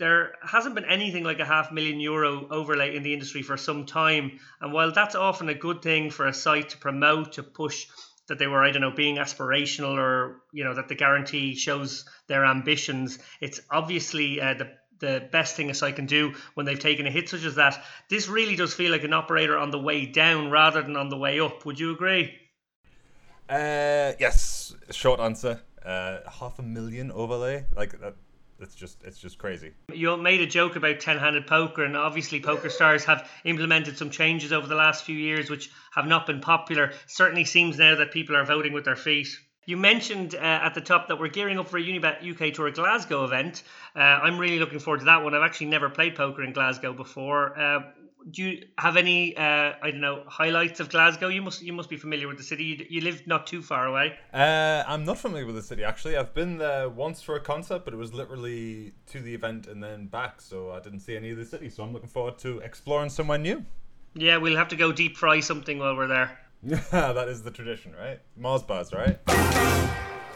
There 0.00 0.32
hasn't 0.42 0.74
been 0.74 0.86
anything 0.86 1.24
like 1.24 1.40
a 1.40 1.44
half 1.44 1.70
million 1.70 2.00
euro 2.00 2.48
overlay 2.50 2.96
in 2.96 3.02
the 3.02 3.12
industry 3.12 3.42
for 3.42 3.58
some 3.58 3.84
time. 3.84 4.40
And 4.58 4.72
while 4.72 4.92
that's 4.92 5.14
often 5.14 5.50
a 5.50 5.54
good 5.54 5.82
thing 5.82 6.10
for 6.10 6.26
a 6.26 6.32
site 6.32 6.70
to 6.70 6.78
promote, 6.78 7.32
to 7.32 7.42
push 7.42 7.86
that 8.26 8.38
they 8.38 8.46
were, 8.46 8.64
I 8.64 8.70
don't 8.70 8.80
know, 8.80 8.92
being 8.92 9.16
aspirational 9.16 9.98
or, 9.98 10.40
you 10.54 10.64
know, 10.64 10.72
that 10.72 10.88
the 10.88 10.94
guarantee 10.94 11.54
shows 11.54 12.06
their 12.28 12.46
ambitions. 12.46 13.18
It's 13.42 13.60
obviously 13.70 14.40
uh, 14.40 14.54
the 14.54 14.70
the 15.00 15.28
best 15.32 15.56
thing 15.56 15.70
a 15.70 15.74
site 15.74 15.96
can 15.96 16.06
do 16.06 16.34
when 16.54 16.64
they've 16.64 16.78
taken 16.78 17.06
a 17.06 17.10
hit 17.10 17.28
such 17.28 17.44
as 17.44 17.56
that. 17.56 17.82
This 18.08 18.28
really 18.28 18.56
does 18.56 18.72
feel 18.72 18.92
like 18.92 19.04
an 19.04 19.12
operator 19.12 19.58
on 19.58 19.70
the 19.70 19.78
way 19.78 20.06
down 20.06 20.50
rather 20.50 20.82
than 20.82 20.96
on 20.96 21.10
the 21.10 21.16
way 21.16 21.40
up. 21.40 21.66
Would 21.66 21.78
you 21.78 21.92
agree? 21.92 22.34
Uh, 23.48 24.12
yes. 24.18 24.74
Short 24.90 25.20
answer. 25.20 25.60
Uh, 25.84 26.18
half 26.30 26.58
a 26.58 26.62
million 26.62 27.10
overlay. 27.12 27.66
Like 27.74 27.98
that 28.00 28.14
it's 28.60 28.74
just 28.74 29.02
it's 29.04 29.18
just 29.18 29.38
crazy. 29.38 29.72
You 29.92 30.16
made 30.16 30.40
a 30.40 30.46
joke 30.46 30.76
about 30.76 31.00
ten-handed 31.00 31.46
poker, 31.46 31.84
and 31.84 31.96
obviously, 31.96 32.40
poker 32.40 32.70
stars 32.70 33.04
have 33.04 33.28
implemented 33.44 33.98
some 33.98 34.10
changes 34.10 34.52
over 34.52 34.66
the 34.66 34.74
last 34.74 35.04
few 35.04 35.16
years, 35.16 35.50
which 35.50 35.70
have 35.92 36.06
not 36.06 36.26
been 36.26 36.40
popular. 36.40 36.92
Certainly, 37.06 37.44
seems 37.44 37.78
now 37.78 37.96
that 37.96 38.12
people 38.12 38.36
are 38.36 38.44
voting 38.44 38.72
with 38.72 38.84
their 38.84 38.96
feet. 38.96 39.28
You 39.66 39.76
mentioned 39.76 40.34
uh, 40.34 40.38
at 40.38 40.74
the 40.74 40.80
top 40.80 41.08
that 41.08 41.20
we're 41.20 41.28
gearing 41.28 41.58
up 41.58 41.68
for 41.68 41.78
a 41.78 41.82
Unibet 41.82 42.28
UK 42.28 42.54
Tour 42.54 42.70
Glasgow 42.70 43.24
event. 43.24 43.62
Uh, 43.94 44.00
I'm 44.00 44.38
really 44.38 44.58
looking 44.58 44.78
forward 44.78 45.00
to 45.00 45.06
that 45.06 45.22
one. 45.22 45.34
I've 45.34 45.42
actually 45.42 45.68
never 45.68 45.88
played 45.88 46.16
poker 46.16 46.42
in 46.42 46.52
Glasgow 46.52 46.92
before. 46.92 47.58
Uh, 47.58 47.80
do 48.30 48.42
you 48.42 48.66
have 48.78 48.96
any 48.96 49.36
uh, 49.36 49.72
I 49.82 49.90
don't 49.90 50.00
know 50.00 50.24
highlights 50.26 50.80
of 50.80 50.90
Glasgow? 50.90 51.28
You 51.28 51.42
must 51.42 51.62
you 51.62 51.72
must 51.72 51.88
be 51.88 51.96
familiar 51.96 52.28
with 52.28 52.36
the 52.36 52.42
city. 52.42 52.64
You, 52.64 52.86
you 52.88 53.00
live 53.00 53.26
not 53.26 53.46
too 53.46 53.62
far 53.62 53.86
away. 53.86 54.14
Uh, 54.32 54.84
I'm 54.86 55.04
not 55.04 55.18
familiar 55.18 55.46
with 55.46 55.54
the 55.54 55.62
city 55.62 55.84
actually. 55.84 56.16
I've 56.16 56.34
been 56.34 56.58
there 56.58 56.88
once 56.88 57.22
for 57.22 57.36
a 57.36 57.40
concert, 57.40 57.84
but 57.84 57.94
it 57.94 57.96
was 57.96 58.12
literally 58.12 58.92
to 59.06 59.20
the 59.20 59.34
event 59.34 59.66
and 59.66 59.82
then 59.82 60.06
back, 60.06 60.40
so 60.40 60.72
I 60.72 60.80
didn't 60.80 61.00
see 61.00 61.16
any 61.16 61.30
of 61.30 61.38
the 61.38 61.44
city. 61.44 61.70
So 61.70 61.82
I'm 61.82 61.92
looking 61.92 62.08
forward 62.08 62.38
to 62.38 62.58
exploring 62.58 63.10
somewhere 63.10 63.38
new. 63.38 63.64
Yeah, 64.14 64.38
we'll 64.38 64.56
have 64.56 64.68
to 64.68 64.76
go 64.76 64.92
deep 64.92 65.16
fry 65.16 65.40
something 65.40 65.78
while 65.78 65.96
we're 65.96 66.08
there. 66.08 66.38
Yeah, 66.62 66.82
that 66.90 67.28
is 67.28 67.42
the 67.42 67.50
tradition, 67.50 67.94
right? 67.98 68.20
Mars 68.36 68.62
bars, 68.62 68.92
right? 68.92 69.18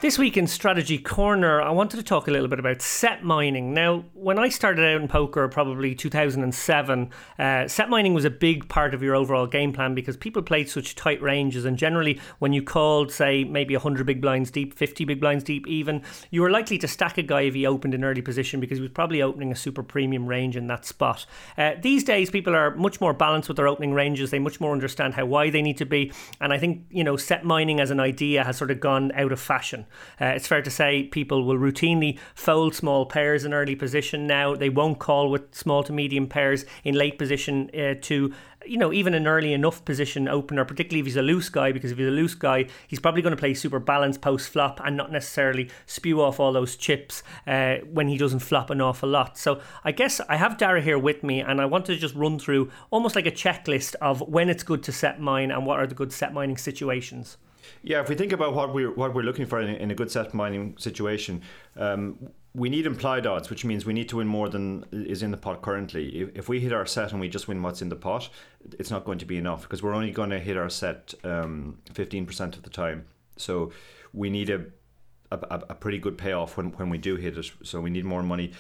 This 0.05 0.19
week 0.19 0.37
in 0.37 0.47
Strategy 0.47 0.99
Corner, 0.99 1.63
I 1.63 1.71
wanted 1.71 1.97
to 1.97 2.03
talk 2.03 2.29
a 2.29 2.31
little 2.31 2.47
bit 2.47 2.59
about 2.59 2.83
set 2.83 3.25
mining. 3.25 3.73
Now, 3.73 4.05
when 4.13 4.39
I 4.39 4.51
started 4.51 4.85
out 4.85 5.01
in 5.01 5.09
poker, 5.09 5.49
probably 5.49 5.95
2007, 5.95 7.11
uh, 7.39 7.67
set 7.67 7.89
mining 7.89 8.13
was 8.13 8.27
a 8.27 8.31
big 8.31 8.69
part 8.69 8.93
of 8.93 9.03
your 9.03 9.15
overall 9.15 9.47
game 9.47 9.73
plan 9.73 9.95
because 9.95 10.19
people 10.19 10.43
played 10.43 10.69
such 10.69 10.95
tight 10.95 11.23
ranges. 11.23 11.65
And 11.65 11.79
generally, 11.79 12.21
when 12.39 12.53
you 12.53 12.63
called, 12.63 13.13
say, 13.13 13.45
maybe 13.45 13.75
100 13.75 14.05
big 14.05 14.21
blinds 14.21 14.51
deep, 14.51 14.75
50 14.75 15.07
big 15.07 15.23
blinds 15.23 15.43
deep, 15.43 15.67
even, 15.67 16.03
you 16.31 16.43
were 16.43 16.51
likely 16.51 16.77
to 16.77 16.87
stack 16.87 17.17
a 17.17 17.23
guy 17.23 17.41
if 17.41 17.55
he 17.55 17.65
opened 17.65 17.95
in 17.95 18.05
early 18.05 18.21
position 18.21 18.61
because 18.61 18.77
he 18.77 18.83
was 18.83 18.91
probably 18.91 19.23
opening 19.23 19.53
a 19.53 19.57
super 19.57 19.83
premium 19.83 20.27
range 20.27 20.55
in 20.55 20.67
that 20.67 20.85
spot. 20.85 21.25
Uh, 21.57 21.77
these 21.81 22.05
days, 22.05 22.29
people 22.29 22.55
are 22.55 22.77
much 22.77 23.01
more 23.01 23.15
balanced 23.15 23.49
with 23.49 23.57
their 23.57 23.69
opening 23.69 23.95
ranges. 23.95 24.31
They 24.31 24.39
much 24.39 24.61
more 24.61 24.73
understand 24.73 25.15
how 25.15 25.25
wide 25.25 25.55
they 25.55 25.63
need 25.63 25.79
to 25.79 25.87
be. 25.87 26.13
And 26.43 26.53
I 26.53 26.59
think, 26.59 26.85
you 26.91 27.05
know, 27.05 27.17
set 27.17 27.43
mining 27.47 27.81
as 27.81 27.91
an 27.91 28.01
idea 28.01 28.45
has 28.45 28.59
sort 28.59 28.71
of 28.71 28.81
gone 28.81 29.11
out 29.15 29.33
of 29.33 29.41
fashion. 29.41 29.87
Uh, 30.21 30.27
it's 30.27 30.47
fair 30.47 30.63
to 30.63 30.71
say 30.71 31.05
people 31.05 31.45
will 31.45 31.59
routinely 31.59 32.19
fold 32.35 32.75
small 32.75 33.07
pairs 33.07 33.45
in 33.45 33.55
early 33.55 33.75
position 33.75 34.27
now. 34.27 34.55
They 34.55 34.69
won't 34.69 34.99
call 34.99 35.31
with 35.31 35.55
small 35.55 35.83
to 35.85 35.93
medium 35.93 36.27
pairs 36.27 36.65
in 36.85 36.95
late 36.95 37.19
position 37.19 37.71
uh, 37.75 37.95
to 38.03 38.33
you 38.67 38.79
know, 38.79 38.93
even 38.93 39.15
an 39.15 39.27
early 39.27 39.53
enough 39.53 39.85
position 39.85 40.29
opener, 40.29 40.65
particularly 40.65 41.01
if 41.01 41.07
he's 41.07 41.17
a 41.17 41.23
loose 41.23 41.49
guy, 41.49 41.73
because 41.73 41.91
if 41.91 41.99
he's 41.99 42.07
a 42.07 42.11
loose 42.11 42.35
guy, 42.35 42.67
he's 42.87 43.01
probably 43.01 43.23
going 43.23 43.35
to 43.35 43.41
play 43.41 43.55
super 43.55 43.79
balanced 43.79 44.21
post 44.21 44.49
flop 44.49 44.81
and 44.85 44.97
not 44.97 45.13
necessarily 45.13 45.71
spew 45.87 46.21
off 46.21 46.41
all 46.41 46.53
those 46.53 46.77
chips 46.77 47.23
uh, 47.47 47.77
when 47.91 48.09
he 48.09 48.17
doesn't 48.17 48.41
flop 48.41 48.71
an 48.71 48.81
awful 48.81 49.09
lot. 49.09 49.37
So 49.39 49.61
I 49.85 49.93
guess 49.93 50.21
I 50.29 50.37
have 50.37 50.59
Dara 50.59 50.81
here 50.81 50.99
with 50.99 51.23
me, 51.23 51.41
and 51.41 51.61
I 51.61 51.67
want 51.67 51.87
to 51.87 51.97
just 51.97 52.15
run 52.15 52.39
through 52.39 52.71
almost 52.91 53.17
like 53.17 53.27
a 53.27 53.31
checklist 53.31 53.95
of 53.97 54.21
when 54.23 54.49
it's 54.49 54.63
good 54.63 54.83
to 54.85 54.93
set 54.93 55.21
mine 55.21 55.51
and 55.51 55.67
what 55.67 55.79
are 55.79 55.87
the 55.87 55.95
good 55.95 56.13
set 56.13 56.33
mining 56.33 56.57
situations. 56.57 57.37
Yeah, 57.87 58.01
if 58.01 58.09
we 58.09 58.15
think 58.15 58.33
about 58.33 58.55
what 58.55 58.73
we're 58.73 58.95
what 58.95 59.13
we're 59.15 59.25
looking 59.25 59.45
for 59.45 59.61
in 59.61 59.69
in 59.77 59.91
a 59.91 59.95
good 59.95 60.11
set 60.11 60.33
mining 60.33 60.75
situation, 60.79 61.43
um, 61.77 62.31
we 62.55 62.71
need 62.71 62.87
implied 62.87 63.27
odds, 63.27 63.51
which 63.51 63.65
means 63.65 63.85
we 63.85 63.93
need 63.93 64.09
to 64.09 64.17
win 64.17 64.27
more 64.27 64.49
than 64.49 64.87
is 64.91 65.23
in 65.23 65.31
the 65.31 65.37
pot 65.37 65.61
currently. 65.61 66.05
If, 66.23 66.29
if 66.35 66.49
we 66.49 66.61
hit 66.61 66.73
our 66.73 66.87
set 66.87 67.13
and 67.13 67.21
we 67.21 67.29
just 67.29 67.47
win 67.47 67.63
what's 67.63 67.83
in 67.83 67.91
the 67.91 67.97
pot, 67.97 68.31
it's 68.79 68.91
not 68.91 69.05
going 69.05 69.19
to 69.19 69.27
be 69.27 69.37
enough 69.37 69.63
because 69.63 69.83
we're 69.83 69.95
only 69.95 70.13
going 70.13 70.31
to 70.31 70.39
hit 70.39 70.57
our 70.57 70.71
set 70.71 71.13
um, 71.25 71.77
fifteen 71.93 72.25
percent 72.25 72.57
of 72.57 72.63
the 72.63 72.71
time. 72.71 73.05
So 73.37 73.71
we 74.15 74.31
need 74.31 74.49
a, 74.49 74.65
a 75.31 75.37
a 75.69 75.75
pretty 75.75 75.99
good 75.99 76.17
payoff 76.17 76.57
when 76.57 76.73
when 76.79 76.89
we 76.89 76.97
do 76.97 77.17
hit 77.17 77.37
it. 77.37 77.51
So 77.65 77.83
we 77.83 77.91
need 77.91 78.07
more 78.07 78.23
money. 78.23 78.53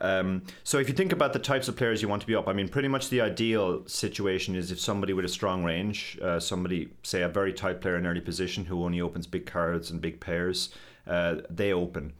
Um, 0.00 0.42
so 0.64 0.78
if 0.78 0.88
you 0.88 0.94
think 0.94 1.12
about 1.12 1.32
the 1.32 1.38
types 1.38 1.68
of 1.68 1.76
players 1.76 2.02
you 2.02 2.08
want 2.08 2.22
to 2.22 2.26
be 2.26 2.34
up, 2.34 2.48
I 2.48 2.52
mean, 2.52 2.68
pretty 2.68 2.88
much 2.88 3.08
the 3.08 3.20
ideal 3.20 3.86
situation 3.86 4.54
is 4.54 4.70
if 4.70 4.80
somebody 4.80 5.12
with 5.12 5.24
a 5.24 5.28
strong 5.28 5.64
range, 5.64 6.18
uh, 6.22 6.40
somebody 6.40 6.90
say 7.02 7.22
a 7.22 7.28
very 7.28 7.52
tight 7.52 7.80
player 7.80 7.96
in 7.96 8.06
early 8.06 8.20
position 8.20 8.64
who 8.64 8.84
only 8.84 9.00
opens 9.00 9.26
big 9.26 9.46
cards 9.46 9.90
and 9.90 10.00
big 10.00 10.20
pairs, 10.20 10.70
uh, 11.06 11.36
they 11.50 11.72
open. 11.72 12.12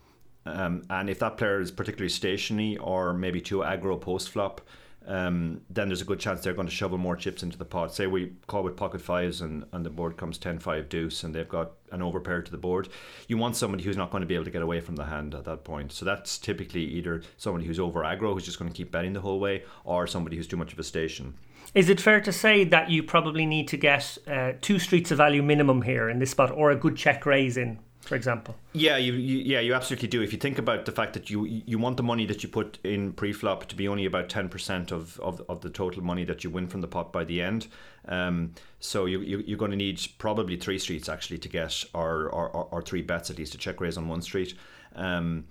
Um, 0.46 0.84
and 0.88 1.10
if 1.10 1.18
that 1.18 1.36
player 1.36 1.60
is 1.60 1.70
particularly 1.70 2.08
stationary 2.08 2.78
or 2.78 3.12
maybe 3.12 3.40
too 3.40 3.58
aggro 3.58 4.00
post 4.00 4.30
flop, 4.30 4.62
um, 5.08 5.62
then 5.70 5.88
there's 5.88 6.02
a 6.02 6.04
good 6.04 6.20
chance 6.20 6.42
they're 6.42 6.52
going 6.52 6.68
to 6.68 6.74
shovel 6.74 6.98
more 6.98 7.16
chips 7.16 7.42
into 7.42 7.56
the 7.56 7.64
pot. 7.64 7.94
Say 7.94 8.06
we 8.06 8.32
call 8.46 8.62
with 8.62 8.76
pocket 8.76 9.00
fives 9.00 9.40
and, 9.40 9.64
and 9.72 9.84
the 9.84 9.90
board 9.90 10.18
comes 10.18 10.36
10 10.36 10.58
5 10.58 10.88
deuce 10.90 11.24
and 11.24 11.34
they've 11.34 11.48
got 11.48 11.72
an 11.90 12.00
overpair 12.00 12.44
to 12.44 12.50
the 12.50 12.58
board. 12.58 12.90
You 13.26 13.38
want 13.38 13.56
somebody 13.56 13.82
who's 13.82 13.96
not 13.96 14.10
going 14.10 14.20
to 14.20 14.26
be 14.26 14.34
able 14.34 14.44
to 14.44 14.50
get 14.50 14.60
away 14.60 14.80
from 14.80 14.96
the 14.96 15.06
hand 15.06 15.34
at 15.34 15.46
that 15.46 15.64
point. 15.64 15.92
So 15.92 16.04
that's 16.04 16.36
typically 16.36 16.84
either 16.84 17.22
somebody 17.38 17.64
who's 17.64 17.80
over 17.80 18.02
aggro, 18.02 18.34
who's 18.34 18.44
just 18.44 18.58
going 18.58 18.70
to 18.70 18.76
keep 18.76 18.92
betting 18.92 19.14
the 19.14 19.22
whole 19.22 19.40
way, 19.40 19.64
or 19.84 20.06
somebody 20.06 20.36
who's 20.36 20.46
too 20.46 20.58
much 20.58 20.74
of 20.74 20.78
a 20.78 20.84
station. 20.84 21.32
Is 21.74 21.88
it 21.88 22.00
fair 22.00 22.20
to 22.20 22.32
say 22.32 22.64
that 22.64 22.90
you 22.90 23.02
probably 23.02 23.46
need 23.46 23.68
to 23.68 23.78
get 23.78 24.18
uh, 24.26 24.52
two 24.60 24.78
streets 24.78 25.10
of 25.10 25.16
value 25.16 25.42
minimum 25.42 25.82
here 25.82 26.10
in 26.10 26.18
this 26.18 26.32
spot 26.32 26.50
or 26.50 26.70
a 26.70 26.76
good 26.76 26.96
check 26.96 27.24
raise 27.24 27.56
in? 27.56 27.78
For 28.00 28.14
example. 28.14 28.54
Yeah, 28.72 28.96
you, 28.96 29.12
you, 29.12 29.38
yeah 29.38 29.60
you 29.60 29.74
absolutely 29.74 30.08
do. 30.08 30.22
If 30.22 30.32
you 30.32 30.38
think 30.38 30.58
about 30.58 30.84
the 30.84 30.92
fact 30.92 31.12
that 31.14 31.30
you 31.30 31.44
you 31.44 31.78
want 31.78 31.96
the 31.96 32.02
money 32.02 32.26
that 32.26 32.42
you 32.42 32.48
put 32.48 32.78
in 32.84 33.12
pre-flop 33.12 33.66
to 33.66 33.76
be 33.76 33.88
only 33.88 34.06
about 34.06 34.28
ten 34.28 34.48
percent 34.48 34.92
of, 34.92 35.18
of, 35.20 35.42
of 35.48 35.60
the 35.60 35.70
total 35.70 36.02
money 36.02 36.24
that 36.24 36.44
you 36.44 36.50
win 36.50 36.68
from 36.68 36.80
the 36.80 36.88
pot 36.88 37.12
by 37.12 37.24
the 37.24 37.42
end, 37.42 37.68
um, 38.06 38.52
so 38.80 39.06
you, 39.06 39.20
you 39.20 39.42
you're 39.46 39.58
going 39.58 39.70
to 39.70 39.76
need 39.76 40.00
probably 40.18 40.56
three 40.56 40.78
streets 40.78 41.08
actually 41.08 41.38
to 41.38 41.48
get 41.48 41.84
or, 41.94 42.28
or, 42.30 42.48
or 42.70 42.82
three 42.82 43.02
bets 43.02 43.30
at 43.30 43.38
least 43.38 43.52
to 43.52 43.58
check 43.58 43.80
raise 43.80 43.96
on 43.96 44.08
one 44.08 44.22
street. 44.22 44.54
Um, 44.94 45.46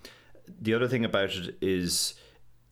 the 0.62 0.74
other 0.74 0.88
thing 0.88 1.06
about 1.06 1.36
it 1.36 1.58
is 1.62 2.16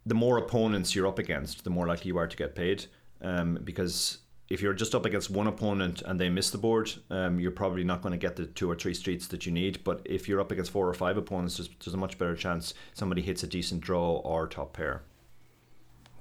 the 0.06 0.16
more 0.16 0.38
opponents 0.38 0.96
you're 0.96 1.08
up 1.08 1.20
against, 1.20 1.64
the 1.64 1.70
more 1.70 1.88
likely 1.88 2.10
you 2.10 2.18
are 2.18 2.28
to 2.28 2.38
get 2.38 2.56
paid. 2.56 2.86
Um, 3.22 3.60
because 3.64 4.20
if 4.50 4.62
you're 4.62 4.74
just 4.74 4.94
up 4.94 5.06
against 5.06 5.30
one 5.30 5.48
opponent 5.48 6.02
and 6.06 6.20
they 6.20 6.30
miss 6.30 6.50
the 6.52 6.58
board, 6.58 6.92
um, 7.10 7.40
you're 7.40 7.52
probably 7.52 7.84
not 7.84 8.02
going 8.02 8.12
to 8.12 8.18
get 8.18 8.36
the 8.36 8.46
two 8.46 8.70
or 8.70 8.76
three 8.76 8.94
streets 8.94 9.28
that 9.28 9.46
you 9.46 9.52
need. 9.52 9.84
But 9.84 10.02
if 10.06 10.28
you're 10.30 10.42
up 10.42 10.52
against 10.52 10.72
four 10.72 10.88
or 10.88 10.94
five 10.94 11.18
opponents, 11.18 11.58
there's, 11.58 11.70
there's 11.84 11.94
a 11.94 11.98
much 11.98 12.18
better 12.18 12.36
chance 12.36 12.74
somebody 12.94 13.22
hits 13.22 13.44
a 13.44 13.48
decent 13.48 13.82
draw 13.82 14.18
or 14.18 14.48
top 14.48 14.74
pair. 14.74 15.04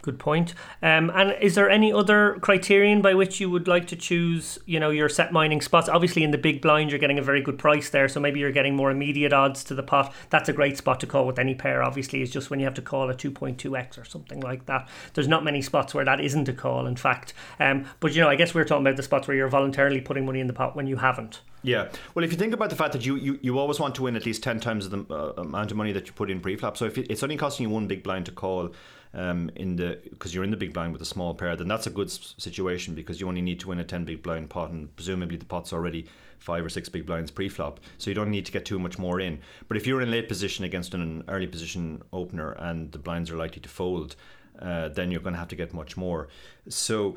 Good 0.04 0.18
point. 0.18 0.52
Um, 0.82 1.10
and 1.14 1.34
is 1.40 1.54
there 1.54 1.70
any 1.70 1.90
other 1.90 2.36
criterion 2.42 3.00
by 3.00 3.14
which 3.14 3.40
you 3.40 3.48
would 3.48 3.66
like 3.66 3.86
to 3.86 3.96
choose, 3.96 4.58
you 4.66 4.78
know, 4.78 4.90
your 4.90 5.08
set 5.08 5.32
mining 5.32 5.62
spots? 5.62 5.88
Obviously, 5.88 6.22
in 6.22 6.30
the 6.30 6.36
big 6.36 6.60
blind, 6.60 6.90
you're 6.90 6.98
getting 6.98 7.18
a 7.18 7.22
very 7.22 7.40
good 7.40 7.58
price 7.58 7.88
there, 7.88 8.06
so 8.06 8.20
maybe 8.20 8.38
you're 8.38 8.52
getting 8.52 8.76
more 8.76 8.90
immediate 8.90 9.32
odds 9.32 9.64
to 9.64 9.74
the 9.74 9.82
pot. 9.82 10.12
That's 10.28 10.46
a 10.50 10.52
great 10.52 10.76
spot 10.76 11.00
to 11.00 11.06
call 11.06 11.26
with 11.26 11.38
any 11.38 11.54
pair. 11.54 11.82
Obviously, 11.82 12.20
is 12.20 12.30
just 12.30 12.50
when 12.50 12.60
you 12.60 12.66
have 12.66 12.74
to 12.74 12.82
call 12.82 13.08
a 13.08 13.14
2.2x 13.14 13.98
or 13.98 14.04
something 14.04 14.40
like 14.40 14.66
that. 14.66 14.86
There's 15.14 15.26
not 15.26 15.42
many 15.42 15.62
spots 15.62 15.94
where 15.94 16.04
that 16.04 16.20
isn't 16.20 16.50
a 16.50 16.52
call, 16.52 16.86
in 16.86 16.96
fact. 16.96 17.32
Um, 17.58 17.86
but 18.00 18.14
you 18.14 18.20
know, 18.20 18.28
I 18.28 18.36
guess 18.36 18.54
we're 18.54 18.64
talking 18.64 18.86
about 18.86 18.96
the 18.96 19.02
spots 19.02 19.26
where 19.26 19.38
you're 19.38 19.48
voluntarily 19.48 20.02
putting 20.02 20.26
money 20.26 20.40
in 20.40 20.48
the 20.48 20.52
pot 20.52 20.76
when 20.76 20.86
you 20.86 20.96
haven't. 20.96 21.40
Yeah. 21.62 21.88
Well, 22.14 22.26
if 22.26 22.30
you 22.30 22.36
think 22.36 22.52
about 22.52 22.68
the 22.68 22.76
fact 22.76 22.92
that 22.92 23.06
you, 23.06 23.16
you, 23.16 23.38
you 23.40 23.58
always 23.58 23.80
want 23.80 23.94
to 23.94 24.02
win 24.02 24.16
at 24.16 24.26
least 24.26 24.42
10 24.42 24.60
times 24.60 24.86
the 24.90 25.06
uh, 25.10 25.40
amount 25.40 25.70
of 25.70 25.78
money 25.78 25.92
that 25.92 26.06
you 26.06 26.12
put 26.12 26.30
in 26.30 26.40
pre-flop. 26.40 26.76
So 26.76 26.84
if 26.84 26.98
it's 26.98 27.22
only 27.22 27.38
costing 27.38 27.66
you 27.66 27.70
one 27.70 27.86
big 27.86 28.02
blind 28.02 28.26
to 28.26 28.32
call 28.32 28.74
um, 29.14 29.50
in 29.56 29.76
the 29.76 29.98
because 30.10 30.34
you're 30.34 30.44
in 30.44 30.50
the 30.50 30.56
big 30.56 30.72
blind 30.72 30.92
with 30.92 31.00
a 31.02 31.06
small 31.06 31.34
pair, 31.34 31.56
then 31.56 31.68
that's 31.68 31.86
a 31.86 31.90
good 31.90 32.10
situation 32.10 32.94
because 32.94 33.20
you 33.20 33.28
only 33.28 33.40
need 33.40 33.60
to 33.60 33.68
win 33.68 33.78
a 33.78 33.84
10 33.84 34.04
big 34.04 34.22
blind 34.22 34.50
pot 34.50 34.70
and 34.70 34.94
presumably 34.96 35.36
the 35.36 35.44
pot's 35.44 35.72
already 35.72 36.06
five 36.38 36.64
or 36.64 36.68
six 36.68 36.88
big 36.88 37.06
blinds 37.06 37.30
pre-flop. 37.30 37.80
So 37.96 38.10
you 38.10 38.14
don't 38.14 38.30
need 38.30 38.44
to 38.46 38.52
get 38.52 38.64
too 38.64 38.78
much 38.78 38.98
more 38.98 39.20
in. 39.20 39.38
But 39.68 39.76
if 39.76 39.86
you're 39.86 40.02
in 40.02 40.10
late 40.10 40.28
position 40.28 40.64
against 40.64 40.92
an 40.92 41.24
early 41.28 41.46
position 41.46 42.02
opener 42.12 42.52
and 42.52 42.92
the 42.92 42.98
blinds 42.98 43.30
are 43.30 43.36
likely 43.36 43.62
to 43.62 43.68
fold, 43.68 44.16
uh, 44.60 44.88
then 44.88 45.10
you're 45.10 45.22
going 45.22 45.32
to 45.32 45.38
have 45.38 45.48
to 45.48 45.56
get 45.56 45.72
much 45.72 45.96
more. 45.96 46.28
So 46.68 47.16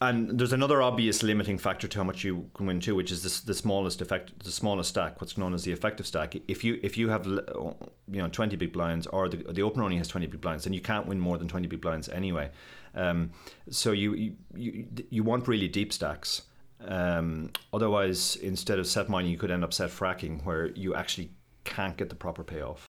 and 0.00 0.38
there's 0.38 0.52
another 0.52 0.82
obvious 0.82 1.22
limiting 1.22 1.56
factor 1.56 1.88
to 1.88 1.98
how 1.98 2.04
much 2.04 2.22
you 2.22 2.50
can 2.54 2.66
win 2.66 2.80
too, 2.80 2.94
which 2.94 3.10
is 3.10 3.42
the 3.42 3.54
smallest 3.54 4.02
effect, 4.02 4.38
the 4.44 4.50
smallest 4.50 4.90
stack, 4.90 5.20
what's 5.20 5.38
known 5.38 5.54
as 5.54 5.64
the 5.64 5.72
effective 5.72 6.06
stack. 6.06 6.36
If 6.48 6.64
you 6.64 6.78
if 6.82 6.98
you 6.98 7.08
have 7.08 7.26
you 7.26 7.74
know 8.08 8.28
20 8.28 8.56
big 8.56 8.72
blinds, 8.72 9.06
or 9.06 9.28
the, 9.28 9.38
the 9.38 9.62
opener 9.62 9.84
only 9.84 9.96
has 9.96 10.08
20 10.08 10.26
big 10.26 10.40
blinds, 10.40 10.64
then 10.64 10.74
you 10.74 10.82
can't 10.82 11.06
win 11.06 11.18
more 11.18 11.38
than 11.38 11.48
20 11.48 11.66
big 11.68 11.80
blinds 11.80 12.08
anyway. 12.10 12.50
Um, 12.94 13.30
so 13.70 13.92
you, 13.92 14.14
you 14.14 14.36
you 14.54 14.86
you 15.10 15.24
want 15.24 15.48
really 15.48 15.68
deep 15.68 15.92
stacks. 15.92 16.42
Um, 16.86 17.50
otherwise, 17.72 18.36
instead 18.36 18.78
of 18.78 18.86
set 18.86 19.08
mining, 19.08 19.30
you 19.30 19.38
could 19.38 19.50
end 19.50 19.64
up 19.64 19.72
set 19.72 19.90
fracking, 19.90 20.44
where 20.44 20.66
you 20.68 20.94
actually 20.94 21.30
can't 21.64 21.96
get 21.96 22.10
the 22.10 22.14
proper 22.14 22.44
payoff. 22.44 22.86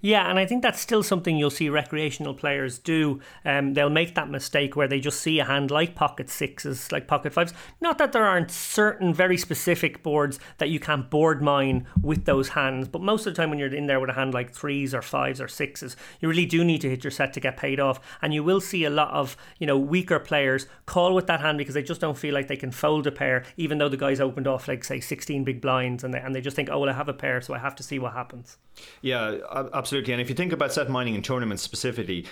Yeah, 0.00 0.30
and 0.30 0.38
I 0.38 0.46
think 0.46 0.62
that's 0.62 0.80
still 0.80 1.02
something 1.02 1.36
you'll 1.36 1.50
see 1.50 1.68
recreational 1.68 2.32
players 2.32 2.78
do. 2.78 3.20
Um, 3.44 3.74
they'll 3.74 3.90
make 3.90 4.14
that 4.14 4.30
mistake 4.30 4.74
where 4.74 4.88
they 4.88 4.98
just 4.98 5.20
see 5.20 5.38
a 5.38 5.44
hand 5.44 5.70
like 5.70 5.94
pocket 5.94 6.30
sixes, 6.30 6.90
like 6.90 7.06
pocket 7.06 7.34
fives. 7.34 7.52
Not 7.80 7.98
that 7.98 8.12
there 8.12 8.24
aren't 8.24 8.50
certain 8.50 9.12
very 9.12 9.36
specific 9.36 10.02
boards 10.02 10.38
that 10.58 10.70
you 10.70 10.80
can't 10.80 11.10
board 11.10 11.42
mine 11.42 11.86
with 12.00 12.24
those 12.24 12.50
hands, 12.50 12.88
but 12.88 13.02
most 13.02 13.26
of 13.26 13.34
the 13.34 13.40
time 13.40 13.50
when 13.50 13.58
you're 13.58 13.74
in 13.74 13.86
there 13.86 14.00
with 14.00 14.10
a 14.10 14.14
hand 14.14 14.32
like 14.32 14.54
threes 14.54 14.94
or 14.94 15.02
fives 15.02 15.40
or 15.40 15.48
sixes, 15.48 15.96
you 16.20 16.28
really 16.28 16.46
do 16.46 16.64
need 16.64 16.80
to 16.80 16.88
hit 16.88 17.04
your 17.04 17.10
set 17.10 17.34
to 17.34 17.40
get 17.40 17.58
paid 17.58 17.78
off. 17.78 18.00
And 18.22 18.32
you 18.32 18.42
will 18.42 18.60
see 18.60 18.84
a 18.84 18.90
lot 18.90 19.10
of 19.12 19.36
you 19.58 19.66
know 19.66 19.78
weaker 19.78 20.18
players 20.18 20.66
call 20.86 21.14
with 21.14 21.26
that 21.26 21.40
hand 21.40 21.58
because 21.58 21.74
they 21.74 21.82
just 21.82 22.00
don't 22.00 22.16
feel 22.16 22.32
like 22.32 22.48
they 22.48 22.56
can 22.56 22.70
fold 22.70 23.06
a 23.06 23.12
pair, 23.12 23.44
even 23.58 23.76
though 23.76 23.88
the 23.88 23.98
guy's 23.98 24.20
opened 24.20 24.46
off 24.46 24.66
like 24.66 24.82
say 24.82 25.00
16 25.00 25.44
big 25.44 25.60
blinds, 25.60 26.04
and 26.04 26.14
they 26.14 26.20
and 26.20 26.34
they 26.34 26.40
just 26.40 26.56
think, 26.56 26.70
oh 26.70 26.78
well, 26.78 26.88
I 26.88 26.94
have 26.94 27.08
a 27.08 27.14
pair, 27.14 27.42
so 27.42 27.52
I 27.52 27.58
have 27.58 27.74
to 27.76 27.82
see 27.82 27.98
what 27.98 28.14
happens. 28.14 28.56
Yeah, 29.02 29.36
absolutely. 29.74 29.89
And 29.92 30.20
if 30.20 30.28
you 30.28 30.34
think 30.34 30.52
about 30.52 30.72
set 30.72 30.88
mining 30.88 31.14
in 31.14 31.22
tournaments 31.22 31.62
specifically, 31.62 32.26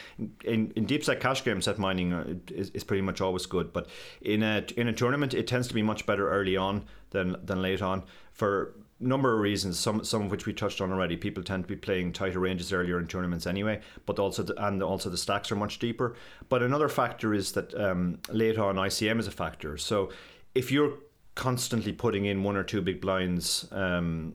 in, 0.45 0.73
in 0.77 0.87
deep 0.87 1.05
set 1.05 1.21
cash 1.21 1.45
games, 1.45 1.65
set 1.65 1.79
mining 1.79 2.13
uh, 2.13 2.35
is, 2.51 2.71
is 2.71 2.85
pretty 2.85 3.03
much 3.03 3.21
always 3.21 3.47
good. 3.47 3.73
But 3.73 3.89
in 4.21 4.43
a 4.43 4.65
in 4.77 4.89
a 4.89 4.93
tournament, 4.93 5.35
it 5.35 5.47
tends 5.47 5.69
to 5.69 5.75
be 5.75 5.83
much 5.83 6.07
better 6.07 6.31
early 6.31 6.57
on 6.57 6.87
than 7.11 7.37
than 7.45 7.63
late 7.63 7.83
on 7.83 8.05
for 8.33 8.75
a 9.01 9.05
number 9.05 9.35
of 9.35 9.41
reasons, 9.41 9.79
some 9.79 10.05
some 10.05 10.23
of 10.23 10.31
which 10.31 10.47
we 10.47 10.53
touched 10.53 10.81
on 10.81 10.93
already. 10.93 11.17
People 11.17 11.43
tend 11.43 11.65
to 11.65 11.69
be 11.69 11.77
playing 11.77 12.13
tighter 12.13 12.41
ranges 12.41 12.73
earlier 12.73 12.99
in 12.99 13.07
tournaments 13.07 13.47
anyway, 13.47 13.81
but 14.07 14.19
also 14.19 14.43
the, 14.43 14.67
and 14.67 14.83
also 14.83 15.11
the 15.11 15.17
stacks 15.17 15.51
are 15.53 15.57
much 15.57 15.79
deeper. 15.79 16.15
But 16.49 16.63
another 16.63 16.89
factor 16.89 17.35
is 17.35 17.53
that 17.53 17.75
um, 17.75 18.19
late 18.31 18.59
on 18.59 18.77
ICM 18.77 19.19
is 19.19 19.27
a 19.27 19.33
factor. 19.33 19.77
So 19.77 20.11
if 20.55 20.73
you're 20.73 20.95
constantly 21.35 21.93
putting 21.93 22.25
in 22.25 22.43
one 22.43 22.57
or 22.57 22.65
two 22.65 22.83
big 22.83 23.01
blinds, 23.01 23.69
um, 23.71 24.35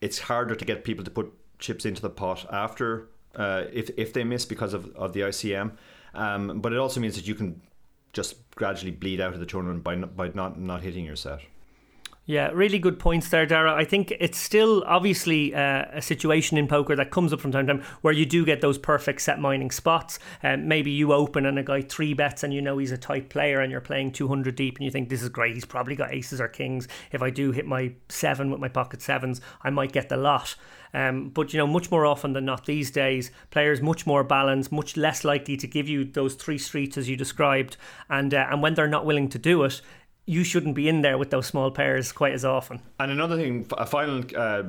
it's 0.00 0.18
harder 0.18 0.54
to 0.54 0.64
get 0.64 0.84
people 0.84 1.04
to 1.04 1.10
put 1.10 1.32
chips 1.58 1.84
into 1.84 2.02
the 2.02 2.10
pot 2.10 2.46
after 2.52 3.08
uh, 3.34 3.64
if 3.72 3.90
if 3.96 4.12
they 4.12 4.24
miss 4.24 4.44
because 4.44 4.74
of, 4.74 4.94
of 4.96 5.12
the 5.12 5.20
ICM. 5.20 5.72
Um, 6.14 6.60
but 6.60 6.72
it 6.72 6.78
also 6.78 7.00
means 7.00 7.16
that 7.16 7.26
you 7.26 7.34
can 7.34 7.60
just 8.12 8.50
gradually 8.52 8.90
bleed 8.90 9.20
out 9.20 9.34
of 9.34 9.40
the 9.40 9.46
tournament 9.46 9.84
by 9.84 9.96
by 9.96 10.28
not 10.28 10.58
not 10.58 10.82
hitting 10.82 11.04
your 11.04 11.16
set. 11.16 11.40
Yeah, 12.28 12.50
really 12.52 12.80
good 12.80 12.98
points 12.98 13.28
there, 13.28 13.46
Dara. 13.46 13.72
I 13.72 13.84
think 13.84 14.12
it's 14.18 14.36
still 14.36 14.82
obviously 14.84 15.54
uh, 15.54 15.84
a 15.92 16.02
situation 16.02 16.58
in 16.58 16.66
poker 16.66 16.96
that 16.96 17.12
comes 17.12 17.32
up 17.32 17.38
from 17.38 17.52
time 17.52 17.68
to 17.68 17.74
time 17.74 17.84
where 18.00 18.12
you 18.12 18.26
do 18.26 18.44
get 18.44 18.60
those 18.60 18.78
perfect 18.78 19.20
set 19.20 19.38
mining 19.38 19.70
spots. 19.70 20.18
Um, 20.42 20.66
maybe 20.66 20.90
you 20.90 21.12
open 21.12 21.46
and 21.46 21.56
a 21.56 21.62
guy 21.62 21.82
three 21.82 22.14
bets 22.14 22.42
and 22.42 22.52
you 22.52 22.60
know 22.60 22.78
he's 22.78 22.90
a 22.90 22.98
tight 22.98 23.28
player 23.28 23.60
and 23.60 23.70
you're 23.70 23.80
playing 23.80 24.10
200 24.10 24.56
deep 24.56 24.76
and 24.76 24.84
you 24.84 24.90
think 24.90 25.08
this 25.08 25.22
is 25.22 25.28
great. 25.28 25.54
He's 25.54 25.64
probably 25.64 25.94
got 25.94 26.12
aces 26.12 26.40
or 26.40 26.48
kings. 26.48 26.88
If 27.12 27.22
I 27.22 27.30
do 27.30 27.52
hit 27.52 27.64
my 27.64 27.92
seven 28.08 28.50
with 28.50 28.58
my 28.58 28.68
pocket 28.68 29.02
sevens, 29.02 29.40
I 29.62 29.70
might 29.70 29.92
get 29.92 30.08
the 30.08 30.16
lot. 30.16 30.56
Um, 30.94 31.28
but 31.30 31.52
you 31.52 31.58
know, 31.58 31.66
much 31.66 31.90
more 31.90 32.06
often 32.06 32.32
than 32.32 32.44
not 32.44 32.66
these 32.66 32.90
days, 32.90 33.30
players 33.50 33.80
much 33.80 34.06
more 34.06 34.24
balanced, 34.24 34.72
much 34.72 34.96
less 34.96 35.24
likely 35.24 35.56
to 35.56 35.66
give 35.66 35.88
you 35.88 36.04
those 36.04 36.34
three 36.34 36.58
streets 36.58 36.96
as 36.96 37.08
you 37.08 37.16
described, 37.16 37.76
and 38.08 38.32
uh, 38.32 38.46
and 38.50 38.62
when 38.62 38.74
they're 38.74 38.88
not 38.88 39.06
willing 39.06 39.28
to 39.30 39.38
do 39.38 39.62
it, 39.64 39.80
you 40.26 40.42
shouldn't 40.42 40.74
be 40.74 40.88
in 40.88 41.02
there 41.02 41.18
with 41.18 41.30
those 41.30 41.46
small 41.46 41.70
pairs 41.70 42.12
quite 42.12 42.32
as 42.32 42.44
often. 42.44 42.80
And 42.98 43.12
another 43.12 43.36
thing, 43.36 43.66
a 43.78 43.86
final 43.86 44.24
uh, 44.36 44.64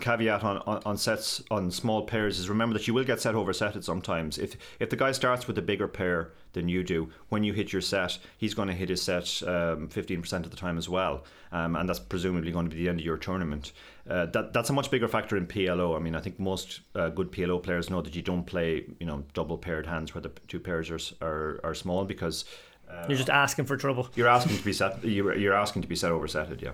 caveat 0.00 0.42
on, 0.42 0.58
on, 0.66 0.82
on, 0.84 0.96
sets 0.96 1.42
on 1.50 1.70
small 1.70 2.02
pairs 2.02 2.38
is 2.38 2.48
remember 2.48 2.74
that 2.74 2.88
you 2.88 2.94
will 2.94 3.04
get 3.04 3.20
set 3.20 3.34
over 3.34 3.52
setted 3.52 3.84
sometimes. 3.84 4.36
If 4.36 4.56
if 4.80 4.90
the 4.90 4.96
guy 4.96 5.12
starts 5.12 5.46
with 5.46 5.56
a 5.58 5.62
bigger 5.62 5.86
pair 5.86 6.32
than 6.52 6.68
you 6.68 6.82
do, 6.82 7.10
when 7.28 7.44
you 7.44 7.52
hit 7.52 7.72
your 7.72 7.82
set, 7.82 8.18
he's 8.36 8.54
going 8.54 8.68
to 8.68 8.74
hit 8.74 8.88
his 8.88 9.00
set 9.00 9.40
um, 9.46 9.88
fifteen 9.88 10.20
percent 10.20 10.44
of 10.44 10.50
the 10.50 10.56
time 10.56 10.78
as 10.78 10.88
well, 10.88 11.24
um, 11.52 11.76
and 11.76 11.88
that's 11.88 12.00
presumably 12.00 12.50
going 12.50 12.68
to 12.68 12.74
be 12.74 12.82
the 12.82 12.88
end 12.88 12.98
of 12.98 13.06
your 13.06 13.16
tournament. 13.16 13.72
Uh, 14.08 14.26
that 14.26 14.52
that's 14.52 14.70
a 14.70 14.72
much 14.72 14.90
bigger 14.90 15.06
factor 15.06 15.36
in 15.36 15.46
PLO. 15.46 15.96
I 15.96 16.00
mean, 16.00 16.16
I 16.16 16.20
think 16.20 16.40
most 16.40 16.80
uh, 16.96 17.10
good 17.10 17.30
PLO 17.30 17.62
players 17.62 17.88
know 17.88 18.02
that 18.02 18.16
you 18.16 18.22
don't 18.22 18.44
play 18.44 18.84
you 18.98 19.06
know 19.06 19.24
double 19.32 19.58
paired 19.58 19.86
hands 19.86 20.12
where 20.12 20.22
the 20.22 20.32
two 20.48 20.60
pairs 20.60 20.90
are 20.90 20.98
are, 21.24 21.60
are 21.62 21.74
small 21.74 22.04
because 22.04 22.44
uh, 22.90 23.06
you're 23.08 23.18
just 23.18 23.30
asking 23.30 23.66
for 23.66 23.76
trouble. 23.76 24.08
You're 24.16 24.28
asking 24.28 24.56
to 24.56 24.64
be 24.64 24.72
set. 24.72 25.04
You're, 25.04 25.36
you're 25.36 25.54
asking 25.54 25.82
to 25.82 25.88
be 25.88 25.96
set 25.96 26.10
oversetted. 26.10 26.62
Yeah. 26.62 26.72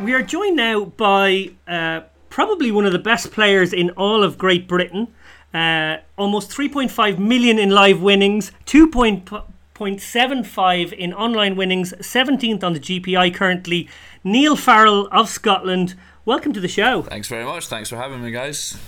We 0.00 0.14
are 0.14 0.22
joined 0.22 0.56
now 0.56 0.84
by 0.84 1.50
uh, 1.66 2.02
probably 2.30 2.70
one 2.70 2.86
of 2.86 2.92
the 2.92 3.00
best 3.00 3.32
players 3.32 3.72
in 3.72 3.90
all 3.90 4.22
of 4.22 4.38
Great 4.38 4.68
Britain. 4.68 5.08
Uh, 5.52 5.96
almost 6.16 6.52
3.5 6.52 7.18
million 7.18 7.58
in 7.58 7.70
live 7.70 8.00
winnings, 8.00 8.52
2.75 8.66 10.92
in 10.92 11.12
online 11.12 11.56
winnings, 11.56 11.94
17th 11.94 12.62
on 12.62 12.74
the 12.74 12.80
GPI 12.80 13.34
currently. 13.34 13.88
Niall 14.22 14.54
Farrell 14.54 15.08
of 15.10 15.28
Scotland. 15.28 15.96
Welcome 16.24 16.52
to 16.52 16.60
the 16.60 16.68
show. 16.68 17.02
Thanks 17.02 17.26
very 17.26 17.44
much. 17.44 17.66
Thanks 17.66 17.90
for 17.90 17.96
having 17.96 18.22
me, 18.22 18.30
guys. 18.30 18.78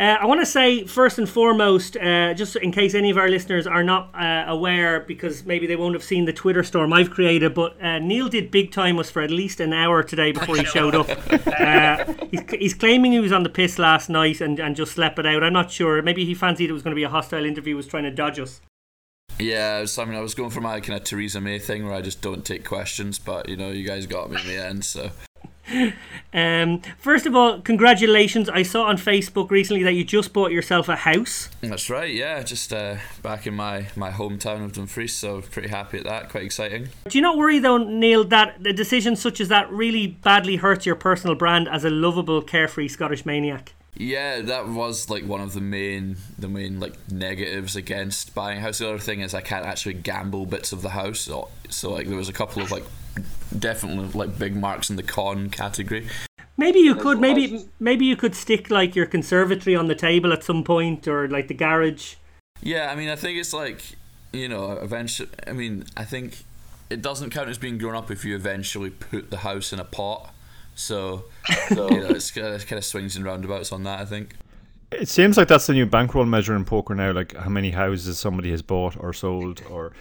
Uh, 0.00 0.16
I 0.18 0.24
want 0.24 0.40
to 0.40 0.46
say 0.46 0.86
first 0.86 1.18
and 1.18 1.28
foremost, 1.28 1.94
uh, 1.98 2.32
just 2.32 2.56
in 2.56 2.72
case 2.72 2.94
any 2.94 3.10
of 3.10 3.18
our 3.18 3.28
listeners 3.28 3.66
are 3.66 3.84
not 3.84 4.08
uh, 4.14 4.44
aware, 4.46 5.00
because 5.00 5.44
maybe 5.44 5.66
they 5.66 5.76
won't 5.76 5.94
have 5.94 6.02
seen 6.02 6.24
the 6.24 6.32
Twitter 6.32 6.62
storm 6.62 6.90
I've 6.94 7.10
created, 7.10 7.52
but 7.52 7.76
uh, 7.84 7.98
Niall 7.98 8.30
did 8.30 8.50
big 8.50 8.72
time 8.72 8.98
us 8.98 9.10
for 9.10 9.20
at 9.20 9.30
least 9.30 9.60
an 9.60 9.74
hour 9.74 10.02
today 10.02 10.32
before 10.32 10.56
he 10.56 10.64
showed 10.64 10.94
up. 10.94 11.08
Uh, 11.60 12.04
he's, 12.30 12.40
he's, 12.50 12.74
claiming 12.74 13.12
he 13.12 13.18
was 13.18 13.32
on 13.32 13.42
the 13.42 13.48
piss 13.48 13.78
last 13.78 14.08
night 14.08 14.40
and, 14.40 14.58
and 14.58 14.76
just 14.76 14.92
slept 14.92 15.18
it 15.18 15.26
out. 15.26 15.42
I'm 15.42 15.52
not 15.52 15.70
sure. 15.70 16.00
Maybe 16.00 16.24
he 16.24 16.34
fancied 16.34 16.70
it 16.70 16.72
was 16.72 16.82
going 16.82 16.92
to 16.92 16.96
be 16.96 17.02
a 17.02 17.08
hostile 17.08 17.44
interview, 17.44 17.76
was 17.76 17.86
trying 17.86 18.04
to 18.04 18.10
dodge 18.10 18.38
us. 18.38 18.60
Yeah, 19.38 19.84
I 19.98 20.04
mean, 20.04 20.16
I 20.16 20.20
was 20.20 20.34
going 20.34 20.50
for 20.50 20.60
my 20.60 20.80
kind 20.80 20.98
of 20.98 21.04
Theresa 21.04 21.40
May 21.40 21.58
thing 21.58 21.84
where 21.84 21.94
I 21.94 22.00
just 22.00 22.22
don't 22.22 22.44
take 22.44 22.64
questions, 22.64 23.18
but 23.18 23.48
you 23.48 23.56
know, 23.56 23.70
you 23.70 23.86
guys 23.86 24.06
got 24.06 24.30
me 24.30 24.40
in 24.40 24.46
the 24.46 24.64
end, 24.64 24.84
so. 24.84 25.10
Um, 26.32 26.80
first 26.98 27.26
of 27.26 27.34
all, 27.34 27.60
congratulations! 27.60 28.48
I 28.48 28.62
saw 28.62 28.84
on 28.84 28.96
Facebook 28.96 29.50
recently 29.50 29.82
that 29.82 29.94
you 29.94 30.04
just 30.04 30.32
bought 30.32 30.52
yourself 30.52 30.88
a 30.88 30.94
house. 30.94 31.48
That's 31.60 31.90
right. 31.90 32.14
Yeah, 32.14 32.40
just 32.44 32.72
uh, 32.72 32.98
back 33.20 33.48
in 33.48 33.54
my 33.54 33.86
my 33.96 34.10
hometown 34.10 34.64
of 34.64 34.72
Dumfries, 34.72 35.12
so 35.12 35.40
pretty 35.40 35.70
happy 35.70 35.98
at 35.98 36.04
that. 36.04 36.28
Quite 36.28 36.44
exciting. 36.44 36.90
Do 37.08 37.18
you 37.18 37.22
not 37.22 37.36
worry 37.36 37.58
though, 37.58 37.78
Niall, 37.78 38.22
that 38.24 38.64
a 38.64 38.72
decision 38.72 39.16
such 39.16 39.40
as 39.40 39.48
that 39.48 39.72
really 39.72 40.06
badly 40.06 40.54
hurts 40.54 40.86
your 40.86 40.94
personal 40.94 41.34
brand 41.34 41.68
as 41.68 41.84
a 41.84 41.90
lovable, 41.90 42.42
carefree 42.42 42.86
Scottish 42.86 43.26
maniac? 43.26 43.72
Yeah, 43.96 44.40
that 44.42 44.68
was 44.68 45.10
like 45.10 45.24
one 45.24 45.40
of 45.40 45.52
the 45.52 45.60
main 45.60 46.16
the 46.38 46.48
main 46.48 46.78
like 46.78 46.94
negatives 47.10 47.74
against 47.74 48.36
buying 48.36 48.58
a 48.58 48.60
house. 48.60 48.78
The 48.78 48.88
other 48.88 48.98
thing 48.98 49.20
is 49.20 49.34
I 49.34 49.40
can't 49.40 49.66
actually 49.66 49.94
gamble 49.94 50.46
bits 50.46 50.72
of 50.72 50.82
the 50.82 50.90
house, 50.90 51.20
so, 51.20 51.48
so 51.68 51.90
like 51.90 52.06
there 52.06 52.16
was 52.16 52.28
a 52.28 52.32
couple 52.32 52.62
of 52.62 52.70
like 52.70 52.84
definitely 53.58 54.06
like 54.08 54.38
big 54.38 54.56
marks 54.56 54.90
in 54.90 54.96
the 54.96 55.02
con 55.02 55.50
category. 55.50 56.08
Maybe 56.56 56.80
you 56.80 56.94
could 56.94 57.20
maybe 57.20 57.66
maybe 57.78 58.04
you 58.04 58.16
could 58.16 58.34
stick 58.34 58.70
like 58.70 58.94
your 58.94 59.06
conservatory 59.06 59.74
on 59.74 59.88
the 59.88 59.94
table 59.94 60.32
at 60.32 60.44
some 60.44 60.62
point 60.62 61.08
or 61.08 61.28
like 61.28 61.48
the 61.48 61.54
garage. 61.54 62.16
Yeah, 62.62 62.90
I 62.90 62.96
mean 62.96 63.08
I 63.08 63.16
think 63.16 63.38
it's 63.38 63.52
like 63.52 63.82
you 64.32 64.48
know 64.48 64.72
eventually. 64.72 65.30
I 65.46 65.52
mean 65.52 65.84
I 65.96 66.04
think 66.04 66.44
it 66.90 67.00
doesn't 67.00 67.30
count 67.30 67.48
as 67.48 67.56
being 67.56 67.78
grown 67.78 67.94
up 67.94 68.10
if 68.10 68.24
you 68.24 68.34
eventually 68.34 68.90
put 68.90 69.30
the 69.30 69.38
house 69.38 69.72
in 69.72 69.78
a 69.78 69.84
pot. 69.84 70.34
So, 70.74 71.24
so 71.68 71.90
you 71.90 72.00
know, 72.00 72.08
it's, 72.08 72.36
it 72.36 72.66
kind 72.66 72.78
of 72.78 72.84
swings 72.84 73.16
and 73.16 73.24
roundabouts 73.24 73.72
on 73.72 73.84
that. 73.84 74.00
I 74.00 74.04
think. 74.04 74.34
It 74.90 75.08
seems 75.08 75.36
like 75.36 75.46
that's 75.46 75.68
the 75.68 75.72
new 75.72 75.86
bankroll 75.86 76.26
measure 76.26 76.56
in 76.56 76.64
poker 76.64 76.96
now, 76.96 77.12
like 77.12 77.36
how 77.36 77.48
many 77.48 77.70
houses 77.70 78.18
somebody 78.18 78.50
has 78.50 78.60
bought 78.60 78.96
or 78.98 79.12
sold. 79.12 79.62
Or 79.70 79.92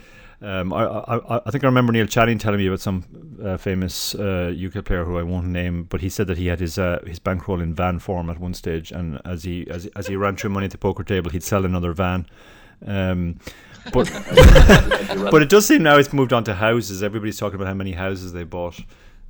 um, 0.42 0.72
I, 0.72 0.86
I, 0.86 1.42
I 1.46 1.52
think 1.52 1.64
I 1.64 1.68
remember 1.68 1.92
Neil 1.92 2.06
Channing 2.06 2.38
telling 2.38 2.60
me 2.60 2.68
about 2.68 2.80
some 2.80 3.04
uh, 3.44 3.58
famous 3.58 4.16
uh, 4.16 4.54
UK 4.56 4.86
player 4.86 5.04
who 5.04 5.18
I 5.18 5.24
won't 5.24 5.48
name, 5.48 5.84
but 5.84 6.00
he 6.00 6.10
said 6.10 6.28
that 6.28 6.38
he 6.38 6.48
had 6.48 6.60
his 6.60 6.80
uh, 6.80 7.00
his 7.06 7.20
bankroll 7.20 7.60
in 7.60 7.74
van 7.74 8.00
form 8.00 8.30
at 8.30 8.40
one 8.40 8.54
stage, 8.54 8.92
and 8.92 9.20
as 9.26 9.44
he 9.44 9.68
as, 9.70 9.88
as 9.96 10.08
he 10.08 10.16
ran 10.16 10.38
through 10.38 10.52
money 10.52 10.66
at 10.66 10.72
the 10.72 10.78
poker 10.78 11.04
table, 11.04 11.30
he'd 11.30 11.44
sell 11.44 11.66
another 11.66 11.92
van. 11.92 12.26
Um, 12.86 13.40
but 13.92 14.10
but 15.32 15.42
it 15.42 15.50
does 15.50 15.66
seem 15.66 15.84
now 15.84 15.98
it's 15.98 16.14
moved 16.14 16.32
on 16.32 16.46
to 16.46 16.56
houses. 16.56 17.04
Everybody's 17.04 17.38
talking 17.38 17.56
about 17.56 17.68
how 17.68 17.74
many 17.74 17.92
houses 17.92 18.32
they 18.32 18.44
bought. 18.44 18.80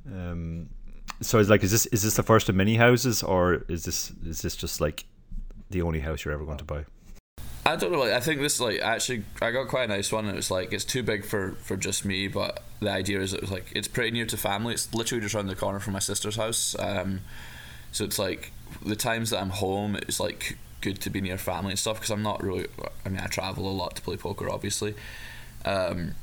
Um, 0.06 0.68
so 1.20 1.38
it's 1.38 1.50
like, 1.50 1.64
is 1.64 1.72
this 1.72 1.86
is 1.86 2.02
this 2.02 2.14
the 2.14 2.22
first 2.22 2.48
of 2.48 2.54
many 2.54 2.76
houses, 2.76 3.22
or 3.22 3.64
is 3.68 3.84
this 3.84 4.12
is 4.24 4.42
this 4.42 4.54
just 4.54 4.80
like 4.80 5.06
the 5.70 5.82
only 5.82 6.00
house 6.00 6.24
you're 6.24 6.34
ever 6.34 6.44
going 6.44 6.58
to 6.58 6.64
buy? 6.64 6.84
I 7.66 7.76
don't 7.76 7.92
know. 7.92 8.00
Like, 8.00 8.12
I 8.12 8.20
think 8.20 8.40
this 8.40 8.58
like 8.60 8.80
actually 8.80 9.24
I 9.42 9.50
got 9.50 9.68
quite 9.68 9.84
a 9.84 9.88
nice 9.88 10.10
one. 10.10 10.26
It 10.26 10.34
was 10.34 10.50
like 10.50 10.72
it's 10.72 10.84
too 10.84 11.02
big 11.02 11.24
for 11.24 11.52
for 11.62 11.76
just 11.76 12.04
me, 12.04 12.26
but 12.28 12.62
the 12.80 12.90
idea 12.90 13.20
is 13.20 13.34
it 13.34 13.40
was 13.40 13.50
like 13.50 13.70
it's 13.74 13.88
pretty 13.88 14.10
near 14.10 14.26
to 14.26 14.36
family. 14.36 14.74
It's 14.74 14.92
literally 14.94 15.22
just 15.22 15.34
around 15.34 15.48
the 15.48 15.56
corner 15.56 15.80
from 15.80 15.92
my 15.92 15.98
sister's 15.98 16.36
house. 16.36 16.74
Um, 16.78 17.20
so 17.92 18.04
it's 18.04 18.18
like 18.18 18.52
the 18.84 18.96
times 18.96 19.30
that 19.30 19.40
I'm 19.40 19.50
home, 19.50 19.96
it's 19.96 20.18
like 20.20 20.56
good 20.80 21.00
to 21.02 21.10
be 21.10 21.20
near 21.20 21.36
family 21.36 21.72
and 21.72 21.78
stuff 21.78 21.96
because 21.96 22.10
I'm 22.10 22.22
not 22.22 22.42
really. 22.42 22.66
I 23.04 23.08
mean, 23.08 23.20
I 23.20 23.26
travel 23.26 23.68
a 23.68 23.70
lot 23.70 23.96
to 23.96 24.02
play 24.02 24.16
poker, 24.16 24.48
obviously. 24.48 24.94
Um, 25.64 26.14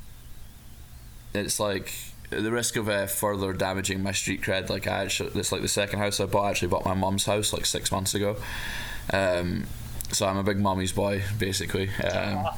it's 1.34 1.60
like 1.60 1.94
the 2.30 2.50
risk 2.50 2.76
of 2.76 2.88
uh, 2.88 3.06
further 3.06 3.52
damaging 3.52 4.02
my 4.02 4.12
street 4.12 4.42
cred. 4.42 4.68
Like 4.68 4.86
I 4.86 5.04
actually, 5.04 5.38
it's 5.38 5.52
like 5.52 5.62
the 5.62 5.68
second 5.68 6.00
house 6.00 6.20
I 6.20 6.26
bought. 6.26 6.44
I 6.44 6.50
actually 6.50 6.68
bought 6.68 6.84
my 6.84 6.94
mum's 6.94 7.26
house 7.26 7.52
like 7.52 7.66
six 7.66 7.92
months 7.92 8.14
ago. 8.14 8.36
Um, 9.12 9.66
so 10.12 10.26
I'm 10.26 10.36
a 10.36 10.42
big 10.42 10.58
mommy's 10.58 10.92
boy, 10.92 11.22
basically. 11.38 11.90
Um, 12.04 12.48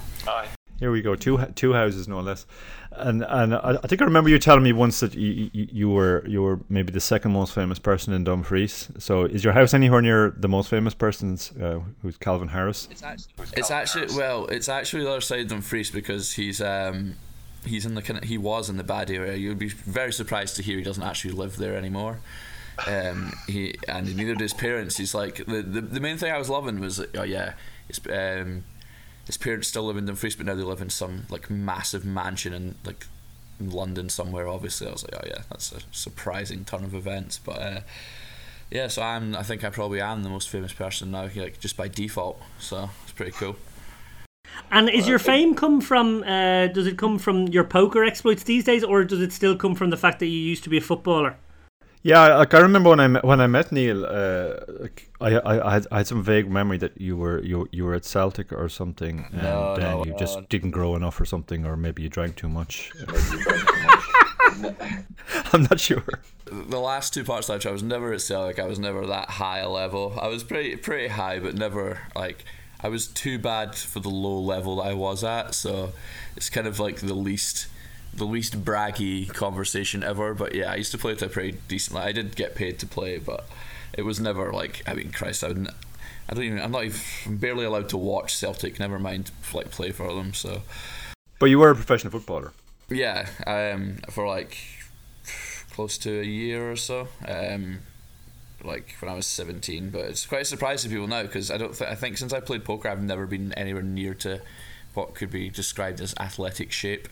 Here 0.79 0.91
we 0.91 1.03
go, 1.03 1.15
two 1.15 1.37
two 1.57 1.75
houses 1.75 2.09
no 2.09 2.21
less, 2.21 2.47
and 2.93 3.23
and 3.29 3.55
I, 3.55 3.79
I 3.83 3.87
think 3.87 4.01
I 4.01 4.07
remember 4.07 4.31
you 4.31 4.39
telling 4.39 4.63
me 4.63 4.73
once 4.73 5.01
that 5.01 5.13
you, 5.13 5.51
you, 5.53 5.69
you 5.71 5.91
were 5.91 6.27
you 6.27 6.43
were 6.43 6.59
maybe 6.71 6.91
the 6.91 7.01
second 7.01 7.33
most 7.33 7.53
famous 7.53 7.79
person 7.79 8.15
in 8.15 8.25
Dumfries. 8.25 8.89
So 8.97 9.25
is 9.25 9.45
your 9.45 9.53
house 9.53 9.75
anywhere 9.75 10.01
near 10.01 10.35
the 10.39 10.49
most 10.49 10.71
famous 10.71 10.95
person's, 10.95 11.53
uh, 11.59 11.81
who's 12.01 12.17
Calvin 12.17 12.49
Harris? 12.49 12.89
It's 12.91 13.03
actually, 13.03 13.45
it's 13.59 13.71
actually 13.71 14.17
well, 14.17 14.47
it's 14.47 14.71
actually 14.71 15.03
the 15.05 15.11
other 15.11 15.21
side 15.21 15.41
of 15.41 15.49
Dumfries 15.49 15.91
because 15.91 16.33
he's 16.33 16.63
um 16.63 17.17
he's 17.67 17.85
in 17.85 17.95
the 17.95 18.01
kind 18.01 18.19
of, 18.19 18.25
he 18.25 18.39
was 18.39 18.71
in 18.71 18.79
the 18.79 18.85
bad 18.85 19.11
area. 19.11 19.37
You'd 19.37 19.59
be 19.59 19.69
very 19.69 20.15
surprised 20.15 20.57
to 20.57 20.63
hear 20.63 20.79
he 20.79 20.83
doesn't 20.83 21.03
actually 21.03 21.35
live 21.35 21.59
there 21.59 21.77
anymore. 21.77 22.21
Um, 22.87 23.33
he 23.47 23.77
and 23.89 24.17
neither 24.17 24.33
did 24.33 24.41
his 24.41 24.55
parents. 24.55 24.97
He's 24.97 25.15
like 25.15 25.45
the, 25.47 25.63
the 25.63 25.81
the 25.81 26.01
main 26.01 26.17
thing 26.17 26.33
I 26.33 26.39
was 26.39 26.49
loving 26.49 26.81
was 26.81 27.01
oh 27.01 27.23
yeah, 27.23 27.55
his 27.89 28.01
um 28.11 28.65
his 29.27 29.37
parents 29.37 29.69
still 29.69 29.85
live 29.85 29.97
in 29.97 30.07
Dumfries, 30.07 30.37
but 30.37 30.47
now 30.47 30.55
they 30.55 30.63
live 30.63 30.81
in 30.81 30.91
some 30.91 31.27
like 31.31 31.51
massive 31.51 32.05
mansion 32.05 32.53
in 32.53 32.77
like 32.85 33.07
in 33.59 33.71
London 33.71 34.09
somewhere. 34.09 34.49
Obviously, 34.49 34.89
I 34.89 34.93
was 34.93 35.05
like 35.05 35.15
oh 35.17 35.27
yeah, 35.27 35.43
that's 35.51 35.73
a 35.73 35.81
surprising 35.91 36.65
turn 36.65 36.85
of 36.85 36.95
events. 36.95 37.39
But 37.39 37.59
uh, 37.59 37.81
yeah, 38.71 38.89
so 38.89 39.03
I'm 39.03 39.37
I 39.37 39.43
think 39.43 39.65
I 39.65 39.71
probably 39.71 40.01
am 40.01 40.23
the 40.23 40.31
most 40.31 40.49
famous 40.49 40.73
person 40.73 41.11
now, 41.11 41.29
like 41.35 41.61
just 41.61 41.77
by 41.77 41.89
default. 41.89 42.41
So 42.59 42.91
it's 43.05 43.13
pretty 43.13 43.33
cool. 43.33 43.57
And 44.71 44.89
is 44.89 45.07
your 45.09 45.19
fame 45.19 45.55
come 45.55 45.81
from? 45.81 46.23
Uh, 46.23 46.69
does 46.69 46.87
it 46.87 46.97
come 46.97 47.19
from 47.19 47.49
your 47.49 47.65
poker 47.65 48.05
exploits 48.05 48.43
these 48.45 48.65
days, 48.65 48.85
or 48.85 49.05
does 49.05 49.21
it 49.21 49.33
still 49.33 49.57
come 49.57 49.75
from 49.75 49.91
the 49.91 49.97
fact 49.97 50.19
that 50.21 50.27
you 50.27 50.39
used 50.39 50.65
to 50.65 50.71
be 50.71 50.79
a 50.79 50.81
footballer? 50.81 51.37
Yeah, 52.03 52.37
like 52.39 52.55
I 52.55 52.61
remember 52.61 52.89
when 52.91 53.01
I 53.01 53.09
met, 53.09 53.25
when 53.25 53.41
I 53.43 53.47
met 53.47 53.73
Niall, 53.73 54.07
uh, 54.07 54.55
I, 55.21 55.35
I 55.37 55.69
I 55.69 55.73
had 55.75 55.87
I 55.93 55.97
had 55.99 56.07
some 56.07 56.23
vague 56.23 56.51
memory 56.51 56.79
that 56.79 56.99
you 56.99 57.15
were 57.17 57.43
you 57.45 57.69
you 57.73 57.85
were 57.85 57.95
at 57.95 58.07
Celtic 58.07 58.53
or 58.55 58.71
something, 58.71 59.27
and 59.33 59.43
No, 59.43 59.77
then 59.77 59.91
no, 59.91 60.05
you 60.07 60.13
no. 60.13 60.17
just 60.17 60.49
didn't 60.49 60.71
grow 60.71 60.97
enough 60.97 61.21
or 61.21 61.27
something, 61.27 61.67
or 61.67 61.77
maybe 61.77 62.03
you 62.03 62.09
drank 62.09 62.37
too 62.37 62.49
much. 62.49 62.91
I'm 65.53 65.63
not 65.65 65.81
sure. 65.81 66.05
the 66.47 66.81
last 66.81 67.13
two 67.15 67.25
parts 67.25 67.47
that 67.49 67.65
I 67.67 67.71
was 67.71 67.83
never 67.83 68.13
at 68.13 68.21
Celtic. 68.21 68.59
I 68.59 68.67
was 68.67 68.79
never 68.79 69.07
that 69.07 69.31
high 69.31 69.59
a 69.59 69.69
level. 69.69 70.19
I 70.21 70.29
was 70.29 70.43
pretty 70.43 70.77
pretty 70.77 71.09
high, 71.09 71.39
but 71.39 71.55
never 71.55 72.01
like 72.17 72.45
I 72.83 72.89
was 72.89 73.07
too 73.09 73.39
bad 73.39 73.75
for 73.75 74.01
the 74.01 74.09
low 74.09 74.39
level 74.41 74.77
that 74.77 74.83
I 74.89 74.95
was 74.95 75.23
at. 75.23 75.55
So 75.55 75.93
it's 76.37 76.51
kind 76.51 76.67
of 76.67 76.81
like 76.81 77.01
the 77.01 77.15
least 77.15 77.67
the 78.15 78.25
least 78.27 78.65
braggy 78.65 79.29
conversation 79.33 80.03
ever. 80.03 80.35
But 80.35 80.55
yeah, 80.55 80.71
I 80.73 80.77
used 80.77 80.93
to 80.93 80.99
play 80.99 81.13
it 81.13 81.33
pretty 81.33 81.59
decently. 81.69 82.03
I 82.03 82.13
did 82.13 82.37
get 82.37 82.55
paid 82.55 82.79
to 82.81 82.87
play, 82.87 83.19
but 83.19 83.47
it 83.97 84.03
was 84.03 84.21
never 84.21 84.53
like 84.53 84.83
I 84.87 84.95
mean, 84.95 85.13
Christ, 85.13 85.45
I 85.45 85.49
would. 85.49 85.59
n- 85.59 85.69
I 86.29 86.35
don't 86.35 86.45
even. 86.45 86.61
I'm 86.61 86.71
not 86.71 86.85
even 86.85 87.01
I'm 87.27 87.37
barely 87.39 87.65
allowed 87.65 87.89
to 87.91 87.97
watch 87.97 88.35
Celtic. 88.37 88.79
Never 88.79 88.99
mind, 88.99 89.31
like 89.53 89.71
play 89.71 89.91
for 89.91 90.13
them. 90.15 90.33
So 90.35 90.63
But 91.39 91.47
you 91.47 91.59
were 91.59 91.71
a 91.71 91.75
professional 91.75 92.13
footballer. 92.13 92.53
yeah, 92.89 93.29
um, 93.47 93.99
for 94.11 94.27
like 94.29 94.57
close 95.73 95.99
to 95.99 96.21
a 96.21 96.25
year 96.25 96.71
or 96.71 96.77
so. 96.77 97.09
Um, 97.27 97.81
like 98.63 98.95
when 99.01 99.11
I 99.11 99.15
was 99.15 99.27
seventeen, 99.27 99.91
but 99.91 100.03
it's 100.03 100.27
quite 100.27 100.43
a 100.43 100.45
surprise 100.45 100.83
to 100.83 100.89
people 100.89 101.07
now 101.09 101.23
because 101.23 101.51
I 101.51 101.57
don't. 101.57 101.75
Th- 101.75 101.91
I 101.91 101.95
think 101.95 102.19
since 102.19 102.33
I 102.33 102.41
played 102.41 102.65
poker, 102.65 102.89
I've 102.89 103.03
never 103.03 103.27
been 103.27 103.53
anywhere 103.55 103.83
near 103.83 104.15
to 104.15 104.41
what 104.95 105.15
could 105.15 105.31
be 105.31 105.49
described 105.51 106.01
as 106.01 106.15
athletic 106.21 106.71
shape. 106.71 107.09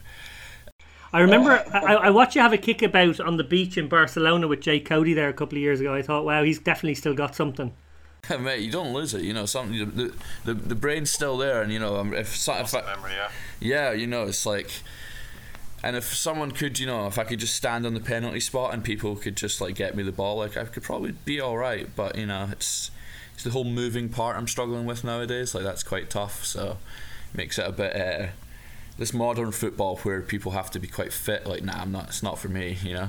I 1.13 1.21
remember 1.21 1.65
I, 1.73 1.95
I 1.95 2.11
watched 2.11 2.37
you 2.37 2.43
have 2.43 2.53
a 2.53 2.59
kickabout 2.59 3.19
on 3.21 3.39
the 3.39 3.45
beach 3.45 3.79
in 3.79 3.89
Barcelona 3.89 4.47
with 4.47 4.61
Jake 4.61 4.85
Cody 4.85 5.15
there 5.15 5.29
a 5.29 5.33
couple 5.33 5.57
of 5.57 5.63
years 5.63 5.81
ago. 5.81 5.95
I 5.95 6.03
thought, 6.03 6.25
wow, 6.25 6.43
he's 6.43 6.59
definitely 6.59 6.97
still 6.97 7.15
got 7.15 7.35
something. 7.35 7.73
Mate, 8.41 8.61
you 8.61 8.71
don't 8.71 8.93
lose 8.93 9.15
it. 9.15 9.23
You 9.23 9.33
know, 9.33 9.47
something. 9.47 9.79
The 9.95 10.13
the, 10.45 10.55
the 10.55 10.75
brain's 10.75 11.11
still 11.11 11.39
there, 11.39 11.63
and 11.63 11.73
you 11.73 11.79
know, 11.79 11.97
um, 11.97 12.13
if, 12.13 12.49
if 12.49 12.75
I, 12.75 12.83
Memory, 12.83 13.13
yeah. 13.13 13.31
Yeah, 13.61 13.93
you 13.93 14.07
know, 14.07 14.25
it's 14.25 14.45
like, 14.45 14.71
and 15.83 15.97
if 15.97 16.05
someone 16.15 16.51
could, 16.51 16.79
you 16.79 16.87
know, 16.87 17.07
if 17.07 17.19
I 17.19 17.25
could 17.25 17.41
just 17.41 17.55
stand 17.55 17.87
on 17.87 17.95
the 17.95 18.01
penalty 18.01 18.41
spot 18.41 18.75
and 18.75 18.85
people 18.85 19.17
could 19.17 19.37
just 19.37 19.61
like 19.61 19.77
get 19.77 19.97
me 19.97 20.03
the 20.03 20.13
ball, 20.13 20.37
like 20.37 20.57
I 20.57 20.65
could 20.65 20.83
probably 20.83 21.13
be 21.25 21.41
all 21.41 21.57
right. 21.57 21.89
But 21.97 22.17
you 22.17 22.27
know, 22.27 22.49
it's 22.53 22.91
it's 23.35 23.45
the 23.45 23.51
whole 23.51 23.65
moving 23.65 24.09
part 24.09 24.37
I'm 24.37 24.49
struggling 24.49 24.85
with 24.85 25.05
nowadays. 25.05 25.55
Like 25.55 25.65
that's 25.65 25.83
quite 25.83 26.11
tough. 26.11 26.45
So 26.45 26.77
makes 27.33 27.59
it 27.59 27.67
a 27.67 27.73
bit. 27.73 27.97
Uh, 27.97 28.27
this 28.99 29.15
modern 29.15 29.53
football 29.53 29.97
where 29.99 30.21
people 30.21 30.53
have 30.53 30.71
to 30.73 30.79
be 30.79 30.89
quite 30.89 31.13
fit. 31.13 31.47
Like, 31.47 31.65
nah, 31.65 31.81
I'm 31.81 31.93
not. 31.93 32.09
It's 32.09 32.23
not 32.23 32.39
for 32.39 32.49
me. 32.49 32.77
You 32.83 32.95
know. 32.95 33.09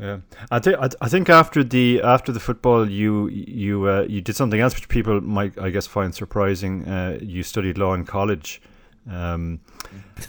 Yeah, 0.00 0.18
I 0.50 0.60
think 0.60 0.78
I, 1.00 1.08
think 1.08 1.28
after 1.28 1.64
the 1.64 2.00
after 2.02 2.32
the 2.32 2.40
football, 2.40 2.88
you 2.88 3.28
you 3.28 3.88
uh, 3.88 4.06
you 4.08 4.20
did 4.20 4.36
something 4.36 4.60
else 4.60 4.74
which 4.74 4.88
people 4.88 5.20
might 5.20 5.58
I 5.58 5.70
guess 5.70 5.86
find 5.86 6.14
surprising. 6.14 6.86
Uh, 6.88 7.18
you 7.20 7.42
studied 7.42 7.76
law 7.76 7.94
in 7.94 8.04
college. 8.04 8.62
Um, 9.10 9.60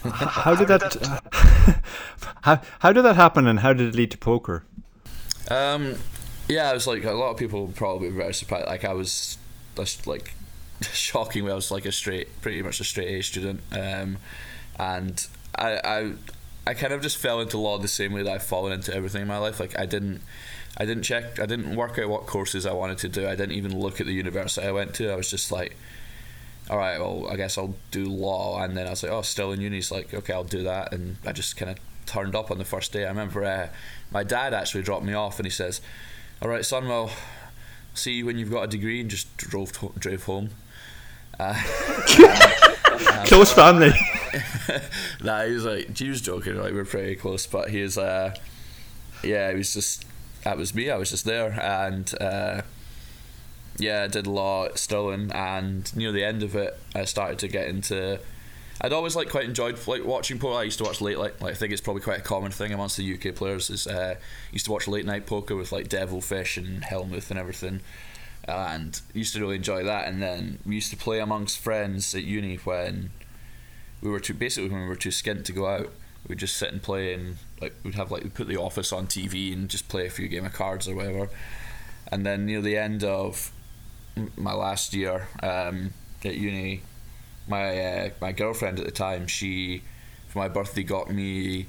how 0.02 0.54
did 0.54 0.68
that 0.68 1.82
how 2.42 2.60
how 2.80 2.92
did 2.92 3.02
that 3.02 3.16
happen, 3.16 3.46
and 3.46 3.60
how 3.60 3.72
did 3.72 3.88
it 3.88 3.94
lead 3.94 4.10
to 4.10 4.18
poker? 4.18 4.64
Um, 5.50 5.96
yeah, 6.48 6.70
I 6.70 6.74
was 6.74 6.86
like 6.86 7.04
a 7.04 7.12
lot 7.12 7.30
of 7.30 7.36
people 7.36 7.72
probably 7.74 8.10
be 8.10 8.16
very 8.16 8.34
surprised. 8.34 8.66
Like 8.66 8.84
I 8.84 8.92
was 8.92 9.38
just 9.76 10.06
like 10.06 10.34
shockingly, 10.92 11.52
I 11.52 11.54
was 11.54 11.70
like 11.70 11.86
a 11.86 11.92
straight, 11.92 12.40
pretty 12.42 12.62
much 12.62 12.80
a 12.80 12.84
straight 12.84 13.08
A 13.08 13.22
student, 13.22 13.60
um, 13.72 14.18
and 14.82 15.26
I, 15.54 15.80
I, 15.84 16.12
I 16.66 16.74
kind 16.74 16.92
of 16.92 17.00
just 17.02 17.16
fell 17.16 17.40
into 17.40 17.58
law 17.58 17.78
the 17.78 17.88
same 17.88 18.12
way 18.12 18.22
that 18.22 18.32
I've 18.32 18.42
fallen 18.42 18.72
into 18.72 18.94
everything 18.94 19.22
in 19.22 19.28
my 19.28 19.38
life. 19.38 19.60
Like 19.60 19.78
I 19.78 19.86
didn't, 19.86 20.22
I 20.76 20.84
didn't 20.84 21.04
check, 21.04 21.38
I 21.38 21.46
didn't 21.46 21.76
work 21.76 21.98
out 21.98 22.08
what 22.08 22.26
courses 22.26 22.66
I 22.66 22.72
wanted 22.72 22.98
to 22.98 23.08
do. 23.08 23.26
I 23.28 23.36
didn't 23.36 23.52
even 23.52 23.78
look 23.78 24.00
at 24.00 24.06
the 24.06 24.12
university 24.12 24.66
I 24.66 24.72
went 24.72 24.94
to. 24.94 25.10
I 25.12 25.16
was 25.16 25.30
just 25.30 25.52
like. 25.52 25.76
All 26.70 26.78
right, 26.78 26.98
well, 27.00 27.26
I 27.28 27.34
guess 27.34 27.58
I'll 27.58 27.74
do 27.90 28.04
law, 28.04 28.62
and 28.62 28.76
then 28.76 28.86
I 28.86 28.90
was 28.90 29.02
like, 29.02 29.10
"Oh, 29.10 29.22
still 29.22 29.50
in 29.50 29.60
uni." 29.60 29.78
It's 29.78 29.90
like, 29.90 30.14
okay, 30.14 30.32
I'll 30.32 30.44
do 30.44 30.62
that, 30.62 30.94
and 30.94 31.16
I 31.26 31.32
just 31.32 31.56
kind 31.56 31.72
of 31.72 31.76
turned 32.06 32.36
up 32.36 32.52
on 32.52 32.58
the 32.58 32.64
first 32.64 32.92
day. 32.92 33.04
I 33.04 33.08
remember 33.08 33.44
uh, 33.44 33.68
my 34.12 34.22
dad 34.22 34.54
actually 34.54 34.82
dropped 34.84 35.04
me 35.04 35.12
off, 35.12 35.40
and 35.40 35.44
he 35.44 35.50
says, 35.50 35.80
"All 36.40 36.48
right, 36.48 36.64
son, 36.64 36.86
well, 36.88 37.10
see 37.94 38.12
you 38.12 38.26
when 38.26 38.38
you've 38.38 38.50
got 38.50 38.62
a 38.62 38.68
degree," 38.68 39.00
and 39.00 39.10
just 39.10 39.36
drove 39.36 39.72
to- 39.80 39.92
drove 39.98 40.22
home. 40.22 40.50
Uh, 41.38 41.60
Close 43.26 43.52
family. 43.52 43.92
Nah, 45.22 45.44
he 45.44 45.52
was 45.52 45.64
like, 45.64 45.96
he 45.96 46.08
was 46.08 46.20
joking, 46.20 46.56
like 46.56 46.72
we're 46.72 46.84
pretty 46.84 47.16
close, 47.16 47.46
but 47.46 47.70
he 47.70 47.82
was, 47.82 47.98
uh, 47.98 48.34
yeah, 49.22 49.50
he 49.50 49.56
was 49.56 49.74
just, 49.74 50.04
that 50.44 50.56
was 50.56 50.74
me. 50.74 50.90
I 50.90 50.96
was 50.96 51.10
just 51.10 51.24
there, 51.24 51.52
and 51.60 52.12
uh, 52.20 52.62
yeah, 53.78 54.04
I 54.04 54.06
did 54.08 54.26
law 54.26 54.66
at 54.66 54.78
Stirling, 54.78 55.30
and 55.32 55.94
near 55.96 56.12
the 56.12 56.24
end 56.24 56.42
of 56.42 56.54
it, 56.54 56.78
I 56.94 57.04
started 57.04 57.38
to 57.40 57.48
get 57.48 57.68
into. 57.68 58.20
I'd 58.80 58.92
always 58.92 59.14
like 59.14 59.30
quite 59.30 59.44
enjoyed 59.44 59.78
like 59.86 60.04
watching 60.04 60.38
poker. 60.38 60.58
I 60.58 60.64
used 60.64 60.78
to 60.78 60.84
watch 60.84 61.00
late 61.00 61.18
like, 61.18 61.40
like 61.40 61.52
I 61.52 61.54
think 61.54 61.72
it's 61.72 61.80
probably 61.80 62.02
quite 62.02 62.18
a 62.18 62.22
common 62.22 62.50
thing 62.50 62.72
amongst 62.72 62.96
the 62.96 63.14
UK 63.14 63.34
players. 63.34 63.70
Is 63.70 63.86
uh, 63.86 64.16
used 64.50 64.64
to 64.66 64.72
watch 64.72 64.88
late 64.88 65.06
night 65.06 65.26
poker 65.26 65.54
with 65.54 65.72
like 65.72 65.88
Devilfish 65.88 66.56
and 66.56 66.82
Helmuth 66.82 67.30
and 67.30 67.38
everything, 67.38 67.80
and 68.44 69.00
used 69.14 69.34
to 69.34 69.40
really 69.40 69.56
enjoy 69.56 69.84
that. 69.84 70.08
And 70.08 70.20
then 70.20 70.58
we 70.66 70.74
used 70.74 70.90
to 70.90 70.96
play 70.96 71.20
amongst 71.20 71.58
friends 71.58 72.14
at 72.14 72.24
uni 72.24 72.56
when 72.56 73.10
we 74.02 74.10
were 74.10 74.20
too 74.20 74.34
basically 74.34 74.68
when 74.68 74.82
we 74.82 74.88
were 74.88 74.96
too 74.96 75.10
skint 75.10 75.44
to 75.46 75.52
go 75.52 75.66
out. 75.66 75.92
We'd 76.28 76.38
just 76.38 76.56
sit 76.56 76.72
and 76.72 76.82
play 76.82 77.14
and 77.14 77.36
like 77.60 77.74
we'd 77.82 77.94
have 77.94 78.10
like 78.10 78.22
we'd 78.22 78.34
put 78.34 78.48
the 78.48 78.56
office 78.56 78.92
on 78.92 79.06
TV 79.06 79.52
and 79.52 79.68
just 79.68 79.88
play 79.88 80.06
a 80.06 80.10
few 80.10 80.28
game 80.28 80.44
of 80.44 80.52
cards 80.52 80.88
or 80.88 80.94
whatever. 80.94 81.30
And 82.10 82.26
then 82.26 82.46
near 82.46 82.60
the 82.60 82.76
end 82.76 83.02
of 83.04 83.52
my 84.36 84.52
last 84.52 84.92
year 84.92 85.28
um, 85.42 85.94
at 86.24 86.34
uni, 86.34 86.82
my 87.48 87.78
uh, 87.78 88.10
my 88.20 88.32
girlfriend 88.32 88.78
at 88.78 88.84
the 88.84 88.92
time, 88.92 89.26
she 89.26 89.82
for 90.28 90.38
my 90.38 90.48
birthday 90.48 90.82
got 90.82 91.10
me 91.10 91.66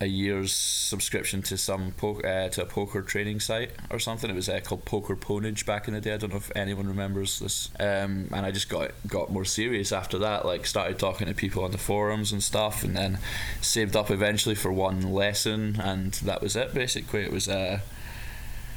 a 0.00 0.06
year's 0.06 0.52
subscription 0.52 1.40
to 1.42 1.56
some 1.56 1.92
po- 1.92 2.20
uh, 2.20 2.48
to 2.48 2.62
a 2.62 2.66
poker 2.66 3.00
training 3.02 3.40
site 3.40 3.70
or 3.90 3.98
something. 3.98 4.28
It 4.28 4.34
was 4.34 4.48
uh, 4.48 4.60
called 4.60 4.84
Poker 4.84 5.14
Ponage 5.14 5.64
back 5.64 5.86
in 5.86 5.94
the 5.94 6.00
day. 6.00 6.14
I 6.14 6.16
don't 6.16 6.30
know 6.30 6.36
if 6.36 6.50
anyone 6.56 6.88
remembers 6.88 7.38
this. 7.38 7.70
Um, 7.78 8.28
and 8.32 8.44
I 8.46 8.50
just 8.50 8.68
got 8.68 8.90
got 9.06 9.30
more 9.30 9.44
serious 9.44 9.92
after 9.92 10.18
that. 10.18 10.44
Like 10.44 10.66
started 10.66 10.98
talking 10.98 11.26
to 11.26 11.34
people 11.34 11.64
on 11.64 11.70
the 11.70 11.78
forums 11.78 12.32
and 12.32 12.42
stuff, 12.42 12.82
and 12.82 12.96
then 12.96 13.18
saved 13.60 13.96
up 13.96 14.10
eventually 14.10 14.54
for 14.54 14.72
one 14.72 15.00
lesson, 15.12 15.80
and 15.80 16.12
that 16.14 16.42
was 16.42 16.56
it. 16.56 16.74
Basically, 16.74 17.22
it 17.22 17.32
was 17.32 17.48
uh, 17.48 17.80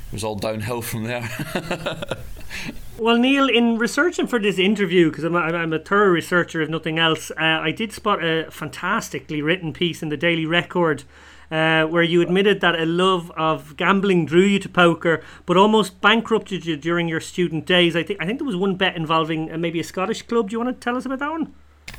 it 0.08 0.14
was 0.14 0.24
all 0.24 0.36
downhill 0.36 0.82
from 0.82 1.04
there. 1.06 1.30
Well, 3.00 3.18
Niall, 3.18 3.48
in 3.48 3.78
researching 3.78 4.26
for 4.26 4.40
this 4.40 4.58
interview, 4.58 5.12
because 5.12 5.24
I'm, 5.24 5.36
a- 5.36 5.40
I'm 5.40 5.72
a 5.72 5.78
thorough 5.78 6.08
researcher, 6.10 6.62
if 6.62 6.70
nothing 6.70 6.98
else, 6.98 7.30
uh, 7.30 7.44
I 7.44 7.70
did 7.70 7.94
spot 7.94 8.24
a 8.24 8.50
fantastically 8.50 9.40
written 9.40 9.72
piece 9.72 10.02
in 10.02 10.10
the 10.10 10.18
Daily 10.18 10.48
Record 10.48 11.04
uh, 11.52 11.84
where 11.86 12.02
you 12.04 12.22
admitted 12.22 12.60
that 12.62 12.74
a 12.80 12.86
love 12.86 13.32
of 13.38 13.78
gambling 13.78 14.26
drew 14.26 14.42
you 14.42 14.60
to 14.60 14.70
poker, 14.70 15.22
but 15.46 15.58
almost 15.58 16.02
bankrupted 16.02 16.66
you 16.66 16.76
during 16.76 17.08
your 17.08 17.22
student 17.22 17.66
days. 17.68 17.96
I 17.96 18.02
think 18.04 18.20
I 18.22 18.26
think 18.26 18.40
there 18.40 18.48
was 18.48 18.56
one 18.56 18.76
bet 18.76 18.96
involving 18.96 19.52
uh, 19.52 19.58
maybe 19.58 19.80
a 19.80 19.84
Scottish 19.84 20.24
club. 20.24 20.50
Do 20.50 20.54
you 20.54 20.60
want 20.60 20.76
to 20.76 20.84
tell 20.84 20.98
us 20.98 21.06
about 21.06 21.20
that 21.20 21.32
one? 21.32 21.54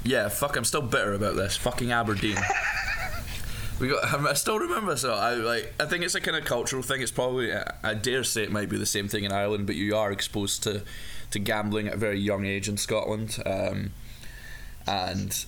Yeah, 0.04 0.28
fuck, 0.28 0.56
I'm 0.56 0.64
still 0.64 0.82
bitter 0.82 1.14
about 1.14 1.36
this. 1.36 1.56
Fucking 1.56 1.92
Aberdeen. 1.92 2.36
We 3.78 3.88
got. 3.88 4.04
I 4.26 4.34
still 4.34 4.58
remember. 4.58 4.96
So 4.96 5.14
I 5.14 5.34
like. 5.34 5.72
I 5.78 5.86
think 5.86 6.04
it's 6.04 6.14
a 6.14 6.20
kind 6.20 6.36
of 6.36 6.44
cultural 6.44 6.82
thing. 6.82 7.02
It's 7.02 7.10
probably. 7.10 7.52
I 7.52 7.94
dare 7.94 8.24
say 8.24 8.42
it 8.42 8.52
might 8.52 8.68
be 8.68 8.78
the 8.78 8.86
same 8.86 9.08
thing 9.08 9.24
in 9.24 9.32
Ireland, 9.32 9.66
but 9.66 9.76
you 9.76 9.96
are 9.96 10.10
exposed 10.10 10.62
to, 10.64 10.82
to 11.30 11.38
gambling 11.38 11.88
at 11.88 11.94
a 11.94 11.98
very 11.98 12.18
young 12.18 12.44
age 12.44 12.68
in 12.68 12.76
Scotland. 12.76 13.38
Um, 13.46 13.92
and 14.86 15.44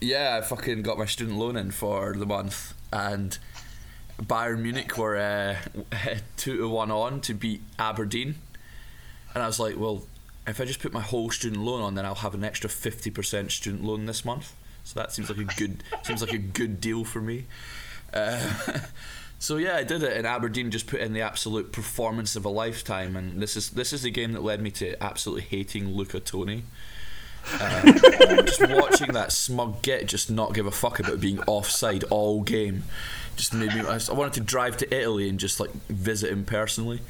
yeah, 0.00 0.38
I 0.38 0.46
fucking 0.46 0.82
got 0.82 0.98
my 0.98 1.06
student 1.06 1.38
loan 1.38 1.56
in 1.56 1.70
for 1.70 2.14
the 2.14 2.26
month, 2.26 2.74
and 2.92 3.38
Bayern 4.20 4.60
Munich 4.60 4.98
were 4.98 5.16
uh, 5.16 5.56
two 6.36 6.56
to 6.58 6.68
one 6.68 6.90
on 6.90 7.20
to 7.22 7.34
beat 7.34 7.62
Aberdeen, 7.78 8.36
and 9.34 9.42
I 9.42 9.46
was 9.46 9.60
like, 9.60 9.78
well, 9.78 10.04
if 10.46 10.60
I 10.60 10.64
just 10.64 10.80
put 10.80 10.92
my 10.92 11.00
whole 11.00 11.30
student 11.30 11.62
loan 11.62 11.80
on, 11.80 11.94
then 11.94 12.04
I'll 12.04 12.16
have 12.16 12.34
an 12.34 12.44
extra 12.44 12.68
fifty 12.68 13.10
percent 13.10 13.52
student 13.52 13.84
loan 13.84 14.06
this 14.06 14.24
month. 14.24 14.54
So 14.84 15.00
that 15.00 15.12
seems 15.12 15.28
like 15.28 15.38
a 15.38 15.44
good 15.44 15.82
seems 16.02 16.20
like 16.20 16.32
a 16.32 16.38
good 16.38 16.80
deal 16.80 17.04
for 17.04 17.20
me. 17.20 17.46
Uh, 18.12 18.78
so 19.38 19.56
yeah, 19.56 19.76
I 19.76 19.84
did 19.84 20.02
it, 20.02 20.16
and 20.16 20.26
Aberdeen 20.26 20.70
just 20.70 20.86
put 20.86 21.00
in 21.00 21.12
the 21.12 21.20
absolute 21.20 21.72
performance 21.72 22.36
of 22.36 22.44
a 22.44 22.50
lifetime. 22.50 23.16
And 23.16 23.40
this 23.40 23.56
is 23.56 23.70
this 23.70 23.92
is 23.92 24.02
the 24.02 24.10
game 24.10 24.32
that 24.32 24.42
led 24.42 24.60
me 24.60 24.70
to 24.72 25.02
absolutely 25.02 25.42
hating 25.42 25.94
Luca 25.94 26.20
Toni. 26.20 26.64
Uh, 27.54 27.92
just 28.42 28.60
watching 28.68 29.12
that 29.12 29.32
smug 29.32 29.82
git 29.82 30.06
just 30.06 30.30
not 30.30 30.54
give 30.54 30.64
a 30.64 30.70
fuck 30.70 31.00
about 31.00 31.20
being 31.20 31.40
offside 31.40 32.04
all 32.04 32.40
game 32.42 32.84
just 33.36 33.54
made 33.54 33.74
me. 33.74 33.80
I 33.80 33.98
wanted 34.12 34.34
to 34.34 34.40
drive 34.40 34.76
to 34.78 34.94
Italy 34.94 35.28
and 35.28 35.38
just 35.38 35.60
like 35.60 35.72
visit 35.88 36.30
him 36.30 36.44
personally. 36.44 37.00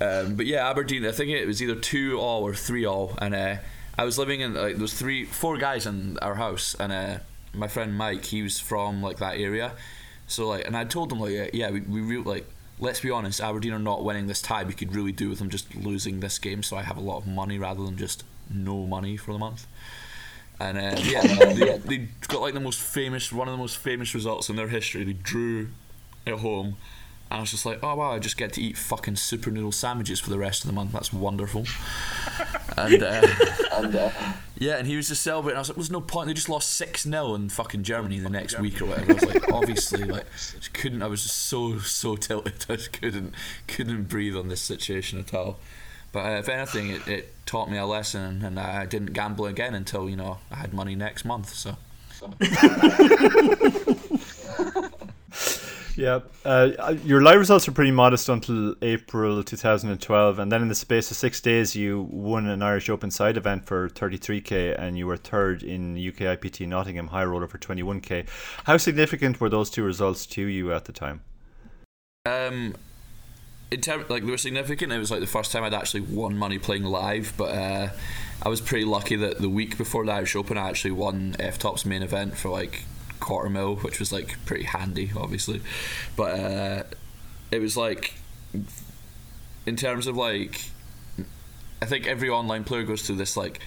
Um, 0.00 0.34
but 0.36 0.46
yeah, 0.46 0.68
Aberdeen. 0.68 1.04
I 1.06 1.12
think 1.12 1.30
it 1.30 1.46
was 1.46 1.62
either 1.62 1.74
two 1.74 2.18
all 2.18 2.42
or 2.42 2.54
three 2.54 2.84
all, 2.84 3.14
and 3.18 3.34
uh, 3.34 3.56
I 3.98 4.04
was 4.04 4.16
living 4.16 4.40
in 4.40 4.54
like 4.54 4.74
there 4.74 4.82
was 4.82 4.94
three, 4.94 5.24
four 5.24 5.58
guys 5.58 5.84
in 5.84 6.18
our 6.22 6.36
house, 6.36 6.76
and 6.78 6.92
uh, 6.92 7.18
my 7.52 7.66
friend 7.66 7.98
Mike, 7.98 8.24
he 8.24 8.42
was 8.42 8.60
from 8.60 9.02
like 9.02 9.18
that 9.18 9.38
area, 9.38 9.72
so 10.28 10.46
like, 10.46 10.66
and 10.66 10.76
I 10.76 10.84
told 10.84 11.10
him 11.10 11.18
like, 11.20 11.32
yeah, 11.32 11.48
yeah 11.52 11.70
we, 11.70 11.80
we 11.80 12.16
like. 12.18 12.46
Let's 12.80 13.00
be 13.00 13.10
honest, 13.10 13.40
Aberdeen 13.40 13.72
are 13.72 13.80
not 13.80 14.04
winning 14.04 14.28
this 14.28 14.40
tie. 14.40 14.62
We 14.62 14.72
could 14.72 14.94
really 14.94 15.10
do 15.10 15.30
with 15.30 15.40
them 15.40 15.50
just 15.50 15.74
losing 15.74 16.20
this 16.20 16.38
game, 16.38 16.62
so 16.62 16.76
I 16.76 16.82
have 16.82 16.96
a 16.96 17.00
lot 17.00 17.16
of 17.16 17.26
money 17.26 17.58
rather 17.58 17.82
than 17.82 17.96
just 17.96 18.22
no 18.48 18.86
money 18.86 19.16
for 19.16 19.32
the 19.32 19.38
month. 19.40 19.66
And 20.60 20.78
uh, 20.78 20.94
yeah, 21.02 21.22
they, 21.54 21.78
they 21.78 22.08
got 22.28 22.40
like 22.40 22.54
the 22.54 22.60
most 22.60 22.78
famous, 22.80 23.32
one 23.32 23.48
of 23.48 23.52
the 23.52 23.58
most 23.58 23.78
famous 23.78 24.14
results 24.14 24.48
in 24.48 24.54
their 24.54 24.68
history. 24.68 25.02
They 25.02 25.14
drew 25.14 25.70
at 26.24 26.34
home, 26.34 26.76
and 27.30 27.38
I 27.38 27.40
was 27.40 27.50
just 27.50 27.66
like, 27.66 27.80
oh 27.82 27.94
wow, 27.94 28.12
I 28.12 28.18
just 28.18 28.36
get 28.38 28.54
to 28.54 28.62
eat 28.62 28.78
fucking 28.78 29.16
super 29.16 29.50
noodle 29.50 29.72
sandwiches 29.72 30.18
for 30.18 30.30
the 30.30 30.38
rest 30.38 30.64
of 30.64 30.68
the 30.68 30.74
month. 30.74 30.92
That's 30.92 31.12
wonderful. 31.12 31.66
and 32.76 33.02
uh, 33.02 33.26
and 33.72 33.94
uh, 33.94 34.10
yeah, 34.56 34.76
and 34.76 34.86
he 34.86 34.96
was 34.96 35.08
just 35.08 35.22
celebrating. 35.22 35.56
I 35.56 35.60
was 35.60 35.68
like, 35.68 35.76
there's 35.76 35.90
no 35.90 36.00
point. 36.00 36.28
They 36.28 36.34
just 36.34 36.48
lost 36.48 36.72
six 36.72 37.02
0 37.02 37.34
in 37.34 37.50
fucking 37.50 37.82
Germany 37.82 38.18
the 38.18 38.30
next 38.30 38.58
week 38.58 38.80
or 38.80 38.86
whatever. 38.86 39.10
I 39.10 39.14
was 39.14 39.24
like, 39.26 39.52
obviously, 39.52 40.04
like, 40.06 40.24
just 40.32 40.72
couldn't. 40.72 41.02
I 41.02 41.06
was 41.06 41.22
just 41.22 41.36
so 41.36 41.78
so 41.78 42.16
tilted. 42.16 42.64
I 42.70 42.76
just 42.76 42.92
couldn't 42.92 43.34
couldn't 43.66 44.04
breathe 44.04 44.36
on 44.36 44.48
this 44.48 44.62
situation 44.62 45.18
at 45.18 45.34
all. 45.34 45.58
But 46.12 46.24
uh, 46.24 46.38
if 46.38 46.48
anything, 46.48 46.88
it, 46.88 47.06
it 47.06 47.34
taught 47.44 47.70
me 47.70 47.76
a 47.76 47.84
lesson, 47.84 48.42
and 48.42 48.58
I 48.58 48.86
didn't 48.86 49.12
gamble 49.12 49.44
again 49.44 49.74
until 49.74 50.08
you 50.08 50.16
know 50.16 50.38
I 50.50 50.56
had 50.56 50.72
money 50.72 50.94
next 50.94 51.26
month. 51.26 51.50
So. 51.52 51.76
Yeah, 55.98 56.20
uh, 56.44 56.94
your 57.04 57.20
live 57.22 57.40
results 57.40 57.66
are 57.66 57.72
pretty 57.72 57.90
modest 57.90 58.28
until 58.28 58.76
April 58.82 59.42
2012, 59.42 60.38
and 60.38 60.52
then 60.52 60.62
in 60.62 60.68
the 60.68 60.74
space 60.76 61.10
of 61.10 61.16
six 61.16 61.40
days, 61.40 61.74
you 61.74 62.06
won 62.12 62.46
an 62.46 62.62
Irish 62.62 62.88
Open 62.88 63.10
side 63.10 63.36
event 63.36 63.66
for 63.66 63.88
33k, 63.88 64.78
and 64.78 64.96
you 64.96 65.08
were 65.08 65.16
third 65.16 65.64
in 65.64 65.96
UK 65.96 66.38
IPT 66.38 66.68
Nottingham 66.68 67.08
High 67.08 67.24
Roller 67.24 67.48
for 67.48 67.58
21k. 67.58 68.28
How 68.62 68.76
significant 68.76 69.40
were 69.40 69.48
those 69.48 69.70
two 69.70 69.82
results 69.82 70.24
to 70.26 70.42
you 70.46 70.72
at 70.72 70.84
the 70.84 70.92
time? 70.92 71.22
Um, 72.26 72.76
in 73.72 73.80
term, 73.80 74.04
like 74.08 74.24
they 74.24 74.30
were 74.30 74.38
significant. 74.38 74.92
It 74.92 74.98
was 74.98 75.10
like 75.10 75.18
the 75.18 75.26
first 75.26 75.50
time 75.50 75.64
I'd 75.64 75.74
actually 75.74 76.02
won 76.02 76.38
money 76.38 76.60
playing 76.60 76.84
live, 76.84 77.32
but 77.36 77.52
uh, 77.52 77.88
I 78.40 78.48
was 78.48 78.60
pretty 78.60 78.84
lucky 78.84 79.16
that 79.16 79.38
the 79.38 79.48
week 79.48 79.76
before 79.76 80.06
the 80.06 80.12
Irish 80.12 80.36
Open, 80.36 80.58
I 80.58 80.68
actually 80.68 80.92
won 80.92 81.34
FTOPS 81.40 81.84
main 81.84 82.04
event 82.04 82.38
for 82.38 82.50
like 82.50 82.84
quarter 83.20 83.48
mil, 83.48 83.76
which 83.76 83.98
was 83.98 84.12
like 84.12 84.36
pretty 84.46 84.64
handy, 84.64 85.10
obviously. 85.16 85.60
But 86.16 86.40
uh, 86.40 86.82
it 87.50 87.60
was 87.60 87.76
like, 87.76 88.14
in 89.66 89.76
terms 89.76 90.06
of 90.06 90.16
like, 90.16 90.70
I 91.80 91.86
think 91.86 92.06
every 92.06 92.28
online 92.28 92.64
player 92.64 92.82
goes 92.82 93.02
through 93.02 93.16
this 93.16 93.36
like, 93.36 93.60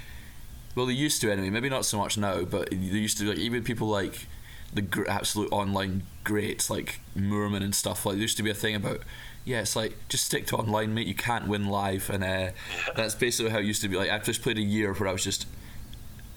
well, 0.76 0.86
they 0.86 0.94
used 0.94 1.22
to 1.22 1.32
anyway. 1.32 1.50
Maybe 1.50 1.70
not 1.70 1.86
so 1.86 1.98
much 1.98 2.18
now, 2.18 2.44
but 2.44 2.70
they 2.70 2.78
used 2.78 3.18
to 3.18 3.30
like 3.30 3.38
even 3.38 3.64
people 3.64 3.88
like 3.88 4.28
the 4.74 4.82
gr- 4.82 5.08
absolute 5.08 5.52
online 5.52 6.04
greats 6.24 6.70
like 6.70 7.02
Moorman 7.18 7.64
and 7.64 7.76
stuff 7.76 8.06
like 8.06 8.16
there 8.16 8.22
used 8.22 8.38
to 8.38 8.44
be 8.44 8.50
a 8.50 8.54
thing 8.56 8.76
about 8.76 9.02
yeah 9.44 9.60
it's 9.62 9.76
like 9.76 9.98
just 10.08 10.26
stick 10.26 10.46
to 10.48 10.56
online 10.56 10.94
mate 10.94 11.08
you 11.08 11.16
can't 11.16 11.48
win 11.48 11.68
live 11.68 12.10
and 12.10 12.24
uh, 12.24 12.52
that's 12.96 13.16
basically 13.16 13.52
how 13.52 13.58
it 13.58 13.66
used 13.66 13.82
to 13.82 13.90
be 13.90 13.98
like 13.98 14.10
I've 14.10 14.24
just 14.24 14.42
played 14.42 14.58
a 14.58 14.62
year 14.62 14.94
where 14.94 15.10
I 15.10 15.12
was 15.12 15.24
just 15.24 15.48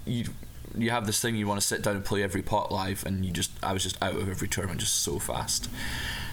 you 0.05 0.25
you 0.77 0.91
have 0.91 1.07
this 1.07 1.21
thing 1.21 1.37
you 1.37 1.47
want 1.47 1.61
to 1.61 1.67
sit 1.67 1.83
down 1.83 1.97
and 1.97 2.05
play 2.05 2.23
every 2.23 2.43
pot 2.43 2.73
live 2.73 3.05
and 3.07 3.25
you 3.25 3.33
just 3.33 3.51
I 3.63 3.73
was 3.73 3.83
just 3.83 4.03
out 4.03 4.15
of 4.15 4.29
every 4.29 4.49
tournament 4.49 4.81
just 4.81 5.03
so 5.03 5.19
fast 5.19 5.69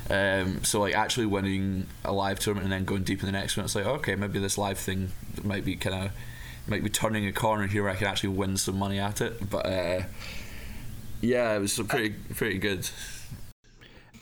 um, 0.09 0.63
so 0.63 0.81
like 0.81 0.95
actually 0.95 1.25
winning 1.27 1.87
a 2.03 2.11
live 2.11 2.39
tournament 2.39 2.65
and 2.65 2.73
then 2.73 2.85
going 2.85 3.03
deep 3.03 3.19
in 3.19 3.25
the 3.25 3.31
next 3.31 3.57
one 3.57 3.65
it's 3.65 3.75
like 3.75 3.85
okay 3.85 4.15
maybe 4.15 4.39
this 4.39 4.57
live 4.57 4.77
thing 4.77 5.11
might 5.43 5.63
be 5.63 5.75
kind 5.75 6.05
of 6.05 6.11
might 6.67 6.83
be 6.83 6.89
turning 6.89 7.25
a 7.25 7.31
corner 7.31 7.67
here 7.67 7.83
where 7.83 7.91
I 7.91 7.95
can 7.95 8.07
actually 8.07 8.29
win 8.29 8.57
some 8.57 8.77
money 8.77 8.99
at 8.99 9.21
it 9.21 9.49
but 9.49 9.65
uh, 9.65 10.03
yeah, 11.21 11.55
it 11.55 11.59
was 11.59 11.79
pretty 11.87 12.15
pretty 12.33 12.57
good. 12.57 12.89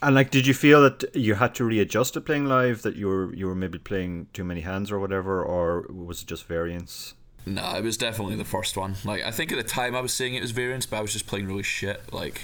And 0.02 0.16
like, 0.16 0.32
did 0.32 0.48
you 0.48 0.54
feel 0.54 0.82
that 0.84 1.16
you 1.16 1.36
had 1.36 1.56
to 1.56 1.66
readjust 1.66 2.14
to 2.14 2.22
playing 2.22 2.46
live? 2.46 2.84
That 2.84 2.96
you 2.96 3.08
were 3.08 3.34
you 3.34 3.48
were 3.48 3.56
maybe 3.56 3.80
playing 3.80 4.28
too 4.34 4.44
many 4.44 4.62
hands 4.62 4.92
or 4.92 5.00
whatever, 5.00 5.44
or 5.44 5.86
was 5.90 6.22
it 6.22 6.28
just 6.28 6.46
variance? 6.46 7.16
No, 7.50 7.76
it 7.76 7.84
was 7.84 7.98
definitely 7.98 8.36
the 8.36 8.46
first 8.46 8.78
one. 8.78 8.96
Like 9.04 9.24
I 9.24 9.32
think 9.32 9.52
at 9.52 9.58
the 9.58 9.64
time 9.64 9.96
I 9.96 10.02
was 10.02 10.14
saying 10.14 10.36
it 10.36 10.42
was 10.42 10.52
variance, 10.52 10.86
but 10.86 10.98
I 10.98 11.02
was 11.02 11.14
just 11.14 11.28
playing 11.28 11.48
really 11.48 11.64
shit. 11.64 12.02
Like 12.14 12.44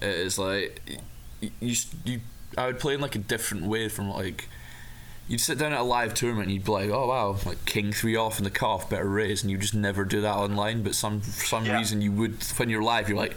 it's 0.00 0.38
like 0.38 0.80
you, 1.40 1.50
you, 1.60 1.76
you 2.04 2.20
I 2.56 2.66
would 2.66 2.78
play 2.78 2.94
in 2.94 3.00
like 3.00 3.14
a 3.14 3.18
different 3.20 3.66
way 3.66 3.88
from 3.88 4.10
like 4.10 4.48
you'd 5.28 5.40
sit 5.40 5.58
down 5.58 5.72
at 5.72 5.80
a 5.80 5.82
live 5.82 6.14
tournament 6.14 6.46
and 6.46 6.54
you'd 6.54 6.64
be 6.64 6.72
like, 6.72 6.90
oh 6.90 7.06
wow, 7.08 7.36
like 7.44 7.64
king 7.66 7.92
three 7.92 8.16
off 8.16 8.38
in 8.38 8.44
the 8.44 8.50
cutoff, 8.50 8.88
better 8.88 9.08
raise, 9.08 9.42
and 9.42 9.50
you 9.50 9.58
just 9.58 9.74
never 9.74 10.04
do 10.04 10.20
that 10.22 10.34
online. 10.34 10.82
But 10.82 10.94
some 10.94 11.20
for 11.20 11.44
some 11.46 11.66
Yeah. 11.66 11.76
reason 11.78 12.00
you 12.00 12.12
would 12.12 12.42
when 12.56 12.70
you're 12.70 12.82
live, 12.82 13.08
you're 13.08 13.18
like, 13.18 13.36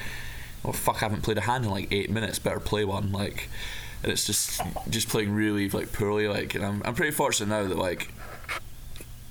oh 0.64 0.72
fuck, 0.72 0.98
I 0.98 1.00
haven't 1.08 1.22
played 1.24 1.38
a 1.38 1.42
hand 1.42 1.66
in 1.66 1.72
like 1.72 1.92
eight 1.92 2.10
minutes, 2.10 2.40
better 2.40 2.60
play 2.60 2.86
one. 2.86 3.12
Like, 3.12 3.50
and 4.04 4.12
it's 4.12 4.26
just 4.26 4.62
just 4.90 5.10
playing 5.10 5.34
really 5.34 5.68
like 5.70 5.92
poorly. 5.92 6.28
Like, 6.28 6.56
and 6.56 6.66
I'm 6.66 6.82
I'm 6.86 6.94
pretty 6.96 7.12
fortunate 7.12 7.50
now 7.50 7.68
that 7.68 7.78
like. 7.78 8.10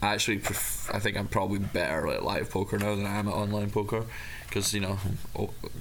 Actually, 0.02 0.38
pref- 0.38 0.90
I 0.94 0.98
think 0.98 1.16
I'm 1.18 1.28
probably 1.28 1.58
better 1.58 2.08
at 2.08 2.24
live 2.24 2.48
poker 2.50 2.78
now 2.78 2.94
than 2.94 3.04
I 3.04 3.18
am 3.18 3.28
at 3.28 3.34
online 3.34 3.70
poker, 3.70 4.04
because 4.48 4.72
you 4.72 4.80
know, 4.80 4.98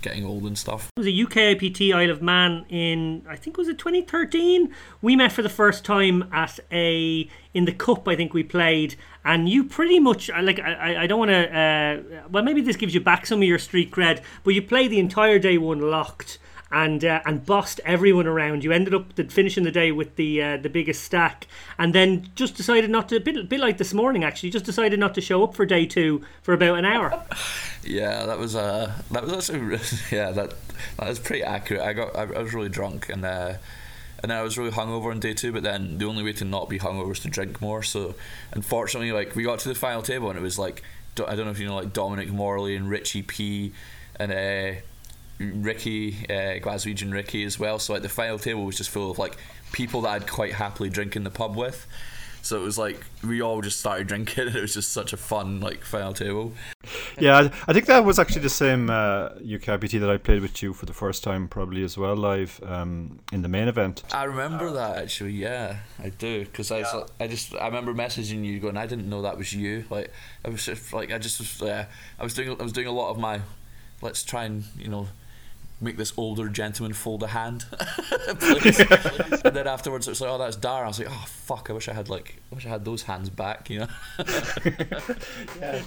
getting 0.02 0.26
old 0.26 0.44
and 0.44 0.58
stuff. 0.58 0.90
It 0.98 1.00
was 1.00 1.08
a 1.08 1.24
UK 1.24 1.58
IPT 1.58 1.94
Isle 1.94 2.10
of 2.12 2.22
Man 2.22 2.66
in 2.68 3.26
I 3.30 3.38
think 3.38 3.56
was 3.58 3.70
it 3.70 3.78
2013. 3.78 4.74
We 5.02 5.16
met 5.16 5.32
for 5.32 5.42
the 5.42 5.48
first 5.50 5.86
time 5.86 6.28
at 6.34 6.60
a 6.70 7.30
in 7.54 7.64
the 7.64 7.72
cup. 7.72 8.10
I 8.10 8.18
think 8.18 8.34
we 8.34 8.44
played, 8.44 8.96
and 9.24 9.48
you 9.48 9.64
pretty 9.64 10.02
much 10.02 10.30
like 10.30 10.60
I 10.60 11.04
I- 11.04 11.08
don't 11.08 11.20
want 11.20 11.32
to. 11.32 11.58
Uh, 11.58 12.28
well, 12.30 12.44
maybe 12.44 12.60
this 12.60 12.76
gives 12.76 12.94
you 12.94 13.00
back 13.00 13.26
some 13.26 13.40
of 13.40 13.48
your 13.48 13.58
street 13.60 13.90
cred, 13.90 14.22
but 14.44 14.54
you 14.54 14.62
played 14.62 14.92
the 14.92 15.00
entire 15.00 15.40
day 15.40 15.58
one 15.58 15.80
locked. 15.80 16.40
And 16.72 17.04
uh, 17.04 17.22
and 17.26 17.46
bossed 17.46 17.80
everyone 17.86 18.28
around. 18.28 18.64
You 18.64 18.72
ended 18.72 18.94
up 18.94 19.16
the, 19.16 19.26
finishing 19.26 19.64
the 19.64 19.72
day 19.72 19.92
with 19.92 20.16
the 20.16 20.42
uh, 20.42 20.58
the 20.58 20.70
biggest 20.70 21.04
stack, 21.04 21.48
and 21.78 21.94
then 21.94 22.30
just 22.36 22.56
decided 22.56 22.90
not 22.90 23.10
to. 23.10 23.18
A 23.18 23.20
bit, 23.20 23.50
bit 23.50 23.60
like 23.60 23.78
this 23.78 23.94
morning, 23.94 24.24
actually, 24.24 24.52
just 24.52 24.66
decided 24.66 25.00
not 25.00 25.14
to 25.16 25.22
show 25.22 25.44
up 25.44 25.54
for 25.54 25.66
day 25.66 25.86
two 25.86 26.24
for 26.42 26.54
about 26.54 26.78
an 26.78 26.86
hour. 26.86 27.24
Yeah, 27.82 28.26
that 28.26 28.38
was 28.38 28.58
uh, 28.58 28.94
that 29.10 29.24
was 29.24 29.50
actually 29.50 29.80
yeah 30.12 30.32
that 30.32 30.54
that 30.98 31.08
was 31.08 31.18
pretty 31.18 31.44
accurate. 31.44 31.82
I 31.82 31.94
got 31.94 32.14
I, 32.14 32.24
I 32.24 32.42
was 32.44 32.54
really 32.54 32.70
drunk 32.70 33.10
and. 33.10 33.26
Uh, 33.26 33.54
and 34.22 34.30
then 34.30 34.38
I 34.38 34.42
was 34.42 34.58
really 34.58 34.72
hungover 34.72 35.12
on 35.12 35.22
day 35.22 35.34
two. 35.34 35.54
But 35.54 35.64
then 35.64 35.98
the 35.98 36.04
only 36.04 36.24
way 36.24 36.34
to 36.34 36.44
not 36.44 36.68
be 36.68 36.78
hungover 36.78 37.08
was 37.08 37.22
to 37.22 37.30
drink 37.30 37.62
more. 37.62 37.82
So 37.84 38.16
unfortunately, 38.52 39.14
like 39.14 39.34
we 39.34 39.44
got 39.44 39.60
to 39.60 39.70
the 39.70 39.76
final 39.76 40.02
table 40.02 40.30
and 40.30 40.38
it 40.38 40.42
was 40.42 40.60
like 40.60 40.84
I 41.28 41.36
don't 41.36 41.46
know 41.46 41.52
if 41.52 41.60
you 41.60 41.68
know 41.68 41.76
like 41.76 41.94
Dominic 41.94 42.30
Morley 42.30 42.76
and 42.76 42.90
Richie 42.90 43.22
P 43.22 43.72
and 44.18 44.32
uh, 44.32 44.82
Ricky 45.40 46.26
uh, 46.30 46.60
Glaswegian 46.60 47.14
Ricky 47.14 47.44
as 47.44 47.58
well. 47.58 47.80
So 47.80 47.94
like 47.94 48.02
the 48.02 48.10
final 48.10 48.38
table 48.38 48.66
was 48.66 48.78
just 48.78 48.90
full 48.90 49.12
of 49.12 49.18
like 49.18 49.38
people 49.72 50.02
that 50.02 50.10
I'd 50.10 50.28
quite 50.28 50.54
happily 50.54 50.90
drink 50.90 51.16
in 51.16 51.24
the 51.24 51.32
pub 51.32 51.56
with. 51.56 51.88
So 52.42 52.60
it 52.60 52.64
was 52.64 52.78
like 52.78 53.06
we 53.24 53.42
all 53.42 53.62
just 53.62 53.80
started 53.80 54.08
drinking, 54.08 54.48
and 54.48 54.56
it 54.56 54.62
was 54.62 54.74
just 54.74 54.92
such 54.92 55.14
a 55.14 55.18
fun 55.18 55.60
like 55.60 55.84
final 55.84 56.14
table. 56.14 56.54
Yeah, 57.20 57.50
I 57.68 57.74
think 57.74 57.86
that 57.88 58.06
was 58.06 58.18
actually 58.18 58.44
the 58.44 58.50
same 58.50 58.90
uh, 58.90 59.30
UKIPT 59.40 60.00
that 60.00 60.10
I 60.10 60.18
played 60.18 60.42
with 60.42 60.64
you 60.64 60.74
for 60.74 60.86
the 60.86 60.94
first 60.94 61.24
time, 61.24 61.48
probably 61.48 61.84
as 61.84 61.98
well 61.98 62.16
live 62.16 62.62
um, 62.66 63.20
in 63.34 63.42
the 63.42 63.50
main 63.50 63.68
event. 63.68 64.04
I 64.14 64.24
remember 64.24 64.72
that 64.72 64.98
actually. 64.98 65.32
Yeah, 65.32 65.80
I 66.02 66.10
do 66.10 66.46
because 66.46 66.72
I, 66.72 66.80
yeah. 66.80 67.04
I 67.20 67.28
just 67.28 67.54
I 67.56 67.66
remember 67.66 67.94
messaging 67.94 68.46
you 68.46 68.60
going, 68.60 68.78
I 68.78 68.88
didn't 68.88 69.10
know 69.10 69.22
that 69.24 69.38
was 69.38 69.54
you. 69.54 69.86
Like 69.90 70.12
I 70.46 70.50
was 70.50 70.66
just, 70.66 70.94
like 70.94 71.12
I 71.12 71.18
just 71.18 71.40
was 71.40 71.62
uh, 71.62 71.86
I 72.18 72.24
was 72.24 72.34
doing 72.34 72.60
I 72.60 72.64
was 72.64 72.74
doing 72.74 72.88
a 72.88 72.92
lot 72.92 73.10
of 73.10 73.20
my 73.20 73.42
let's 74.02 74.24
try 74.24 74.46
and 74.46 74.64
you 74.78 74.88
know 74.88 75.08
make 75.82 75.98
this 75.98 76.14
older 76.18 76.50
gentleman 76.50 76.94
fold 76.94 77.24
a 77.24 77.28
hand. 77.28 77.66
and 78.28 79.56
then 79.56 79.68
afterwards 79.68 80.08
it 80.08 80.12
was 80.12 80.22
like, 80.22 80.30
oh, 80.30 80.38
that's 80.38 80.56
Dar. 80.56 80.84
I 80.84 80.88
was 80.88 81.00
like, 81.00 81.10
oh 81.10 81.26
fuck, 81.28 81.70
I 81.70 81.74
wish 81.74 81.88
I 81.88 81.94
had 81.94 82.10
like, 82.10 82.42
I 82.52 82.56
wish 82.56 82.66
I 82.66 82.70
had 82.70 82.86
those 82.86 83.04
hands 83.04 83.30
back, 83.30 83.70
you 83.70 83.80
know. 83.80 83.88
yeah. 85.60 85.82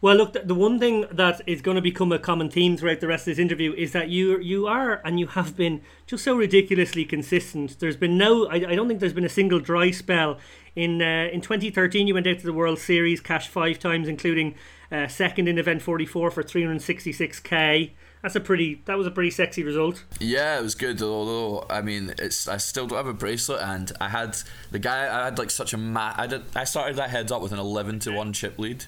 Well, 0.00 0.14
look, 0.14 0.32
the, 0.32 0.40
the 0.40 0.54
one 0.54 0.78
thing 0.78 1.06
that 1.10 1.40
is 1.46 1.60
going 1.60 1.74
to 1.74 1.82
become 1.82 2.12
a 2.12 2.20
common 2.20 2.50
theme 2.50 2.76
throughout 2.76 3.00
the 3.00 3.08
rest 3.08 3.22
of 3.22 3.32
this 3.32 3.40
interview 3.40 3.72
is 3.72 3.90
that 3.92 4.08
you 4.08 4.38
you 4.38 4.68
are 4.68 5.00
and 5.04 5.18
you 5.18 5.26
have 5.26 5.56
been 5.56 5.80
just 6.06 6.22
so 6.22 6.36
ridiculously 6.36 7.04
consistent. 7.04 7.80
There's 7.80 7.96
been 7.96 8.16
no, 8.16 8.46
I, 8.46 8.56
I 8.56 8.74
don't 8.76 8.86
think 8.86 9.00
there's 9.00 9.12
been 9.12 9.24
a 9.24 9.28
single 9.28 9.58
dry 9.58 9.90
spell. 9.90 10.38
In 10.76 11.02
uh, 11.02 11.28
in 11.32 11.40
2013, 11.40 12.06
you 12.06 12.14
went 12.14 12.28
out 12.28 12.38
to 12.38 12.46
the 12.46 12.52
World 12.52 12.78
Series, 12.78 13.20
cashed 13.20 13.48
five 13.48 13.80
times, 13.80 14.06
including 14.06 14.54
uh, 14.92 15.08
second 15.08 15.48
in 15.48 15.58
event 15.58 15.82
44 15.82 16.30
for 16.30 16.42
366k 16.44 17.90
that's 18.22 18.36
a 18.36 18.40
pretty 18.40 18.80
that 18.86 18.96
was 18.98 19.06
a 19.06 19.10
pretty 19.10 19.30
sexy 19.30 19.62
result. 19.62 20.02
Yeah, 20.18 20.58
it 20.58 20.62
was 20.62 20.74
good. 20.74 21.00
Although 21.02 21.66
I 21.70 21.80
mean, 21.80 22.14
it's 22.18 22.48
I 22.48 22.56
still 22.56 22.86
don't 22.86 22.96
have 22.96 23.06
a 23.06 23.12
bracelet, 23.12 23.62
and 23.62 23.92
I 24.00 24.08
had 24.08 24.36
the 24.70 24.78
guy. 24.78 25.06
I 25.06 25.26
had 25.26 25.38
like 25.38 25.50
such 25.50 25.72
a 25.72 25.76
ma- 25.76 26.14
I 26.16 26.26
did. 26.26 26.42
I 26.54 26.64
started 26.64 26.96
that 26.96 27.10
heads 27.10 27.30
up 27.32 27.42
with 27.42 27.52
an 27.52 27.58
eleven 27.58 27.98
to 28.00 28.12
one 28.12 28.32
chip 28.32 28.58
lead, 28.58 28.84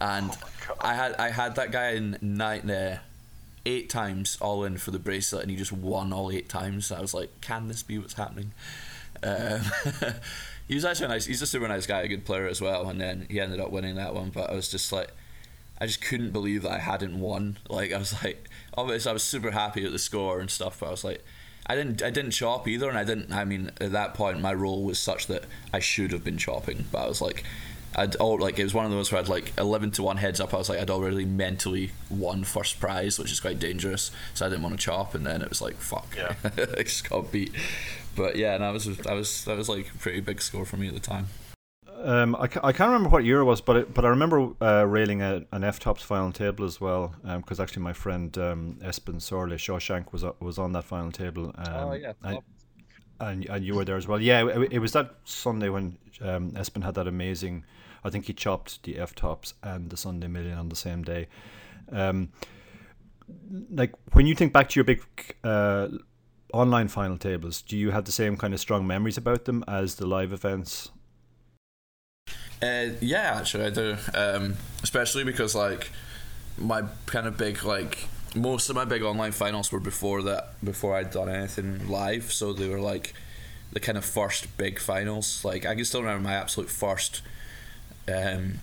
and 0.00 0.30
oh 0.30 0.74
I 0.80 0.94
had 0.94 1.14
I 1.16 1.30
had 1.30 1.54
that 1.56 1.70
guy 1.70 1.90
in 1.90 2.18
night 2.20 2.66
there. 2.66 3.00
Eight 3.64 3.88
times 3.88 4.38
all 4.40 4.64
in 4.64 4.76
for 4.76 4.90
the 4.90 4.98
bracelet, 4.98 5.42
and 5.42 5.50
he 5.50 5.56
just 5.56 5.70
won 5.70 6.12
all 6.12 6.32
eight 6.32 6.48
times. 6.48 6.86
So 6.86 6.96
I 6.96 7.00
was 7.00 7.14
like, 7.14 7.40
"Can 7.40 7.68
this 7.68 7.84
be 7.84 7.96
what's 7.96 8.14
happening?" 8.14 8.52
Um, 9.22 9.60
he 10.68 10.74
was 10.74 10.84
actually 10.84 11.08
nice. 11.08 11.26
He's 11.26 11.42
a 11.42 11.46
super 11.46 11.68
nice 11.68 11.86
guy, 11.86 12.00
a 12.02 12.08
good 12.08 12.24
player 12.24 12.46
as 12.46 12.60
well. 12.60 12.88
And 12.88 13.00
then 13.00 13.26
he 13.30 13.40
ended 13.40 13.60
up 13.60 13.70
winning 13.70 13.96
that 13.96 14.14
one. 14.14 14.30
But 14.30 14.50
I 14.50 14.54
was 14.54 14.68
just 14.68 14.92
like, 14.92 15.10
I 15.82 15.86
just 15.86 16.00
couldn't 16.00 16.30
believe 16.30 16.62
that 16.62 16.70
I 16.70 16.78
hadn't 16.78 17.18
won. 17.18 17.58
Like 17.68 17.92
I 17.92 17.98
was 17.98 18.22
like, 18.22 18.48
obviously 18.78 19.10
I 19.10 19.12
was 19.12 19.24
super 19.24 19.50
happy 19.50 19.82
with 19.82 19.90
the 19.90 19.98
score 19.98 20.38
and 20.38 20.48
stuff, 20.48 20.78
but 20.78 20.86
I 20.86 20.90
was 20.92 21.02
like, 21.02 21.24
I 21.66 21.74
didn't 21.74 22.00
I 22.04 22.10
didn't 22.10 22.30
chop 22.30 22.68
either, 22.68 22.88
and 22.88 22.96
I 22.96 23.02
didn't. 23.02 23.32
I 23.32 23.44
mean, 23.44 23.72
at 23.80 23.90
that 23.90 24.14
point, 24.14 24.40
my 24.40 24.54
role 24.54 24.84
was 24.84 25.00
such 25.00 25.26
that 25.26 25.42
I 25.72 25.80
should 25.80 26.12
have 26.12 26.22
been 26.22 26.38
chopping, 26.38 26.84
but 26.92 26.98
I 26.98 27.08
was 27.08 27.20
like. 27.20 27.44
I'd 27.94 28.16
all 28.16 28.38
like 28.38 28.58
it 28.58 28.64
was 28.64 28.72
one 28.72 28.86
of 28.86 28.90
those 28.90 29.12
where 29.12 29.20
I'd 29.20 29.28
like 29.28 29.52
eleven 29.58 29.90
to 29.90 30.02
one 30.02 30.16
heads 30.16 30.40
up. 30.40 30.54
I 30.54 30.56
was 30.56 30.70
like 30.70 30.80
I'd 30.80 30.88
already 30.88 31.26
mentally 31.26 31.90
won 32.08 32.42
first 32.42 32.80
prize, 32.80 33.18
which 33.18 33.30
is 33.30 33.38
quite 33.38 33.58
dangerous. 33.58 34.10
So 34.32 34.46
I 34.46 34.48
didn't 34.48 34.62
want 34.62 34.80
to 34.80 34.82
chop, 34.82 35.14
and 35.14 35.26
then 35.26 35.42
it 35.42 35.50
was 35.50 35.60
like 35.60 35.76
fuck, 35.76 36.06
yeah, 36.16 36.34
I 36.78 36.84
just 36.84 37.06
got 37.06 37.30
beat. 37.30 37.52
But 38.16 38.36
yeah, 38.36 38.54
and 38.54 38.64
I 38.64 38.70
was 38.70 38.88
I 39.06 39.12
was 39.12 39.44
that 39.44 39.58
was 39.58 39.68
like 39.68 39.90
a 39.94 39.98
pretty 39.98 40.20
big 40.20 40.40
score 40.40 40.64
for 40.64 40.78
me 40.78 40.88
at 40.88 40.94
the 40.94 41.00
time. 41.00 41.26
Um, 42.04 42.34
I, 42.36 42.42
I 42.42 42.72
can't 42.72 42.88
remember 42.88 43.08
what 43.08 43.24
year 43.24 43.40
it 43.40 43.44
was, 43.44 43.60
but 43.60 43.76
it, 43.76 43.94
but 43.94 44.04
I 44.04 44.08
remember 44.08 44.50
uh, 44.60 44.84
railing 44.84 45.22
a, 45.22 45.44
an 45.52 45.62
FTOPS 45.62 46.00
final 46.00 46.32
table 46.32 46.64
as 46.64 46.80
well, 46.80 47.14
because 47.36 47.60
um, 47.60 47.62
actually 47.62 47.82
my 47.82 47.92
friend 47.92 48.36
um, 48.38 48.78
Espen 48.82 49.20
Sorley 49.20 49.56
Shawshank 49.56 50.12
was 50.12 50.24
uh, 50.24 50.32
was 50.40 50.58
on 50.58 50.72
that 50.72 50.84
final 50.84 51.12
table. 51.12 51.52
Um, 51.56 51.74
oh 51.74 51.92
yeah. 51.92 52.12
And, 52.22 52.38
and, 53.20 53.46
and 53.46 53.64
you 53.64 53.74
were 53.74 53.84
there 53.84 53.96
as 53.96 54.08
well. 54.08 54.20
Yeah, 54.20 54.48
it, 54.48 54.72
it 54.72 54.78
was 54.80 54.92
that 54.92 55.14
Sunday 55.24 55.68
when 55.68 55.96
um, 56.20 56.50
Espen 56.52 56.82
had 56.82 56.94
that 56.96 57.06
amazing. 57.06 57.64
I 58.04 58.10
think 58.10 58.26
he 58.26 58.32
chopped 58.32 58.82
the 58.82 58.94
FTOPS 58.94 59.54
and 59.62 59.90
the 59.90 59.96
Sunday 59.96 60.26
Million 60.26 60.58
on 60.58 60.68
the 60.68 60.76
same 60.76 61.04
day. 61.04 61.28
Um, 61.92 62.32
like 63.70 63.94
when 64.12 64.26
you 64.26 64.34
think 64.34 64.52
back 64.52 64.68
to 64.70 64.80
your 64.80 64.84
big 64.84 65.04
uh, 65.44 65.88
online 66.52 66.88
final 66.88 67.16
tables, 67.16 67.62
do 67.62 67.76
you 67.76 67.92
have 67.92 68.04
the 68.04 68.12
same 68.12 68.36
kind 68.36 68.52
of 68.52 68.60
strong 68.60 68.86
memories 68.86 69.16
about 69.16 69.44
them 69.44 69.64
as 69.68 69.94
the 69.96 70.06
live 70.06 70.32
events? 70.32 70.90
Uh, 72.62 72.90
yeah, 73.00 73.38
actually, 73.38 73.64
I 73.64 73.70
do. 73.70 73.96
Um, 74.14 74.54
especially 74.82 75.24
because 75.24 75.54
like 75.54 75.90
my 76.56 76.82
kind 77.06 77.26
of 77.26 77.36
big 77.36 77.64
like 77.64 78.06
most 78.34 78.70
of 78.70 78.76
my 78.76 78.84
big 78.84 79.02
online 79.02 79.32
finals 79.32 79.72
were 79.72 79.80
before 79.80 80.22
that 80.22 80.54
before 80.64 80.94
I'd 80.94 81.10
done 81.10 81.28
anything 81.28 81.88
live, 81.88 82.32
so 82.32 82.52
they 82.52 82.68
were 82.68 82.80
like 82.80 83.14
the 83.72 83.80
kind 83.80 83.98
of 83.98 84.04
first 84.04 84.56
big 84.56 84.78
finals. 84.78 85.44
Like 85.44 85.66
I 85.66 85.74
can 85.74 85.84
still 85.84 86.02
remember 86.02 86.28
my 86.28 86.34
absolute 86.34 86.70
first, 86.70 87.22
um, 88.12 88.60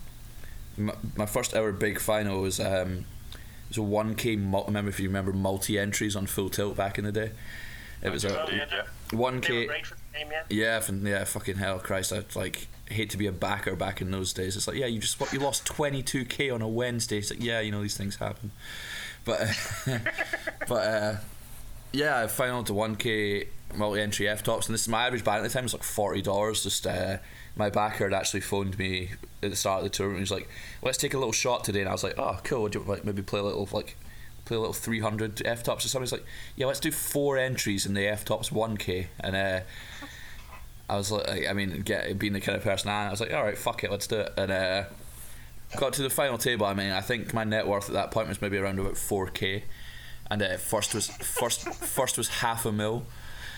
my, 0.78 0.94
my 1.18 1.26
first 1.26 1.54
ever 1.54 1.72
big 1.72 2.00
final 2.00 2.42
was 2.42 2.60
um, 2.60 3.06
it 3.34 3.70
was 3.70 3.78
a 3.78 3.82
one 3.82 4.16
k. 4.16 4.36
Remember 4.36 4.90
if 4.90 5.00
you 5.00 5.10
remember 5.10 5.34
multi 5.34 5.78
entries 5.78 6.16
on 6.16 6.26
full 6.26 6.50
tilt 6.50 6.78
back 6.78 6.98
in 6.98 7.06
the 7.06 7.12
day. 7.12 7.32
It 8.02 8.12
was 8.12 8.24
a 8.24 8.86
one 9.12 9.42
k. 9.42 9.68
Yeah, 10.50 10.82
yeah, 10.90 11.24
fucking 11.26 11.58
hell, 11.58 11.80
Christ! 11.80 12.14
I 12.14 12.24
like 12.34 12.68
hate 12.90 13.10
to 13.12 13.18
be 13.18 13.28
a 13.28 13.32
backer 13.32 13.76
back 13.76 14.02
in 14.02 14.12
those 14.12 14.34
days. 14.34 14.58
It's 14.58 14.68
like, 14.68 14.78
yeah, 14.78 14.88
you 14.88 15.00
just 15.00 15.20
you 15.34 15.40
lost 15.40 15.66
22k 15.66 16.54
on 16.54 16.62
a 16.62 16.68
Wednesday. 16.68 17.20
It's 17.20 17.30
like, 17.30 17.44
yeah, 17.44 17.60
you 17.60 17.72
know 17.72 17.82
these 17.82 17.98
things 17.98 18.16
happen. 18.18 18.52
But 19.26 19.42
uh, 19.88 20.00
but 20.68 20.88
uh, 20.88 21.16
yeah, 21.92 22.20
I 22.20 22.28
final 22.28 22.64
to 22.64 22.74
1k 22.74 23.48
multi-entry 23.76 24.26
FTOPS, 24.26 24.66
and 24.66 24.74
this 24.74 24.82
is 24.82 24.88
my 24.88 25.06
average 25.06 25.24
buy 25.24 25.38
at 25.38 25.44
the 25.44 25.50
time 25.50 25.64
was 25.64 25.74
like 25.74 25.84
forty 25.84 26.22
dollars. 26.22 26.64
Just 26.64 26.86
uh, 26.88 27.18
my 27.56 27.70
backer 27.70 28.06
had 28.06 28.14
actually 28.14 28.42
phoned 28.42 28.78
me 28.78 29.12
at 29.44 29.50
the 29.50 29.56
start 29.56 29.80
of 29.80 29.84
the 29.84 29.90
tournament. 29.90 30.20
He 30.20 30.24
was 30.24 30.32
like, 30.32 30.50
"Let's 30.82 30.98
take 30.98 31.14
a 31.14 31.18
little 31.18 31.34
shot 31.34 31.64
today," 31.64 31.82
and 31.82 31.90
I 31.90 31.92
was 31.92 32.04
like, 32.04 32.18
"Oh, 32.18 32.40
cool. 32.44 32.64
Would 32.64 32.76
you 32.76 32.82
like 32.82 33.06
maybe 33.06 33.22
play 33.22 33.40
a 33.40 33.44
little 33.44 33.68
like?" 33.72 33.96
Play 34.46 34.56
a 34.58 34.62
little 34.62 34.74
300 34.74 35.36
FTOPS 35.36 35.86
or 35.86 35.90
something. 35.90 36.02
He's 36.02 36.12
like, 36.12 36.26
yeah, 36.56 36.66
let's 36.66 36.80
do 36.80 36.90
four 36.90 37.38
entries 37.38 37.86
in 37.86 37.94
the 37.94 38.06
FTOPS 38.06 38.52
1k. 38.52 39.06
And 39.20 39.36
uh, 39.36 39.60
I 40.90 40.98
was 40.98 41.12
like, 41.12 41.48
I 41.48 41.54
mean, 41.54 41.82
get 41.82 42.18
being 42.18 42.34
the 42.34 42.42
kind 42.42 42.58
of 42.58 42.64
person 42.64 42.90
I 42.90 43.04
am, 43.04 43.08
I 43.08 43.12
was 43.12 43.20
like, 43.20 43.34
all 43.34 43.44
right, 43.44 43.58
fuck 43.58 43.84
it, 43.84 43.92
let's 43.92 44.08
do 44.08 44.22
it. 44.22 44.34
And 44.38 44.52
uh, 44.52 44.84
got 45.78 45.94
to 45.94 46.02
the 46.02 46.10
final 46.10 46.38
table. 46.38 46.66
I 46.66 46.74
mean, 46.74 46.92
I 46.92 47.02
think 47.02 47.34
my 47.34 47.44
net 47.44 47.68
worth 47.68 47.90
at 47.90 47.94
that 47.94 48.12
point 48.12 48.28
was 48.28 48.42
maybe 48.42 48.58
around 48.58 48.80
about 48.80 48.98
four 48.98 49.28
k, 49.28 49.64
and 50.30 50.42
uh, 50.42 50.58
first 50.58 50.94
was 50.94 51.08
first 51.08 51.62
first 51.62 52.18
was 52.18 52.28
half 52.28 52.66
a 52.66 52.72
mil, 52.72 53.06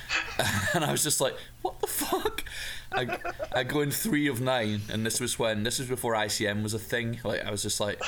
and 0.74 0.84
I 0.84 0.92
was 0.92 1.04
just 1.04 1.22
like, 1.22 1.36
what 1.62 1.80
the 1.80 1.88
fuck? 1.88 2.44
I, 2.92 3.18
I 3.56 3.64
go 3.64 3.80
in 3.80 3.92
three 3.92 4.28
of 4.28 4.42
nine, 4.42 4.82
and 4.92 5.06
this 5.06 5.22
was 5.22 5.40
when 5.40 5.64
this 5.64 5.80
was 5.80 5.88
before 5.88 6.14
ICM 6.14 6.64
was 6.64 6.74
a 6.74 6.80
thing. 6.80 7.20
Like 7.24 7.46
I 7.46 7.52
was 7.52 7.62
just 7.62 7.80
like, 7.80 8.02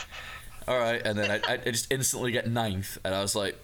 all 0.68 0.78
right, 0.78 1.02
and 1.04 1.18
then 1.18 1.32
I, 1.32 1.54
I 1.54 1.58
just 1.72 1.92
instantly 1.92 2.32
get 2.32 2.50
ninth, 2.50 2.98
and 3.06 3.16
I 3.16 3.22
was 3.22 3.36
like, 3.36 3.58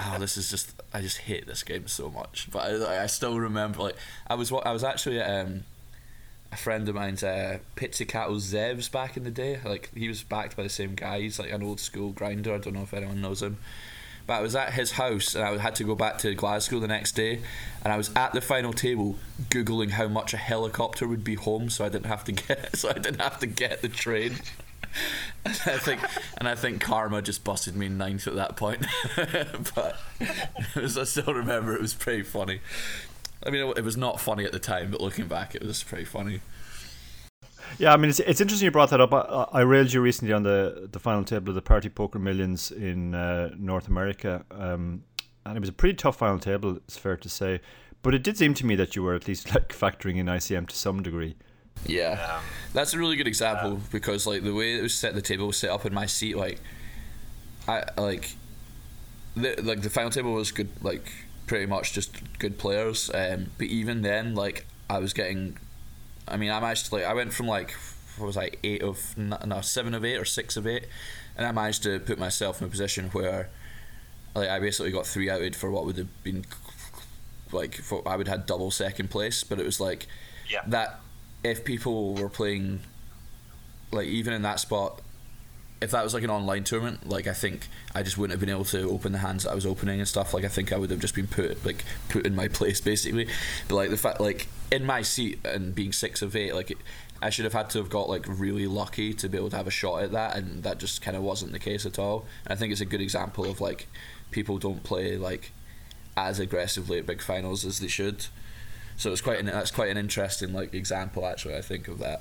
oh, 0.00 0.18
this 0.18 0.36
is 0.36 0.50
just 0.50 0.74
I 0.92 1.00
just 1.00 1.18
hate 1.18 1.46
this 1.46 1.62
game 1.62 1.86
so 1.86 2.10
much. 2.10 2.48
But 2.50 2.82
I, 2.82 3.04
I 3.04 3.06
still 3.06 3.38
remember 3.38 3.82
like 3.82 3.96
I 4.26 4.34
was 4.34 4.52
I 4.52 4.72
was 4.72 4.84
actually 4.84 5.20
at 5.20 5.46
um, 5.46 5.64
a 6.52 6.56
friend 6.56 6.88
of 6.88 6.94
mine's 6.94 7.22
uh, 7.22 7.58
Pizzicato 7.76 8.34
Zevs 8.36 8.90
back 8.90 9.16
in 9.16 9.24
the 9.24 9.30
day. 9.30 9.60
Like 9.64 9.90
he 9.94 10.08
was 10.08 10.22
backed 10.22 10.56
by 10.56 10.62
the 10.62 10.68
same 10.68 10.94
guy. 10.94 11.20
He's 11.20 11.38
like 11.38 11.50
an 11.50 11.62
old 11.62 11.80
school 11.80 12.10
grinder. 12.10 12.54
I 12.54 12.58
don't 12.58 12.74
know 12.74 12.82
if 12.82 12.94
anyone 12.94 13.20
knows 13.20 13.42
him. 13.42 13.58
But 14.26 14.34
I 14.34 14.40
was 14.42 14.54
at 14.54 14.74
his 14.74 14.92
house 14.92 15.34
and 15.34 15.42
I 15.42 15.56
had 15.56 15.74
to 15.76 15.84
go 15.84 15.94
back 15.94 16.18
to 16.18 16.34
Glasgow 16.34 16.80
the 16.80 16.86
next 16.86 17.12
day, 17.12 17.40
and 17.82 17.90
I 17.90 17.96
was 17.96 18.10
at 18.14 18.34
the 18.34 18.42
final 18.42 18.74
table 18.74 19.16
googling 19.48 19.92
how 19.92 20.06
much 20.06 20.34
a 20.34 20.36
helicopter 20.36 21.08
would 21.08 21.24
be 21.24 21.34
home, 21.34 21.70
so 21.70 21.86
I 21.86 21.88
didn't 21.88 22.06
have 22.06 22.24
to 22.24 22.32
get 22.46 22.76
so 22.76 22.90
I 22.90 22.94
didn't 22.94 23.20
have 23.20 23.38
to 23.40 23.46
get 23.46 23.80
the 23.80 23.88
train. 23.88 24.34
I 25.44 25.78
think, 25.78 26.00
and 26.36 26.48
I 26.48 26.54
think 26.54 26.80
karma 26.80 27.22
just 27.22 27.44
busted 27.44 27.76
me 27.76 27.88
ninth 27.88 28.26
at 28.26 28.34
that 28.34 28.56
point. 28.56 28.84
but 29.74 29.98
was, 30.74 30.98
I 30.98 31.04
still 31.04 31.32
remember 31.32 31.74
it 31.74 31.80
was 31.80 31.94
pretty 31.94 32.22
funny. 32.22 32.60
I 33.46 33.50
mean, 33.50 33.68
it, 33.68 33.78
it 33.78 33.84
was 33.84 33.96
not 33.96 34.20
funny 34.20 34.44
at 34.44 34.52
the 34.52 34.58
time, 34.58 34.90
but 34.90 35.00
looking 35.00 35.26
back, 35.26 35.54
it 35.54 35.62
was 35.62 35.82
pretty 35.82 36.04
funny. 36.04 36.40
Yeah, 37.78 37.92
I 37.92 37.96
mean, 37.96 38.10
it's, 38.10 38.20
it's 38.20 38.40
interesting 38.40 38.64
you 38.64 38.70
brought 38.70 38.90
that 38.90 39.00
up. 39.00 39.12
I, 39.12 39.46
I 39.52 39.60
railed 39.60 39.92
you 39.92 40.00
recently 40.00 40.32
on 40.32 40.42
the, 40.42 40.88
the 40.90 40.98
final 40.98 41.22
table 41.22 41.50
of 41.50 41.54
the 41.54 41.62
Party 41.62 41.88
Poker 41.88 42.18
Millions 42.18 42.70
in 42.70 43.14
uh, 43.14 43.50
North 43.56 43.88
America. 43.88 44.44
Um, 44.50 45.04
and 45.44 45.56
it 45.56 45.60
was 45.60 45.68
a 45.68 45.74
pretty 45.74 45.94
tough 45.94 46.16
final 46.16 46.38
table. 46.38 46.76
It's 46.76 46.96
fair 46.96 47.16
to 47.16 47.28
say, 47.28 47.60
but 48.02 48.14
it 48.14 48.22
did 48.22 48.36
seem 48.36 48.54
to 48.54 48.66
me 48.66 48.74
that 48.76 48.96
you 48.96 49.02
were 49.02 49.14
at 49.14 49.28
least 49.28 49.54
like 49.54 49.68
factoring 49.68 50.16
in 50.16 50.26
ICM 50.26 50.68
to 50.68 50.76
some 50.76 51.02
degree. 51.02 51.36
Yeah, 51.86 52.36
um, 52.36 52.42
that's 52.72 52.94
a 52.94 52.98
really 52.98 53.16
good 53.16 53.28
example 53.28 53.72
um, 53.72 53.82
because 53.90 54.26
like 54.26 54.42
the 54.42 54.54
way 54.54 54.78
it 54.78 54.82
was 54.82 54.94
set, 54.94 55.14
the 55.14 55.22
table 55.22 55.46
was 55.46 55.56
set 55.56 55.70
up 55.70 55.86
in 55.86 55.94
my 55.94 56.06
seat. 56.06 56.36
Like, 56.36 56.60
I 57.66 57.84
like, 57.96 58.34
the, 59.36 59.60
like 59.62 59.82
the 59.82 59.90
final 59.90 60.10
table 60.10 60.32
was 60.32 60.52
good. 60.52 60.68
Like 60.82 61.10
pretty 61.46 61.66
much 61.66 61.92
just 61.92 62.38
good 62.38 62.58
players. 62.58 63.10
Um, 63.12 63.50
but 63.58 63.66
even 63.66 64.02
then, 64.02 64.34
like 64.34 64.66
I 64.88 64.98
was 64.98 65.12
getting, 65.12 65.58
I 66.28 66.36
mean, 66.36 66.50
I 66.50 66.60
managed 66.60 66.86
to 66.86 66.94
like 66.94 67.04
I 67.04 67.14
went 67.14 67.32
from 67.32 67.48
like 67.48 67.74
what 68.18 68.26
was 68.26 68.36
I 68.36 68.50
eight 68.62 68.82
of 68.82 69.16
no 69.16 69.60
seven 69.60 69.94
of 69.94 70.04
eight 70.04 70.16
or 70.16 70.24
six 70.24 70.56
of 70.56 70.66
eight, 70.66 70.86
and 71.36 71.46
I 71.46 71.52
managed 71.52 71.82
to 71.84 71.98
put 72.00 72.18
myself 72.18 72.60
in 72.60 72.66
a 72.66 72.70
position 72.70 73.08
where, 73.08 73.48
like 74.34 74.48
I 74.48 74.58
basically 74.60 74.92
got 74.92 75.06
three 75.06 75.30
outed 75.30 75.56
for 75.56 75.70
what 75.70 75.84
would 75.86 75.96
have 75.96 76.22
been, 76.22 76.44
like 77.50 77.76
for, 77.76 78.06
I 78.06 78.16
would 78.16 78.28
have 78.28 78.40
had 78.40 78.46
double 78.46 78.70
second 78.70 79.10
place. 79.10 79.42
But 79.42 79.58
it 79.58 79.64
was 79.64 79.80
like, 79.80 80.06
yeah. 80.48 80.62
that 80.66 81.00
if 81.44 81.64
people 81.64 82.14
were 82.14 82.28
playing, 82.28 82.80
like 83.92 84.06
even 84.06 84.32
in 84.32 84.42
that 84.42 84.60
spot, 84.60 85.00
if 85.80 85.92
that 85.92 86.02
was 86.02 86.12
like 86.12 86.24
an 86.24 86.30
online 86.30 86.64
tournament, 86.64 87.08
like 87.08 87.26
I 87.26 87.32
think 87.32 87.68
I 87.94 88.02
just 88.02 88.18
wouldn't 88.18 88.32
have 88.32 88.40
been 88.40 88.54
able 88.54 88.64
to 88.66 88.88
open 88.90 89.12
the 89.12 89.18
hands 89.18 89.44
that 89.44 89.50
I 89.52 89.54
was 89.54 89.66
opening 89.66 90.00
and 90.00 90.08
stuff. 90.08 90.34
Like 90.34 90.44
I 90.44 90.48
think 90.48 90.72
I 90.72 90.76
would 90.76 90.90
have 90.90 90.98
just 90.98 91.14
been 91.14 91.28
put 91.28 91.64
like 91.64 91.84
put 92.08 92.26
in 92.26 92.34
my 92.34 92.48
place 92.58 92.80
basically. 92.80 93.28
But 93.68 93.76
like 93.76 93.90
the 93.90 93.96
fact 93.96 94.20
like 94.20 94.48
in 94.72 94.84
my 94.84 95.02
seat 95.02 95.38
and 95.44 95.74
being 95.74 95.92
six 95.92 96.20
of 96.20 96.34
eight, 96.34 96.54
like 96.54 96.76
I 97.22 97.30
should 97.30 97.44
have 97.44 97.52
had 97.52 97.70
to 97.70 97.78
have 97.78 97.90
got 97.90 98.08
like 98.08 98.26
really 98.28 98.66
lucky 98.66 99.14
to 99.14 99.28
be 99.28 99.38
able 99.38 99.50
to 99.50 99.56
have 99.56 99.66
a 99.66 99.72
shot 99.72 100.02
at 100.02 100.12
that, 100.12 100.36
and 100.36 100.62
that 100.64 100.78
just 100.78 101.02
kind 101.02 101.16
of 101.16 101.22
wasn't 101.22 101.52
the 101.52 101.58
case 101.58 101.86
at 101.86 101.98
all. 101.98 102.26
And 102.44 102.52
I 102.52 102.56
think 102.56 102.72
it's 102.72 102.80
a 102.80 102.86
good 102.86 103.00
example 103.00 103.44
of 103.44 103.60
like 103.60 103.86
people 104.30 104.58
don't 104.58 104.82
play 104.82 105.16
like 105.16 105.52
as 106.16 106.40
aggressively 106.40 106.98
at 106.98 107.06
big 107.06 107.22
finals 107.22 107.64
as 107.64 107.78
they 107.78 107.88
should. 107.88 108.26
So 108.98 109.12
it's 109.12 109.20
quite 109.20 109.38
an, 109.38 109.46
that's 109.46 109.70
quite 109.70 109.90
an 109.90 109.96
interesting 109.96 110.52
like 110.52 110.74
example 110.74 111.24
actually. 111.24 111.56
I 111.56 111.62
think 111.62 111.88
of 111.88 111.98
that. 112.00 112.20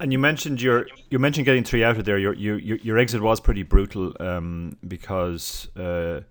And 0.00 0.10
you 0.10 0.18
mentioned 0.18 0.60
your 0.60 0.86
you 1.10 1.18
mentioned 1.18 1.44
getting 1.44 1.62
three 1.64 1.84
out 1.84 1.98
of 1.98 2.06
there. 2.06 2.18
Your 2.18 2.32
your 2.32 2.58
your 2.58 2.98
exit 2.98 3.20
was 3.20 3.40
pretty 3.40 3.62
brutal 3.62 4.16
um, 4.18 4.78
because 4.88 5.68
uh, 5.76 6.22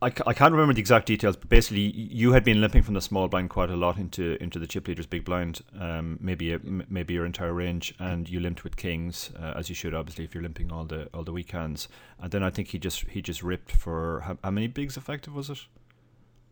I, 0.00 0.06
I 0.06 0.32
can't 0.32 0.52
remember 0.52 0.72
the 0.72 0.80
exact 0.80 1.06
details, 1.06 1.36
but 1.36 1.48
basically 1.48 1.80
you 1.80 2.32
had 2.32 2.44
been 2.44 2.60
limping 2.60 2.84
from 2.84 2.94
the 2.94 3.00
small 3.00 3.26
blind 3.26 3.50
quite 3.50 3.70
a 3.70 3.76
lot 3.76 3.98
into 3.98 4.40
into 4.40 4.60
the 4.60 4.68
chip 4.68 4.86
leaders 4.86 5.04
big 5.04 5.24
blind, 5.24 5.62
um, 5.80 6.18
maybe 6.22 6.52
a, 6.52 6.60
maybe 6.88 7.12
your 7.12 7.26
entire 7.26 7.52
range, 7.52 7.92
and 7.98 8.30
you 8.30 8.38
limped 8.38 8.62
with 8.62 8.76
kings 8.76 9.32
uh, 9.36 9.54
as 9.56 9.68
you 9.68 9.74
should 9.74 9.94
obviously 9.94 10.24
if 10.24 10.32
you're 10.32 10.44
limping 10.44 10.70
all 10.70 10.84
the 10.84 11.08
all 11.12 11.24
the 11.24 11.32
weekends. 11.32 11.88
And 12.20 12.30
then 12.30 12.44
I 12.44 12.50
think 12.50 12.68
he 12.68 12.78
just 12.78 13.04
he 13.08 13.20
just 13.20 13.42
ripped 13.42 13.72
for 13.72 14.20
how, 14.20 14.38
how 14.44 14.52
many 14.52 14.68
bigs 14.68 14.96
effective 14.96 15.34
was 15.34 15.50
it? 15.50 15.58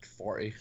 Forty 0.01 0.55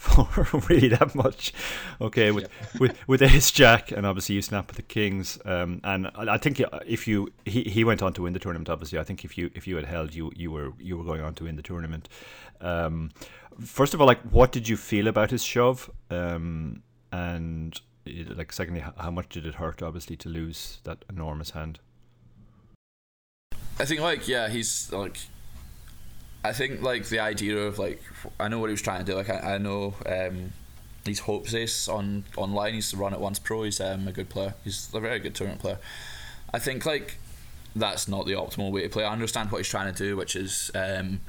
for 0.00 0.58
really 0.70 0.88
that 0.88 1.14
much. 1.14 1.52
Okay, 2.00 2.30
with 2.30 2.44
yep. 2.44 2.80
with 2.80 2.98
with 3.06 3.22
Ace 3.22 3.50
Jack, 3.50 3.92
and 3.92 4.06
obviously 4.06 4.34
you 4.34 4.42
snap 4.42 4.68
with 4.68 4.76
the 4.76 4.82
Kings. 4.82 5.38
Um, 5.44 5.80
and 5.84 6.10
I 6.16 6.38
think 6.38 6.62
if 6.86 7.06
you 7.06 7.30
he, 7.44 7.64
he 7.64 7.84
went 7.84 8.02
on 8.02 8.14
to 8.14 8.22
win 8.22 8.32
the 8.32 8.38
tournament. 8.38 8.70
Obviously, 8.70 8.98
I 8.98 9.04
think 9.04 9.26
if 9.26 9.36
you 9.36 9.50
if 9.54 9.66
you 9.66 9.76
had 9.76 9.84
held, 9.84 10.14
you 10.14 10.32
you 10.34 10.50
were 10.50 10.72
you 10.78 10.96
were 10.96 11.04
going 11.04 11.20
on 11.20 11.34
to 11.34 11.44
win 11.44 11.56
the 11.56 11.62
tournament. 11.62 12.08
Um, 12.62 13.10
first 13.60 13.92
of 13.92 14.00
all, 14.00 14.06
like 14.06 14.22
what 14.22 14.52
did 14.52 14.68
you 14.68 14.78
feel 14.78 15.06
about 15.06 15.30
his 15.30 15.42
shove? 15.42 15.90
Um, 16.10 16.82
and 17.12 17.78
like 18.06 18.54
secondly, 18.54 18.82
how 18.96 19.10
much 19.10 19.28
did 19.28 19.44
it 19.44 19.56
hurt? 19.56 19.82
Obviously, 19.82 20.16
to 20.16 20.30
lose 20.30 20.78
that 20.84 21.04
enormous 21.10 21.50
hand. 21.50 21.78
I 23.78 23.84
think 23.84 24.00
like 24.00 24.26
yeah, 24.26 24.48
he's 24.48 24.90
like 24.92 25.18
I 26.42 26.52
think 26.52 26.82
like 26.82 27.06
the 27.08 27.20
idea 27.20 27.58
of 27.58 27.78
like 27.78 28.02
I 28.38 28.48
know 28.48 28.58
what 28.58 28.68
he 28.68 28.72
was 28.72 28.82
trying 28.82 29.04
to 29.04 29.10
do. 29.10 29.16
Like 29.16 29.28
I, 29.28 29.54
I 29.54 29.58
know 29.58 29.94
um, 30.06 30.52
he's 31.04 31.20
hopes 31.20 31.54
ace 31.54 31.88
on 31.88 32.24
online. 32.36 32.74
He's 32.74 32.94
Run 32.94 33.12
It 33.12 33.20
Once 33.20 33.38
pro. 33.38 33.64
He's 33.64 33.80
um, 33.80 34.08
a 34.08 34.12
good 34.12 34.28
player. 34.28 34.54
He's 34.64 34.88
a 34.94 35.00
very 35.00 35.18
good 35.18 35.34
tournament 35.34 35.60
player. 35.60 35.78
I 36.52 36.58
think 36.58 36.86
like 36.86 37.18
that's 37.76 38.08
not 38.08 38.26
the 38.26 38.32
optimal 38.32 38.72
way 38.72 38.82
to 38.82 38.88
play. 38.88 39.04
I 39.04 39.12
understand 39.12 39.52
what 39.52 39.58
he's 39.58 39.68
trying 39.68 39.92
to 39.92 40.04
do, 40.04 40.16
which 40.16 40.34
is 40.34 40.70
um, 40.74 41.20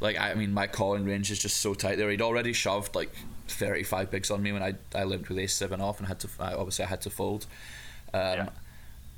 like 0.00 0.18
I 0.18 0.34
mean 0.34 0.52
my 0.54 0.66
calling 0.66 1.04
range 1.04 1.30
is 1.30 1.38
just 1.38 1.58
so 1.58 1.74
tight 1.74 1.96
there. 1.96 2.10
He'd 2.10 2.22
already 2.22 2.52
shoved 2.52 2.94
like 2.94 3.12
35 3.48 4.10
bigs 4.10 4.30
on 4.30 4.42
me 4.42 4.52
when 4.52 4.62
I 4.62 4.74
I 4.94 5.04
limped 5.04 5.28
with 5.28 5.38
ace 5.38 5.54
seven 5.54 5.80
off 5.80 5.98
and 5.98 6.06
had 6.06 6.20
to 6.20 6.28
I, 6.38 6.54
obviously 6.54 6.84
I 6.84 6.88
had 6.88 7.00
to 7.02 7.10
fold. 7.10 7.46
Um, 8.12 8.20
yeah. 8.20 8.48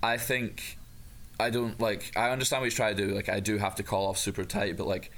I 0.02 0.16
think 0.16 0.78
I 1.38 1.50
don't 1.50 1.78
like 1.78 2.12
I 2.16 2.30
understand 2.30 2.62
what 2.62 2.66
he's 2.66 2.74
trying 2.74 2.96
to 2.96 3.06
do. 3.06 3.14
Like 3.14 3.28
I 3.28 3.40
do 3.40 3.58
have 3.58 3.74
to 3.76 3.82
call 3.82 4.06
off 4.06 4.18
super 4.18 4.44
tight, 4.44 4.76
but 4.76 4.86
like 4.86 5.12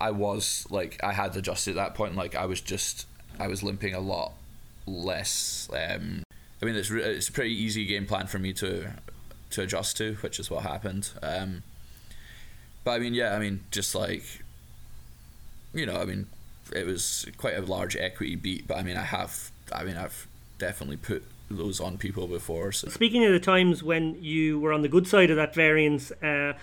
I 0.00 0.10
was 0.10 0.66
like 0.70 0.98
I 1.02 1.12
had 1.12 1.36
adjusted 1.36 1.72
at 1.72 1.76
that 1.76 1.94
point. 1.94 2.16
Like 2.16 2.34
I 2.34 2.46
was 2.46 2.60
just 2.60 3.06
I 3.38 3.46
was 3.46 3.62
limping 3.62 3.94
a 3.94 4.00
lot 4.00 4.32
less. 4.86 5.68
Um, 5.72 6.22
I 6.62 6.64
mean, 6.64 6.76
it's 6.76 6.90
it's 6.90 7.28
a 7.28 7.32
pretty 7.32 7.54
easy 7.54 7.84
game 7.84 8.06
plan 8.06 8.26
for 8.26 8.38
me 8.38 8.52
to 8.54 8.92
to 9.50 9.62
adjust 9.62 9.96
to, 9.98 10.14
which 10.16 10.38
is 10.38 10.50
what 10.50 10.62
happened. 10.62 11.10
Um, 11.22 11.62
but 12.84 12.92
I 12.92 12.98
mean, 12.98 13.14
yeah, 13.14 13.34
I 13.34 13.38
mean, 13.38 13.64
just 13.70 13.94
like 13.94 14.24
you 15.74 15.86
know, 15.86 15.96
I 15.96 16.04
mean, 16.04 16.26
it 16.74 16.86
was 16.86 17.26
quite 17.36 17.56
a 17.56 17.62
large 17.62 17.96
equity 17.96 18.36
beat. 18.36 18.66
But 18.66 18.78
I 18.78 18.82
mean, 18.82 18.96
I 18.96 19.04
have, 19.04 19.50
I 19.72 19.84
mean, 19.84 19.96
I've 19.96 20.26
definitely 20.58 20.96
put 20.96 21.24
those 21.50 21.80
on 21.80 21.98
people 21.98 22.26
before. 22.26 22.72
So. 22.72 22.88
Speaking 22.88 23.24
of 23.24 23.32
the 23.32 23.40
times 23.40 23.82
when 23.82 24.22
you 24.22 24.60
were 24.60 24.72
on 24.72 24.82
the 24.82 24.88
good 24.88 25.06
side 25.06 25.30
of 25.30 25.36
that 25.36 25.54
variance. 25.54 26.10
Uh, 26.22 26.54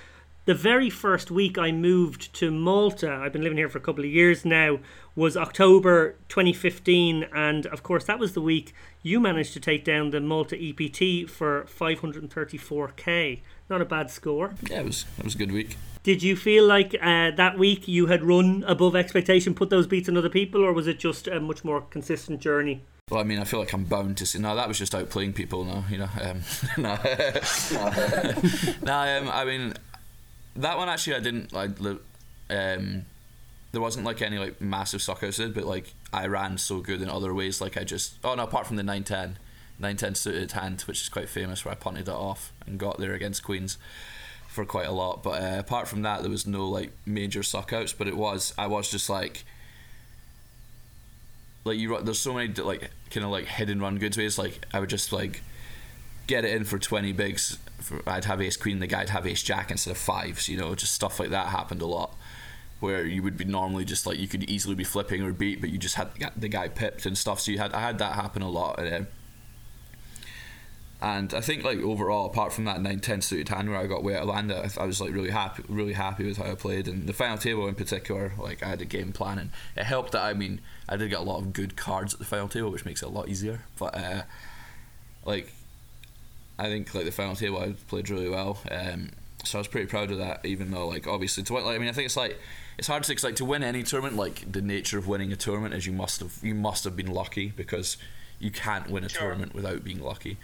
the 0.48 0.56
very 0.56 0.90
first 0.90 1.30
week 1.30 1.58
I 1.58 1.74
moved 1.74 2.34
to 2.36 2.52
Malta, 2.52 3.12
I've 3.12 3.34
been 3.34 3.44
living 3.44 3.58
here 3.58 3.68
for 3.68 3.80
a 3.80 3.82
couple 3.82 4.06
of 4.06 4.10
years 4.10 4.46
now, 4.46 4.80
was 5.14 5.36
October 5.36 6.16
2015. 6.30 7.28
And 7.36 7.66
of 7.68 7.84
course, 7.84 8.06
that 8.06 8.18
was 8.18 8.32
the 8.32 8.40
week 8.40 8.74
you 9.04 9.20
managed 9.20 9.52
to 9.54 9.60
take 9.60 9.84
down 9.84 10.12
the 10.12 10.22
Malta 10.22 10.56
EPT 10.56 11.30
for 11.30 11.66
534k. 11.66 13.42
Not 13.70 13.82
a 13.82 13.86
bad 13.86 14.10
score. 14.10 14.56
Yeah, 14.70 14.80
it 14.80 14.86
was, 14.86 15.06
it 15.18 15.26
was 15.26 15.36
a 15.36 15.38
good 15.38 15.52
week. 15.52 15.76
Did 16.04 16.24
you 16.24 16.38
feel 16.38 16.66
like 16.66 16.96
uh, 16.96 17.32
that 17.32 17.58
week 17.58 17.86
you 17.90 18.06
had 18.06 18.24
run 18.24 18.64
above 18.66 18.96
expectation, 18.96 19.54
put 19.54 19.70
those 19.70 19.86
beats 19.86 20.08
on 20.08 20.16
other 20.16 20.30
people, 20.30 20.64
or 20.64 20.72
was 20.72 20.88
it 20.88 20.98
just 20.98 21.28
a 21.28 21.42
much 21.42 21.66
more 21.66 21.82
consistent 21.82 22.40
journey? 22.40 22.84
Well, 23.12 23.20
I 23.20 23.24
mean, 23.24 23.40
I 23.40 23.44
feel 23.44 23.60
like 23.60 23.74
I'm 23.74 23.84
bound 23.84 24.16
to 24.18 24.26
say 24.26 24.40
no. 24.40 24.56
That 24.56 24.70
was 24.70 24.78
just 24.78 24.94
outplaying 24.94 25.36
people. 25.36 25.66
No, 25.66 25.84
you 25.90 25.98
know, 25.98 26.10
um, 26.22 26.42
no, 26.78 26.98
no. 28.82 28.94
Um, 28.94 29.30
I 29.30 29.44
mean, 29.46 29.74
that 30.58 30.78
one 30.78 30.90
actually 30.90 31.16
I 31.16 31.20
didn't 31.20 31.54
like. 31.54 31.72
Um, 32.50 33.06
there 33.72 33.82
wasn't 33.82 34.06
like 34.06 34.22
any 34.22 34.38
like 34.38 34.60
massive 34.62 35.02
suckouts 35.02 35.38
did, 35.38 35.54
but 35.54 35.66
like 35.66 35.94
I 36.12 36.28
ran 36.28 36.58
so 36.58 36.80
good 36.80 37.02
in 37.02 37.10
other 37.10 37.34
ways. 37.34 37.62
Like 37.62 37.78
I 37.78 37.84
just 37.84 38.16
oh 38.24 38.36
no, 38.36 38.44
apart 38.44 38.68
from 38.68 38.78
the 38.78 38.84
910, 38.84 39.38
910 39.80 40.16
suited 40.16 40.52
hand, 40.54 40.82
which 40.82 41.02
is 41.02 41.10
quite 41.10 41.30
famous, 41.30 41.64
where 41.64 41.74
I 41.74 41.76
punted 41.76 42.08
it 42.08 42.14
off 42.14 42.52
and 42.66 42.80
got 42.80 42.98
there 42.98 43.14
against 43.14 43.44
Queens 43.44 43.78
for 44.48 44.66
quite 44.66 44.88
a 44.88 44.92
lot. 44.92 45.22
But 45.24 45.42
uh, 45.42 45.60
apart 45.60 45.88
from 45.88 46.02
that, 46.02 46.22
there 46.22 46.32
was 46.32 46.48
no 46.48 46.68
like 46.68 46.92
major 47.06 47.42
suckouts. 47.42 47.96
But 47.98 48.08
it 48.08 48.18
was 48.18 48.54
I 48.58 48.68
was 48.68 48.90
just 48.90 49.10
like 49.10 49.46
like 51.64 51.78
you. 51.78 52.02
There's 52.02 52.20
so 52.20 52.34
many 52.34 52.54
like 52.54 52.90
kind 53.12 53.26
of 53.26 53.32
like 53.32 53.46
hidden 53.46 53.82
run 53.82 53.98
good 53.98 54.18
ways. 54.18 54.38
Like 54.38 54.66
I 54.74 54.80
would 54.80 54.90
just 54.90 55.12
like 55.12 55.44
get 56.26 56.44
it 56.44 56.54
in 56.54 56.66
for 56.66 56.78
20 56.78 57.14
bigs 57.14 57.58
I'd 58.06 58.26
have 58.26 58.42
ace 58.42 58.58
queen, 58.58 58.80
the 58.80 58.88
guy'd 58.88 59.10
have 59.10 59.28
ace 59.28 59.44
jack 59.44 59.72
instead 59.72 59.92
of 59.92 59.98
fives. 59.98 60.50
You 60.50 60.58
know, 60.58 60.76
just 60.76 60.94
stuff 60.94 61.20
like 61.20 61.30
that 61.30 61.48
happened 61.48 61.82
a 61.82 61.86
lot. 61.86 62.16
Where 62.80 63.06
you 63.06 63.24
would 63.24 63.38
be 63.38 63.46
normally 63.46 63.86
just 63.86 64.06
like 64.06 64.20
you 64.20 64.28
could 64.28 64.50
easily 64.50 64.76
be 64.76 64.84
flipping 64.84 65.24
or 65.24 65.34
beat, 65.34 65.62
but 65.62 65.72
you 65.72 65.78
just 65.78 65.96
had 65.96 66.10
the 66.36 66.48
guy 66.48 66.68
pipped 66.68 67.06
and 67.06 67.18
stuff. 67.18 67.40
So 67.40 67.52
you 67.52 67.58
had 67.58 67.74
I 67.74 67.82
had 67.82 67.98
that 68.00 68.14
happen 68.14 68.42
a 68.42 68.50
lot. 68.50 68.80
And, 68.80 68.94
uh, 68.94 69.10
and 71.00 71.34
I 71.34 71.42
think 71.42 71.64
like 71.64 71.80
overall, 71.80 72.26
apart 72.26 72.54
from 72.54 72.66
that 72.66 72.82
nine 72.82 73.00
ten 73.00 73.22
suited 73.22 73.50
hand 73.50 73.70
where 73.70 73.78
I 73.78 73.86
got 73.86 74.04
way 74.04 74.16
out 74.16 74.24
of 74.24 74.30
land, 74.30 74.52
I, 74.52 74.68
I, 74.80 74.86
was 74.86 75.00
like 75.00 75.14
really 75.14 75.30
happy, 75.30 75.64
really 75.68 75.94
happy 75.94 76.26
with 76.26 76.38
how 76.38 76.52
I 76.52 76.56
played. 76.56 76.88
And 76.88 77.06
the 77.06 77.14
final 77.14 77.38
table 77.38 77.68
in 77.68 77.76
particular, 77.76 78.34
like 78.40 78.64
I 78.64 78.70
had 78.70 78.82
a 78.82 78.86
game 78.86 79.12
plan, 79.12 79.38
and 79.38 79.52
it 79.76 79.84
helped 79.84 80.14
that 80.14 80.24
I 80.24 80.34
mean 80.34 80.60
I 80.90 80.98
did 80.98 81.10
get 81.10 81.20
a 81.20 81.24
lot 81.24 81.38
of 81.38 81.54
good 81.54 81.76
cards 81.76 82.14
at 82.14 82.20
the 82.20 82.26
final 82.26 82.48
table, 82.48 82.72
which 82.72 82.84
makes 82.84 83.04
it 83.04 83.08
a 83.08 83.10
lot 83.10 83.30
easier. 83.30 83.62
But 83.78 83.96
uh, 83.96 84.22
like 85.24 85.54
I 86.60 86.68
think 86.68 86.94
like 86.94 87.06
the 87.06 87.12
final 87.12 87.36
table 87.36 87.60
I 87.60 87.74
played 87.88 88.10
really 88.10 88.30
well. 88.30 88.60
Um, 88.72 89.12
so 89.44 89.58
I 89.58 89.62
was 89.62 89.68
pretty 89.68 89.88
proud 89.88 90.12
of 90.12 90.18
that, 90.18 90.46
even 90.46 90.72
though 90.72 90.88
like 90.88 91.08
obviously 91.08 91.44
to 91.44 91.54
win. 91.54 91.66
Like, 91.66 91.76
I 91.76 91.78
mean, 91.80 91.90
I 91.90 91.92
think 91.92 92.06
it's 92.06 92.18
like 92.18 92.40
it's 92.78 92.88
hard 92.88 93.04
to 93.04 93.18
say, 93.18 93.28
like 93.28 93.36
to 93.38 93.46
win 93.46 93.64
any 93.64 93.84
tournament. 93.84 94.18
Like 94.18 94.52
the 94.52 94.62
nature 94.62 94.98
of 94.98 95.08
winning 95.08 95.32
a 95.32 95.36
tournament 95.36 95.74
is 95.74 95.86
you 95.86 95.94
must 95.94 96.20
have 96.20 96.38
you 96.42 96.56
must 96.56 96.84
have 96.84 96.96
been 96.96 97.12
lucky 97.12 97.54
because 97.56 97.98
you 98.40 98.52
can't 98.52 98.90
win 98.90 99.04
a 99.04 99.10
sure. 99.10 99.22
tournament 99.22 99.54
without 99.54 99.84
being 99.84 100.02
lucky. 100.02 100.38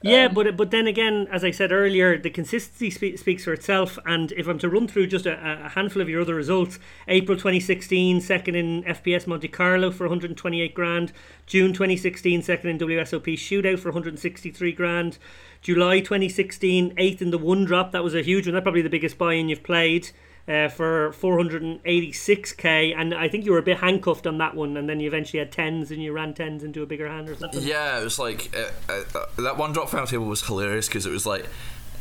Yeah, 0.00 0.26
um, 0.26 0.34
but 0.34 0.56
but 0.56 0.70
then 0.70 0.86
again, 0.86 1.26
as 1.30 1.42
I 1.42 1.50
said 1.50 1.72
earlier, 1.72 2.16
the 2.16 2.30
consistency 2.30 2.88
spe- 2.90 3.18
speaks 3.18 3.42
for 3.42 3.52
itself. 3.52 3.98
And 4.06 4.30
if 4.32 4.46
I'm 4.46 4.58
to 4.60 4.68
run 4.68 4.86
through 4.86 5.08
just 5.08 5.26
a, 5.26 5.64
a, 5.64 5.70
handful 5.70 6.00
of 6.00 6.08
your 6.08 6.20
other 6.22 6.36
results, 6.36 6.78
April 7.08 7.36
2016, 7.36 8.20
second 8.20 8.54
in 8.54 8.84
FPS 8.84 9.26
Monte 9.26 9.48
Carlo 9.48 9.90
for 9.90 10.04
128 10.04 10.72
grand. 10.72 11.12
June 11.46 11.72
2016, 11.72 12.42
second 12.42 12.70
in 12.70 12.78
WSOP 12.78 13.34
Shootout 13.34 13.80
for 13.80 13.88
163 13.88 14.72
grand. 14.72 15.18
July 15.62 15.98
2016, 15.98 16.94
eighth 16.96 17.20
in 17.20 17.30
the 17.30 17.38
one 17.38 17.64
drop. 17.64 17.90
That 17.90 18.04
was 18.04 18.14
a 18.14 18.22
huge 18.22 18.46
one. 18.46 18.54
That's 18.54 18.62
probably 18.62 18.82
the 18.82 18.88
biggest 18.88 19.18
buy-in 19.18 19.48
you've 19.48 19.64
played. 19.64 20.10
Uh, 20.48 20.66
for 20.66 21.10
486k, 21.10 22.94
and 22.96 23.12
I 23.12 23.28
think 23.28 23.44
you 23.44 23.52
were 23.52 23.58
a 23.58 23.62
bit 23.62 23.76
handcuffed 23.76 24.26
on 24.26 24.38
that 24.38 24.54
one, 24.54 24.78
and 24.78 24.88
then 24.88 24.98
you 24.98 25.06
eventually 25.06 25.40
had 25.40 25.52
tens 25.52 25.90
and 25.90 26.02
you 26.02 26.14
ran 26.14 26.32
tens 26.32 26.64
into 26.64 26.82
a 26.82 26.86
bigger 26.86 27.06
hand 27.06 27.28
or 27.28 27.36
something. 27.36 27.62
Yeah, 27.62 28.00
it 28.00 28.02
was 28.02 28.18
like 28.18 28.56
uh, 28.56 28.70
uh, 28.90 29.26
that 29.36 29.58
one 29.58 29.74
drop 29.74 29.90
final 29.90 30.06
table 30.06 30.24
was 30.24 30.42
hilarious 30.42 30.88
because 30.88 31.04
it 31.04 31.10
was 31.10 31.26
like 31.26 31.44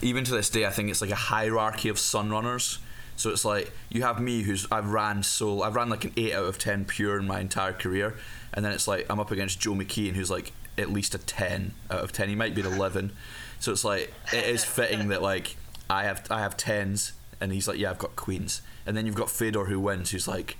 even 0.01 0.23
to 0.23 0.31
this 0.31 0.49
day 0.49 0.65
I 0.65 0.69
think 0.69 0.89
it's 0.89 1.01
like 1.01 1.11
a 1.11 1.15
hierarchy 1.15 1.89
of 1.89 1.99
sun 1.99 2.29
runners. 2.29 2.79
So 3.17 3.31
it's 3.31 3.43
like 3.43 3.73
you 3.89 4.03
have 4.03 4.21
me 4.21 4.43
who's 4.43 4.65
I've 4.71 4.91
ran 4.91 5.23
so 5.23 5.61
I've 5.61 5.75
ran 5.75 5.89
like 5.89 6.05
an 6.05 6.13
eight 6.15 6.33
out 6.33 6.45
of 6.45 6.57
ten 6.57 6.85
pure 6.85 7.19
in 7.19 7.27
my 7.27 7.41
entire 7.41 7.73
career, 7.73 8.15
and 8.53 8.63
then 8.63 8.71
it's 8.71 8.87
like 8.87 9.05
I'm 9.09 9.19
up 9.19 9.31
against 9.31 9.59
Joe 9.59 9.73
McKeehen 9.73 10.13
who's 10.13 10.31
like 10.31 10.53
at 10.77 10.89
least 10.89 11.13
a 11.15 11.17
ten 11.17 11.73
out 11.91 11.99
of 11.99 12.13
ten. 12.13 12.29
He 12.29 12.35
might 12.35 12.55
be 12.55 12.61
an 12.61 12.67
eleven. 12.67 13.11
So 13.59 13.73
it's 13.73 13.83
like 13.83 14.13
it 14.31 14.45
is 14.45 14.63
fitting 14.63 15.09
that 15.09 15.21
like 15.21 15.57
I 15.89 16.03
have 16.03 16.25
I 16.29 16.39
have 16.39 16.55
tens 16.55 17.11
and 17.39 17.51
he's 17.51 17.67
like 17.67 17.77
yeah 17.77 17.89
I've 17.89 17.99
got 17.99 18.15
queens, 18.15 18.61
and 18.85 18.95
then 18.95 19.05
you've 19.05 19.15
got 19.15 19.29
Fedor 19.29 19.65
who 19.65 19.79
wins 19.79 20.11
who's 20.11 20.27
like 20.27 20.57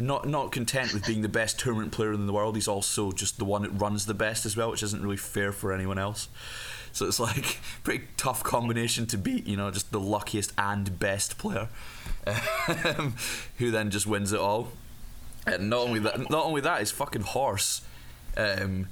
not 0.00 0.28
not 0.28 0.52
content 0.52 0.92
with 0.94 1.06
being 1.06 1.22
the 1.22 1.28
best 1.28 1.58
tournament 1.58 1.92
player 1.92 2.12
in 2.12 2.26
the 2.26 2.32
world. 2.32 2.54
He's 2.54 2.68
also 2.68 3.12
just 3.12 3.38
the 3.38 3.44
one 3.44 3.62
that 3.62 3.70
runs 3.70 4.06
the 4.06 4.14
best 4.14 4.46
as 4.46 4.56
well, 4.56 4.70
which 4.70 4.82
isn't 4.82 5.02
really 5.02 5.16
fair 5.16 5.52
for 5.52 5.72
anyone 5.72 5.98
else. 5.98 6.28
So 6.92 7.06
it's 7.06 7.20
like 7.20 7.58
pretty 7.82 8.04
tough 8.16 8.42
combination 8.42 9.06
to 9.06 9.18
beat. 9.18 9.46
You 9.46 9.56
know, 9.56 9.70
just 9.70 9.92
the 9.92 10.00
luckiest 10.00 10.52
and 10.56 10.98
best 10.98 11.38
player, 11.38 11.68
um, 12.26 13.16
who 13.58 13.70
then 13.70 13.90
just 13.90 14.06
wins 14.06 14.32
it 14.32 14.40
all. 14.40 14.68
And 15.46 15.70
not 15.70 15.80
only 15.80 16.00
that, 16.00 16.30
not 16.30 16.44
only 16.44 16.60
that, 16.60 16.80
his 16.80 16.90
fucking 16.90 17.22
horse. 17.22 17.82
Um, 18.36 18.88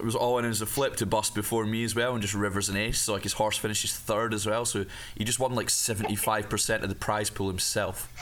it 0.00 0.04
was 0.04 0.16
all 0.16 0.38
in 0.38 0.44
as 0.44 0.60
a 0.60 0.66
flip 0.66 0.96
to 0.96 1.06
bust 1.06 1.34
before 1.34 1.64
me 1.64 1.84
as 1.84 1.94
well, 1.94 2.12
and 2.12 2.22
just 2.22 2.34
rivers 2.34 2.68
an 2.68 2.76
ace. 2.76 3.00
So 3.00 3.12
like 3.12 3.22
his 3.22 3.34
horse 3.34 3.56
finishes 3.56 3.94
third 3.94 4.34
as 4.34 4.46
well. 4.46 4.64
So 4.64 4.86
he 5.16 5.24
just 5.24 5.38
won 5.38 5.54
like 5.54 5.70
seventy 5.70 6.16
five 6.16 6.48
percent 6.48 6.82
of 6.82 6.88
the 6.88 6.94
prize 6.94 7.30
pool 7.30 7.48
himself. 7.48 8.12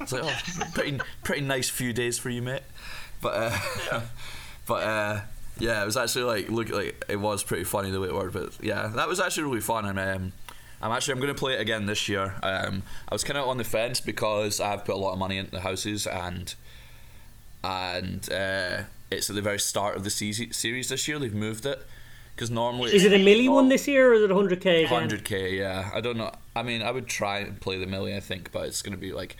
It's 0.00 0.12
like 0.12 0.22
oh, 0.24 0.70
pretty 0.74 1.00
pretty 1.24 1.42
nice 1.42 1.68
few 1.68 1.92
days 1.92 2.18
for 2.18 2.30
you, 2.30 2.42
mate. 2.42 2.62
But 3.20 3.34
uh, 3.92 4.00
but 4.66 4.82
uh, 4.82 5.20
yeah, 5.58 5.82
it 5.82 5.86
was 5.86 5.96
actually 5.96 6.24
like 6.24 6.48
look 6.48 6.68
like 6.70 7.04
it 7.08 7.16
was 7.16 7.42
pretty 7.42 7.64
funny 7.64 7.90
the 7.90 8.00
way 8.00 8.08
it 8.08 8.14
worked. 8.14 8.34
But 8.34 8.52
yeah, 8.60 8.88
that 8.88 9.08
was 9.08 9.20
actually 9.20 9.44
really 9.44 9.60
fun. 9.60 9.86
And 9.86 9.98
um, 9.98 10.32
I'm 10.80 10.92
actually 10.92 11.12
I'm 11.12 11.20
going 11.20 11.34
to 11.34 11.38
play 11.38 11.54
it 11.54 11.60
again 11.60 11.86
this 11.86 12.08
year. 12.08 12.34
Um, 12.42 12.82
I 13.08 13.14
was 13.14 13.24
kind 13.24 13.38
of 13.38 13.48
on 13.48 13.58
the 13.58 13.64
fence 13.64 14.00
because 14.00 14.60
I've 14.60 14.84
put 14.84 14.94
a 14.94 14.98
lot 14.98 15.12
of 15.12 15.18
money 15.18 15.38
into 15.38 15.52
the 15.52 15.60
houses 15.60 16.06
and 16.06 16.54
and 17.64 18.32
uh, 18.32 18.82
it's 19.16 19.30
at 19.30 19.36
the 19.36 19.42
very 19.42 19.58
start 19.58 19.96
of 19.96 20.04
the 20.04 20.10
series 20.10 20.88
this 20.88 21.08
year. 21.08 21.18
They've 21.18 21.34
moved 21.34 21.66
it 21.66 21.86
because 22.34 22.50
normally 22.50 22.94
is 22.94 23.04
it 23.04 23.12
a 23.12 23.16
milli 23.16 23.48
one 23.48 23.68
this 23.68 23.86
year 23.86 24.10
or 24.10 24.14
is 24.14 24.22
it 24.22 24.30
100k? 24.30 24.86
100k, 24.86 25.58
yeah. 25.58 25.90
I 25.92 26.00
don't 26.00 26.16
know. 26.16 26.32
I 26.56 26.62
mean, 26.62 26.82
I 26.82 26.90
would 26.90 27.06
try 27.06 27.38
and 27.38 27.60
play 27.60 27.78
the 27.78 27.86
milli, 27.86 28.16
I 28.16 28.20
think, 28.20 28.52
but 28.52 28.66
it's 28.66 28.82
going 28.82 28.92
to 28.92 28.98
be 28.98 29.12
like 29.12 29.36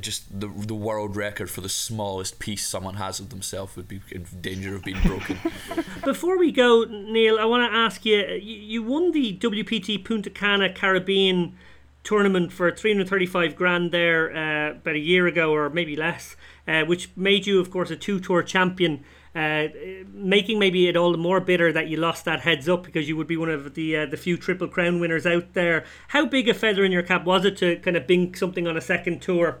just 0.00 0.40
the 0.40 0.48
the 0.48 0.74
world 0.74 1.16
record 1.16 1.50
for 1.50 1.62
the 1.62 1.68
smallest 1.68 2.38
piece 2.38 2.66
someone 2.66 2.96
has 2.96 3.18
of 3.18 3.30
themselves 3.30 3.76
would 3.76 3.88
be 3.88 4.00
in 4.10 4.26
danger 4.40 4.76
of 4.76 4.84
being 4.84 5.00
broken. 5.02 5.38
Before 6.04 6.38
we 6.38 6.52
go, 6.52 6.84
Niall, 6.84 7.38
I 7.38 7.44
want 7.44 7.70
to 7.70 7.76
ask 7.76 8.04
you: 8.04 8.18
you 8.18 8.82
won 8.82 9.12
the 9.12 9.38
WPT 9.38 10.04
Punta 10.04 10.30
Cana 10.30 10.72
Caribbean 10.72 11.56
tournament 12.04 12.52
for 12.52 12.70
335 12.70 13.56
grand 13.56 13.90
there 13.90 14.30
uh, 14.30 14.70
about 14.72 14.94
a 14.94 15.00
year 15.00 15.26
ago, 15.26 15.52
or 15.52 15.70
maybe 15.70 15.96
less 15.96 16.36
uh, 16.66 16.84
which 16.84 17.10
made 17.16 17.46
you, 17.46 17.60
of 17.60 17.70
course, 17.70 17.90
a 17.90 17.96
two 17.96 18.20
tour 18.20 18.42
champion. 18.42 19.04
Uh, 19.34 19.68
making 20.14 20.58
maybe 20.58 20.88
it 20.88 20.96
all 20.96 21.12
the 21.12 21.18
more 21.18 21.40
bitter 21.40 21.70
that 21.70 21.88
you 21.88 21.98
lost 21.98 22.24
that 22.24 22.40
heads 22.40 22.70
up 22.70 22.82
because 22.82 23.06
you 23.06 23.14
would 23.18 23.26
be 23.26 23.36
one 23.36 23.50
of 23.50 23.74
the 23.74 23.94
uh, 23.94 24.06
the 24.06 24.16
few 24.16 24.34
triple 24.34 24.66
crown 24.66 24.98
winners 24.98 25.26
out 25.26 25.52
there. 25.52 25.84
How 26.08 26.24
big 26.24 26.48
a 26.48 26.54
feather 26.54 26.84
in 26.84 26.90
your 26.90 27.02
cap 27.02 27.26
was 27.26 27.44
it 27.44 27.58
to 27.58 27.76
kind 27.80 27.98
of 27.98 28.06
bink 28.06 28.38
something 28.38 28.66
on 28.66 28.78
a 28.78 28.80
second 28.80 29.20
tour? 29.20 29.58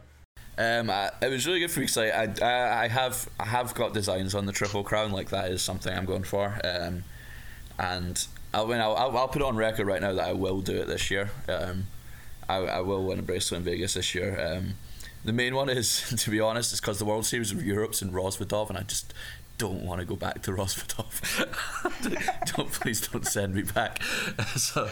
Um, 0.58 0.88
it 1.20 1.30
was 1.30 1.46
really 1.46 1.60
good 1.60 1.70
for 1.70 1.80
me 1.80 1.86
because 1.86 1.98
I, 1.98 2.32
I, 2.42 2.84
I 2.84 2.88
have 2.88 3.28
I 3.38 3.44
have 3.44 3.74
got 3.74 3.92
designs 3.92 4.34
on 4.34 4.46
the 4.46 4.52
triple 4.52 4.82
crown 4.82 5.12
like 5.12 5.28
that 5.28 5.50
is 5.50 5.60
something 5.60 5.92
I'm 5.94 6.06
going 6.06 6.24
for. 6.24 6.58
Um, 6.64 7.04
and 7.78 8.26
I 8.54 8.64
mean 8.64 8.80
I'll, 8.80 8.96
I'll, 8.96 9.16
I'll 9.18 9.28
put 9.28 9.42
it 9.42 9.44
on 9.44 9.56
record 9.56 9.86
right 9.86 10.00
now 10.00 10.14
that 10.14 10.26
I 10.26 10.32
will 10.32 10.62
do 10.62 10.76
it 10.76 10.86
this 10.86 11.10
year. 11.10 11.30
Um, 11.48 11.88
I, 12.48 12.56
I 12.56 12.80
will 12.80 13.04
win 13.04 13.18
a 13.18 13.22
bracelet 13.22 13.58
in 13.58 13.64
Vegas 13.64 13.94
this 13.94 14.14
year. 14.14 14.40
Um, 14.40 14.74
the 15.26 15.32
main 15.32 15.54
one 15.54 15.68
is, 15.68 16.08
to 16.16 16.30
be 16.30 16.40
honest, 16.40 16.72
is 16.72 16.80
because 16.80 16.98
the 16.98 17.04
World 17.04 17.26
Series 17.26 17.52
of 17.52 17.64
Europe's 17.64 18.00
in 18.00 18.10
Rozvadov, 18.12 18.70
and 18.70 18.78
I 18.78 18.82
just 18.82 19.12
don't 19.58 19.84
want 19.84 20.00
to 20.00 20.06
go 20.06 20.16
back 20.16 20.42
to 20.42 20.50
Rozvadov. 20.52 21.20
don't 22.56 22.72
please 22.72 23.06
don't 23.06 23.26
send 23.26 23.54
me 23.54 23.62
back. 23.62 24.02
so 24.56 24.88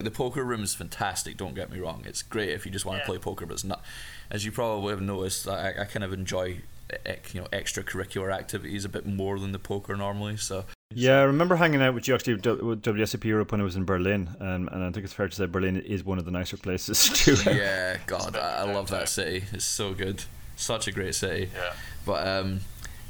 the 0.00 0.10
poker 0.10 0.42
room 0.42 0.62
is 0.62 0.74
fantastic. 0.74 1.36
Don't 1.36 1.54
get 1.54 1.70
me 1.70 1.78
wrong; 1.78 2.02
it's 2.06 2.22
great 2.22 2.50
if 2.50 2.64
you 2.64 2.72
just 2.72 2.86
want 2.86 2.98
yeah. 2.98 3.04
to 3.04 3.10
play 3.10 3.18
poker, 3.18 3.46
but 3.46 3.54
it's 3.54 3.64
not. 3.64 3.84
As 4.30 4.44
you 4.44 4.52
probably 4.52 4.90
have 4.90 5.02
noticed, 5.02 5.46
I, 5.46 5.74
I 5.78 5.84
kind 5.84 6.04
of 6.04 6.12
enjoy 6.12 6.62
eh, 6.90 6.96
eh, 7.04 7.16
you 7.32 7.40
know 7.40 7.46
extracurricular 7.52 8.32
activities 8.34 8.84
a 8.84 8.88
bit 8.88 9.06
more 9.06 9.38
than 9.38 9.52
the 9.52 9.58
poker 9.58 9.96
normally. 9.96 10.38
So 10.38 10.64
yeah, 10.94 11.20
I 11.20 11.24
remember 11.24 11.56
hanging 11.56 11.82
out 11.82 11.94
with 11.94 12.08
you 12.08 12.14
actually 12.14 12.34
with 12.34 12.82
WSOP 12.82 13.24
Europe 13.24 13.52
when 13.52 13.60
I 13.60 13.64
was 13.64 13.76
in 13.76 13.84
Berlin, 13.84 14.30
and, 14.40 14.68
and 14.70 14.82
I 14.82 14.90
think 14.90 15.04
it's 15.04 15.12
fair 15.12 15.28
to 15.28 15.34
say 15.34 15.46
Berlin 15.46 15.76
is 15.76 16.02
one 16.02 16.18
of 16.18 16.24
the 16.24 16.30
nicer 16.30 16.56
places 16.56 17.08
to. 17.24 17.54
yeah, 17.54 17.98
God, 18.06 18.36
I, 18.36 18.60
I 18.60 18.72
love 18.72 18.88
that 18.90 19.08
city. 19.08 19.44
It's 19.52 19.66
so 19.66 19.92
good, 19.92 20.24
such 20.56 20.88
a 20.88 20.92
great 20.92 21.14
city. 21.14 21.50
Yeah. 21.54 21.72
But 22.06 22.26
um, 22.26 22.60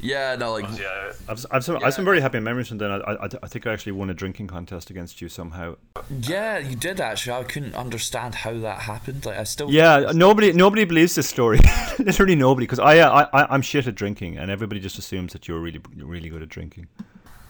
yeah, 0.01 0.35
no, 0.35 0.53
like 0.53 0.65
yeah. 0.77 1.13
I've, 1.29 1.47
I've 1.53 1.65
some, 1.65 1.77
yeah. 1.77 1.87
I've 1.87 1.95
some 1.95 2.05
very 2.05 2.21
happy 2.21 2.41
memories, 2.41 2.67
from 2.67 2.79
then 2.79 2.91
I, 2.91 2.97
I, 2.97 3.29
I 3.45 3.47
think 3.47 3.65
I 3.65 3.73
actually 3.73 3.93
won 3.93 4.11
a 4.11 4.15
drinking 4.15 4.49
contest 4.49 4.91
against 4.91 5.21
you 5.21 5.29
somehow. 5.29 5.77
Yeah, 6.11 6.59
you 6.59 6.75
did 6.75 7.01
actually. 7.01 7.35
I 7.35 7.45
couldn't 7.45 7.77
understand 7.77 8.35
how 8.35 8.59
that 8.59 8.81
happened. 8.81 9.25
Like 9.25 9.39
I 9.39 9.45
still. 9.45 9.71
Yeah, 9.71 10.11
nobody 10.15 10.53
nobody 10.53 10.85
believes 10.85 11.15
this 11.15 11.29
story. 11.29 11.61
Literally 12.01 12.35
nobody, 12.35 12.67
because 12.67 12.81
I, 12.81 12.99
I 12.99 13.23
I 13.33 13.47
I'm 13.55 13.63
shit 13.63 13.87
at 13.87 13.95
drinking, 13.95 14.37
and 14.37 14.51
everybody 14.51 14.81
just 14.81 14.99
assumes 14.99 15.33
that 15.33 15.47
you're 15.47 15.61
really 15.61 15.81
really 15.97 16.29
good 16.29 16.43
at 16.43 16.49
drinking. 16.49 16.89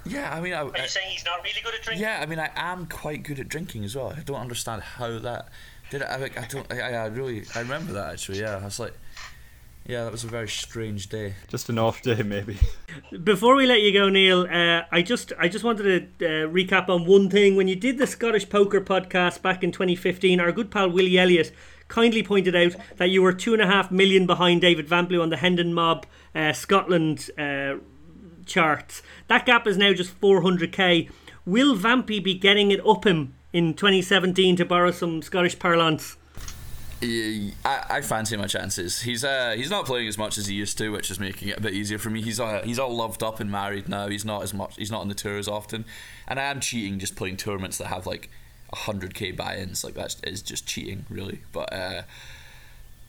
Yeah, 0.09 0.35
I 0.35 0.41
mean, 0.41 0.53
I, 0.53 0.63
are 0.63 0.79
you 0.79 0.89
saying 0.89 1.11
he's 1.11 1.25
not 1.25 1.43
really 1.43 1.61
good 1.63 1.75
at 1.75 1.83
drinking? 1.83 2.03
Yeah, 2.03 2.21
I 2.21 2.27
mean, 2.27 2.39
I 2.39 2.51
am 2.57 2.87
quite 2.87 3.23
good 3.23 3.39
at 3.39 3.49
drinking 3.49 3.85
as 3.85 3.97
well. 3.97 4.13
I 4.17 4.21
don't 4.21 4.41
understand 4.41 4.83
how 4.83 5.19
that 5.19 5.49
did. 5.91 6.03
It, 6.03 6.09
I, 6.09 6.25
I 6.41 6.47
don't. 6.47 6.73
I, 6.73 6.93
I 6.93 7.07
really. 7.07 7.45
I 7.55 7.61
remember 7.61 7.93
that 7.93 8.13
actually. 8.13 8.41
Yeah, 8.41 8.57
I 8.57 8.65
was 8.65 8.81
like. 8.81 8.95
Yeah, 9.87 10.05
that 10.05 10.13
was 10.13 10.23
a 10.23 10.29
very 10.29 10.49
strange 10.49 11.09
day. 11.09 11.33
Just 11.47 11.71
an 11.71 11.79
off 11.79 12.03
day, 12.03 12.23
maybe. 12.23 12.59
Before 13.25 13.55
we 13.57 13.65
let 13.65 13.81
you 13.81 13.91
go, 13.91 14.11
Niall, 14.11 14.43
uh, 14.43 14.85
I 14.93 15.01
just 15.01 15.33
I 15.39 15.49
just 15.49 15.65
wanted 15.65 16.19
to 16.19 16.27
uh, 16.27 16.47
recap 16.47 16.91
on 16.91 17.07
one 17.07 17.31
thing. 17.31 17.57
When 17.57 17.69
you 17.69 17.77
did 17.77 17.97
the 17.97 18.07
Scottish 18.07 18.51
Poker 18.51 18.83
podcast 18.83 19.41
back 19.41 19.65
in 19.65 19.73
2015, 19.73 20.41
our 20.41 20.53
good 20.53 20.71
pal 20.71 20.91
Willie 20.91 21.17
Elliott 21.19 21.53
kindly 21.89 22.23
pointed 22.23 22.55
out 22.55 22.77
that 22.99 23.09
you 23.09 23.23
were 23.23 23.33
two 23.33 23.55
and 23.55 23.63
a 23.63 23.67
half 23.67 23.91
million 23.91 24.27
behind 24.27 24.61
David 24.61 24.87
Vamplew 24.87 25.23
on 25.23 25.31
the 25.31 25.39
Hendon 25.39 25.73
Mob 25.73 26.05
uh, 26.35 26.53
Scotland 26.53 27.31
uh, 27.39 27.77
charts. 28.49 29.03
That 29.29 29.47
gap 29.47 29.67
is 29.67 29.77
now 29.77 29.93
just 29.93 30.21
400k. 30.21 31.11
Will 31.47 31.77
Vampy 31.77 32.23
be 32.23 32.35
getting 32.35 32.71
it 32.71 32.85
up 32.87 33.07
him 33.07 33.35
in 33.53 33.75
2017 33.75 34.57
to 34.57 34.65
borrow 34.65 34.91
some 34.91 35.23
Scottish 35.23 35.59
parlance? 35.59 36.17
I, 37.01 37.53
I 37.65 38.01
fancy 38.01 38.37
my 38.37 38.47
chances. 38.47 39.03
He's 39.03 39.23
uh 39.23 39.55
he's 39.57 39.71
not 39.71 39.87
playing 39.87 40.09
as 40.09 40.19
much 40.19 40.37
as 40.37 40.47
he 40.47 40.55
used 40.55 40.77
to, 40.79 40.91
which 40.91 41.11
is 41.13 41.21
making 41.21 41.49
it 41.49 41.59
a 41.59 41.61
bit 41.61 41.73
easier 41.73 41.99
for 41.99 42.11
me. 42.11 42.23
He's 42.23 42.41
uh, 42.41 42.63
he's 42.65 42.79
all 42.79 42.95
loved 42.95 43.23
up 43.23 43.39
and 43.39 43.51
married 43.51 43.89
now. 43.89 44.09
He's 44.09 44.25
not 44.25 44.43
as 44.43 44.53
much. 44.53 44.75
He's 44.77 44.91
not 44.91 45.03
on 45.03 45.09
the 45.09 45.15
tour 45.15 45.39
as 45.39 45.47
often, 45.47 45.85
and 46.27 46.41
I 46.41 46.45
am 46.45 46.59
cheating 46.59 46.99
just 46.99 47.15
playing 47.15 47.37
tournaments 47.37 47.79
that 47.79 47.87
have 47.87 48.07
like 48.07 48.31
hundred 48.75 49.15
k 49.15 49.31
buy-ins. 49.31 49.85
Like 49.85 49.95
that 49.95 50.17
is 50.25 50.43
just 50.43 50.67
cheating, 50.67 51.07
really. 51.09 51.43
But 51.53 51.73
uh, 51.73 52.03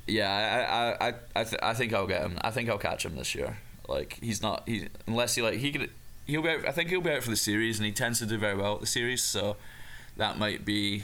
yeah, 0.05 0.93
I 1.01 1.07
I 1.07 1.07
I 1.09 1.13
I, 1.35 1.43
th- 1.43 1.61
I 1.63 1.73
think 1.73 1.91
I'll 1.91 2.07
get 2.07 2.21
him. 2.21 2.37
I 2.41 2.51
think 2.51 2.69
I'll 2.69 2.77
catch 2.77 3.05
him 3.05 3.15
this 3.15 3.33
year. 3.33 3.57
Like 3.89 4.19
he's 4.21 4.41
not 4.41 4.63
he 4.67 4.87
unless 5.07 5.35
he 5.35 5.41
like 5.41 5.55
he 5.55 5.71
could 5.71 5.89
he'll 6.27 6.43
be 6.43 6.49
out, 6.49 6.67
I 6.67 6.71
think 6.71 6.89
he'll 6.89 7.01
be 7.01 7.11
out 7.11 7.23
for 7.23 7.31
the 7.31 7.35
series 7.35 7.79
and 7.79 7.85
he 7.85 7.91
tends 7.91 8.19
to 8.19 8.25
do 8.25 8.37
very 8.37 8.55
well 8.55 8.75
at 8.75 8.81
the 8.81 8.87
series 8.87 9.23
so 9.23 9.57
that 10.15 10.37
might 10.37 10.63
be 10.63 11.03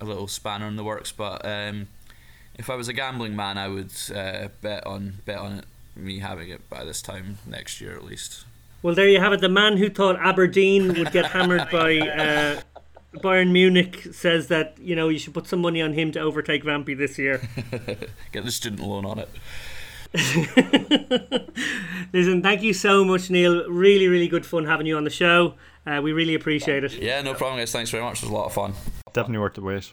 a 0.00 0.04
little 0.04 0.26
spanner 0.26 0.66
in 0.66 0.76
the 0.76 0.82
works 0.82 1.12
but 1.12 1.44
um, 1.44 1.86
if 2.58 2.68
I 2.68 2.74
was 2.74 2.88
a 2.88 2.92
gambling 2.92 3.36
man 3.36 3.56
I 3.56 3.68
would 3.68 3.92
uh, 4.14 4.48
bet 4.60 4.84
on 4.84 5.18
bet 5.24 5.38
on 5.38 5.52
it, 5.58 5.64
me 5.94 6.18
having 6.18 6.48
it 6.48 6.68
by 6.68 6.84
this 6.84 7.00
time 7.00 7.38
next 7.46 7.80
year 7.80 7.94
at 7.94 8.04
least. 8.04 8.44
Well, 8.82 8.94
there 8.94 9.08
you 9.08 9.20
have 9.20 9.32
it. 9.34 9.40
The 9.40 9.48
man 9.48 9.76
who 9.76 9.90
thought 9.90 10.16
Aberdeen 10.16 10.94
would 10.94 11.12
get 11.12 11.26
hammered 11.26 11.68
by 11.70 11.98
uh, 11.98 12.60
Bayern 13.16 13.50
Munich 13.52 14.08
says 14.12 14.48
that 14.48 14.76
you 14.80 14.96
know 14.96 15.08
you 15.08 15.18
should 15.18 15.34
put 15.34 15.46
some 15.46 15.60
money 15.60 15.82
on 15.82 15.92
him 15.92 16.12
to 16.12 16.20
overtake 16.20 16.64
Vampy 16.64 16.96
this 16.96 17.18
year. 17.18 17.42
get 18.32 18.44
the 18.44 18.50
student 18.50 18.80
loan 18.80 19.04
on 19.04 19.18
it. 19.18 19.28
Listen, 22.12 22.42
thank 22.42 22.62
you 22.62 22.72
so 22.72 23.04
much, 23.04 23.30
Niall. 23.30 23.68
Really, 23.68 24.08
really 24.08 24.26
good 24.26 24.44
fun 24.44 24.64
having 24.64 24.86
you 24.86 24.96
on 24.96 25.04
the 25.04 25.10
show. 25.10 25.54
Uh, 25.86 26.00
we 26.02 26.12
really 26.12 26.34
appreciate 26.34 26.82
it. 26.84 26.92
Yeah, 26.94 27.22
no 27.22 27.34
problem, 27.34 27.60
guys. 27.60 27.70
Thanks 27.72 27.90
very 27.90 28.02
much. 28.02 28.18
It 28.18 28.24
was 28.24 28.30
a 28.30 28.34
lot 28.34 28.46
of 28.46 28.52
fun. 28.52 28.74
Definitely 29.12 29.38
worth 29.38 29.54
the 29.54 29.62
wait. 29.62 29.90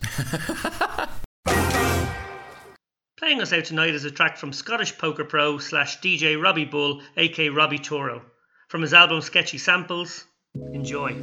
Playing 3.17 3.41
us 3.41 3.53
out 3.53 3.65
tonight 3.65 3.93
is 3.95 4.05
a 4.05 4.11
track 4.11 4.37
from 4.37 4.53
Scottish 4.53 4.97
Poker 4.97 5.23
Pro 5.23 5.57
slash 5.59 5.99
DJ 5.99 6.41
Robbie 6.41 6.65
Bull, 6.65 7.01
aka 7.15 7.49
Robbie 7.49 7.79
Toro. 7.79 8.23
From 8.69 8.81
his 8.81 8.93
album 8.93 9.21
Sketchy 9.21 9.57
Samples. 9.57 10.25
Enjoy. 10.73 11.15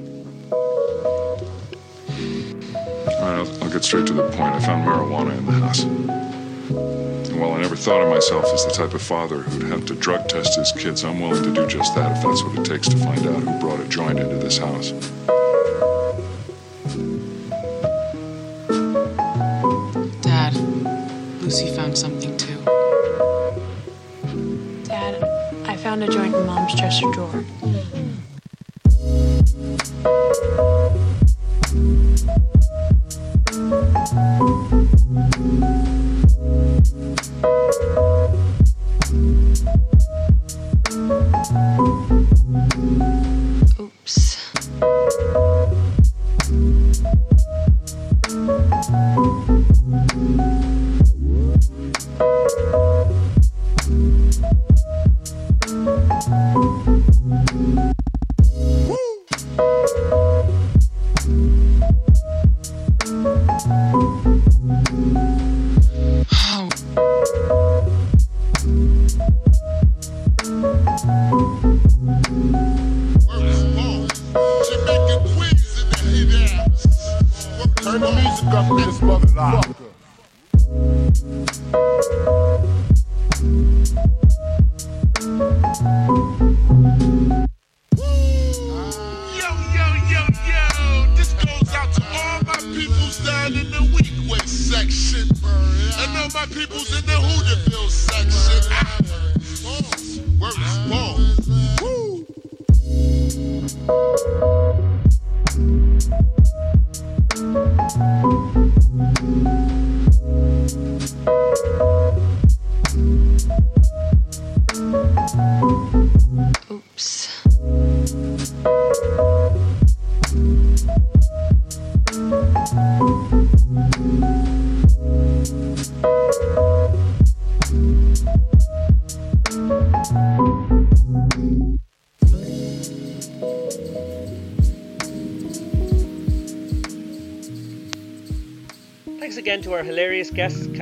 Alright, 3.06 3.20
I'll, 3.20 3.62
I'll 3.62 3.70
get 3.70 3.84
straight 3.84 4.06
to 4.06 4.12
the 4.12 4.24
point. 4.30 4.54
I 4.54 4.60
found 4.60 4.86
marijuana 4.86 5.36
in 5.36 5.46
the 5.46 5.52
house. 5.52 5.84
And 7.34 7.42
while 7.42 7.54
I 7.54 7.62
never 7.62 7.74
thought 7.74 8.00
of 8.00 8.08
myself 8.08 8.44
as 8.54 8.64
the 8.64 8.70
type 8.70 8.94
of 8.94 9.02
father 9.02 9.38
who'd 9.38 9.64
have 9.64 9.84
to 9.86 9.96
drug 9.96 10.28
test 10.28 10.56
his 10.56 10.70
kids, 10.70 11.02
I'm 11.02 11.18
willing 11.18 11.42
to 11.42 11.52
do 11.52 11.66
just 11.66 11.92
that 11.96 12.16
if 12.16 12.22
that's 12.22 12.44
what 12.44 12.56
it 12.60 12.64
takes 12.64 12.86
to 12.86 12.96
find 12.96 13.26
out 13.26 13.42
who 13.42 13.58
brought 13.58 13.80
a 13.80 13.88
joint 13.88 14.20
into 14.20 14.36
this 14.36 14.56
house. 14.56 14.92
Dad, 20.22 20.54
Lucy 21.42 21.74
found 21.74 21.98
something 21.98 22.36
too. 22.36 22.56
Dad, 24.84 25.24
I 25.66 25.76
found 25.76 26.04
a 26.04 26.06
joint 26.06 26.36
in 26.36 26.46
Mom's 26.46 26.78
dresser 26.78 27.10
drawer. 27.10 27.44
again 34.14 34.83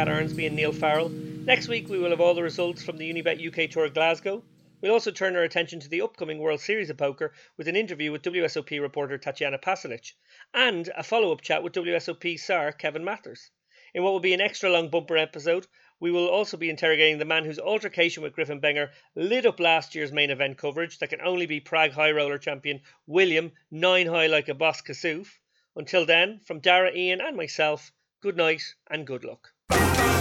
Kat 0.02 0.08
Arnsby 0.08 0.48
and 0.48 0.56
Niall 0.56 0.72
Farrell. 0.72 1.10
Next 1.10 1.68
week, 1.68 1.88
we 1.88 1.96
will 1.96 2.10
have 2.10 2.20
all 2.20 2.34
the 2.34 2.42
results 2.42 2.82
from 2.82 2.96
the 2.96 3.08
Unibet 3.08 3.38
UK 3.38 3.70
Tour 3.70 3.84
of 3.84 3.94
Glasgow. 3.94 4.42
We'll 4.80 4.90
also 4.90 5.12
turn 5.12 5.36
our 5.36 5.44
attention 5.44 5.78
to 5.78 5.88
the 5.88 6.02
upcoming 6.02 6.40
World 6.40 6.58
Series 6.60 6.90
of 6.90 6.96
Poker 6.96 7.32
with 7.56 7.68
an 7.68 7.76
interview 7.76 8.10
with 8.10 8.22
WSOP 8.22 8.80
reporter 8.80 9.16
Tatiana 9.16 9.58
Pasalic 9.58 10.14
and 10.52 10.90
a 10.96 11.04
follow 11.04 11.30
up 11.30 11.40
chat 11.40 11.62
with 11.62 11.74
WSOP 11.74 12.36
star 12.36 12.72
Kevin 12.72 13.04
Mathers. 13.04 13.52
In 13.94 14.02
what 14.02 14.12
will 14.12 14.18
be 14.18 14.34
an 14.34 14.40
extra 14.40 14.68
long 14.70 14.88
bumper 14.88 15.16
episode, 15.16 15.68
we 16.00 16.10
will 16.10 16.28
also 16.28 16.56
be 16.56 16.68
interrogating 16.68 17.18
the 17.18 17.24
man 17.24 17.44
whose 17.44 17.60
altercation 17.60 18.24
with 18.24 18.32
Griffin 18.32 18.58
Benger 18.58 18.90
lit 19.14 19.46
up 19.46 19.60
last 19.60 19.94
year's 19.94 20.10
main 20.10 20.30
event 20.30 20.58
coverage 20.58 20.98
that 20.98 21.10
can 21.10 21.20
only 21.20 21.46
be 21.46 21.60
Prague 21.60 21.92
High 21.92 22.10
Roller 22.10 22.38
champion 22.38 22.80
William 23.06 23.52
Nine 23.70 24.08
High 24.08 24.26
Like 24.26 24.48
a 24.48 24.54
Boss 24.54 24.82
Kassouf. 24.82 25.38
Until 25.76 26.04
then, 26.04 26.40
from 26.40 26.58
Dara, 26.58 26.92
Ian, 26.92 27.20
and 27.20 27.36
myself, 27.36 27.92
good 28.20 28.36
night 28.36 28.62
and 28.90 29.06
good 29.06 29.22
luck. 29.22 29.52
Bye. 29.68 30.11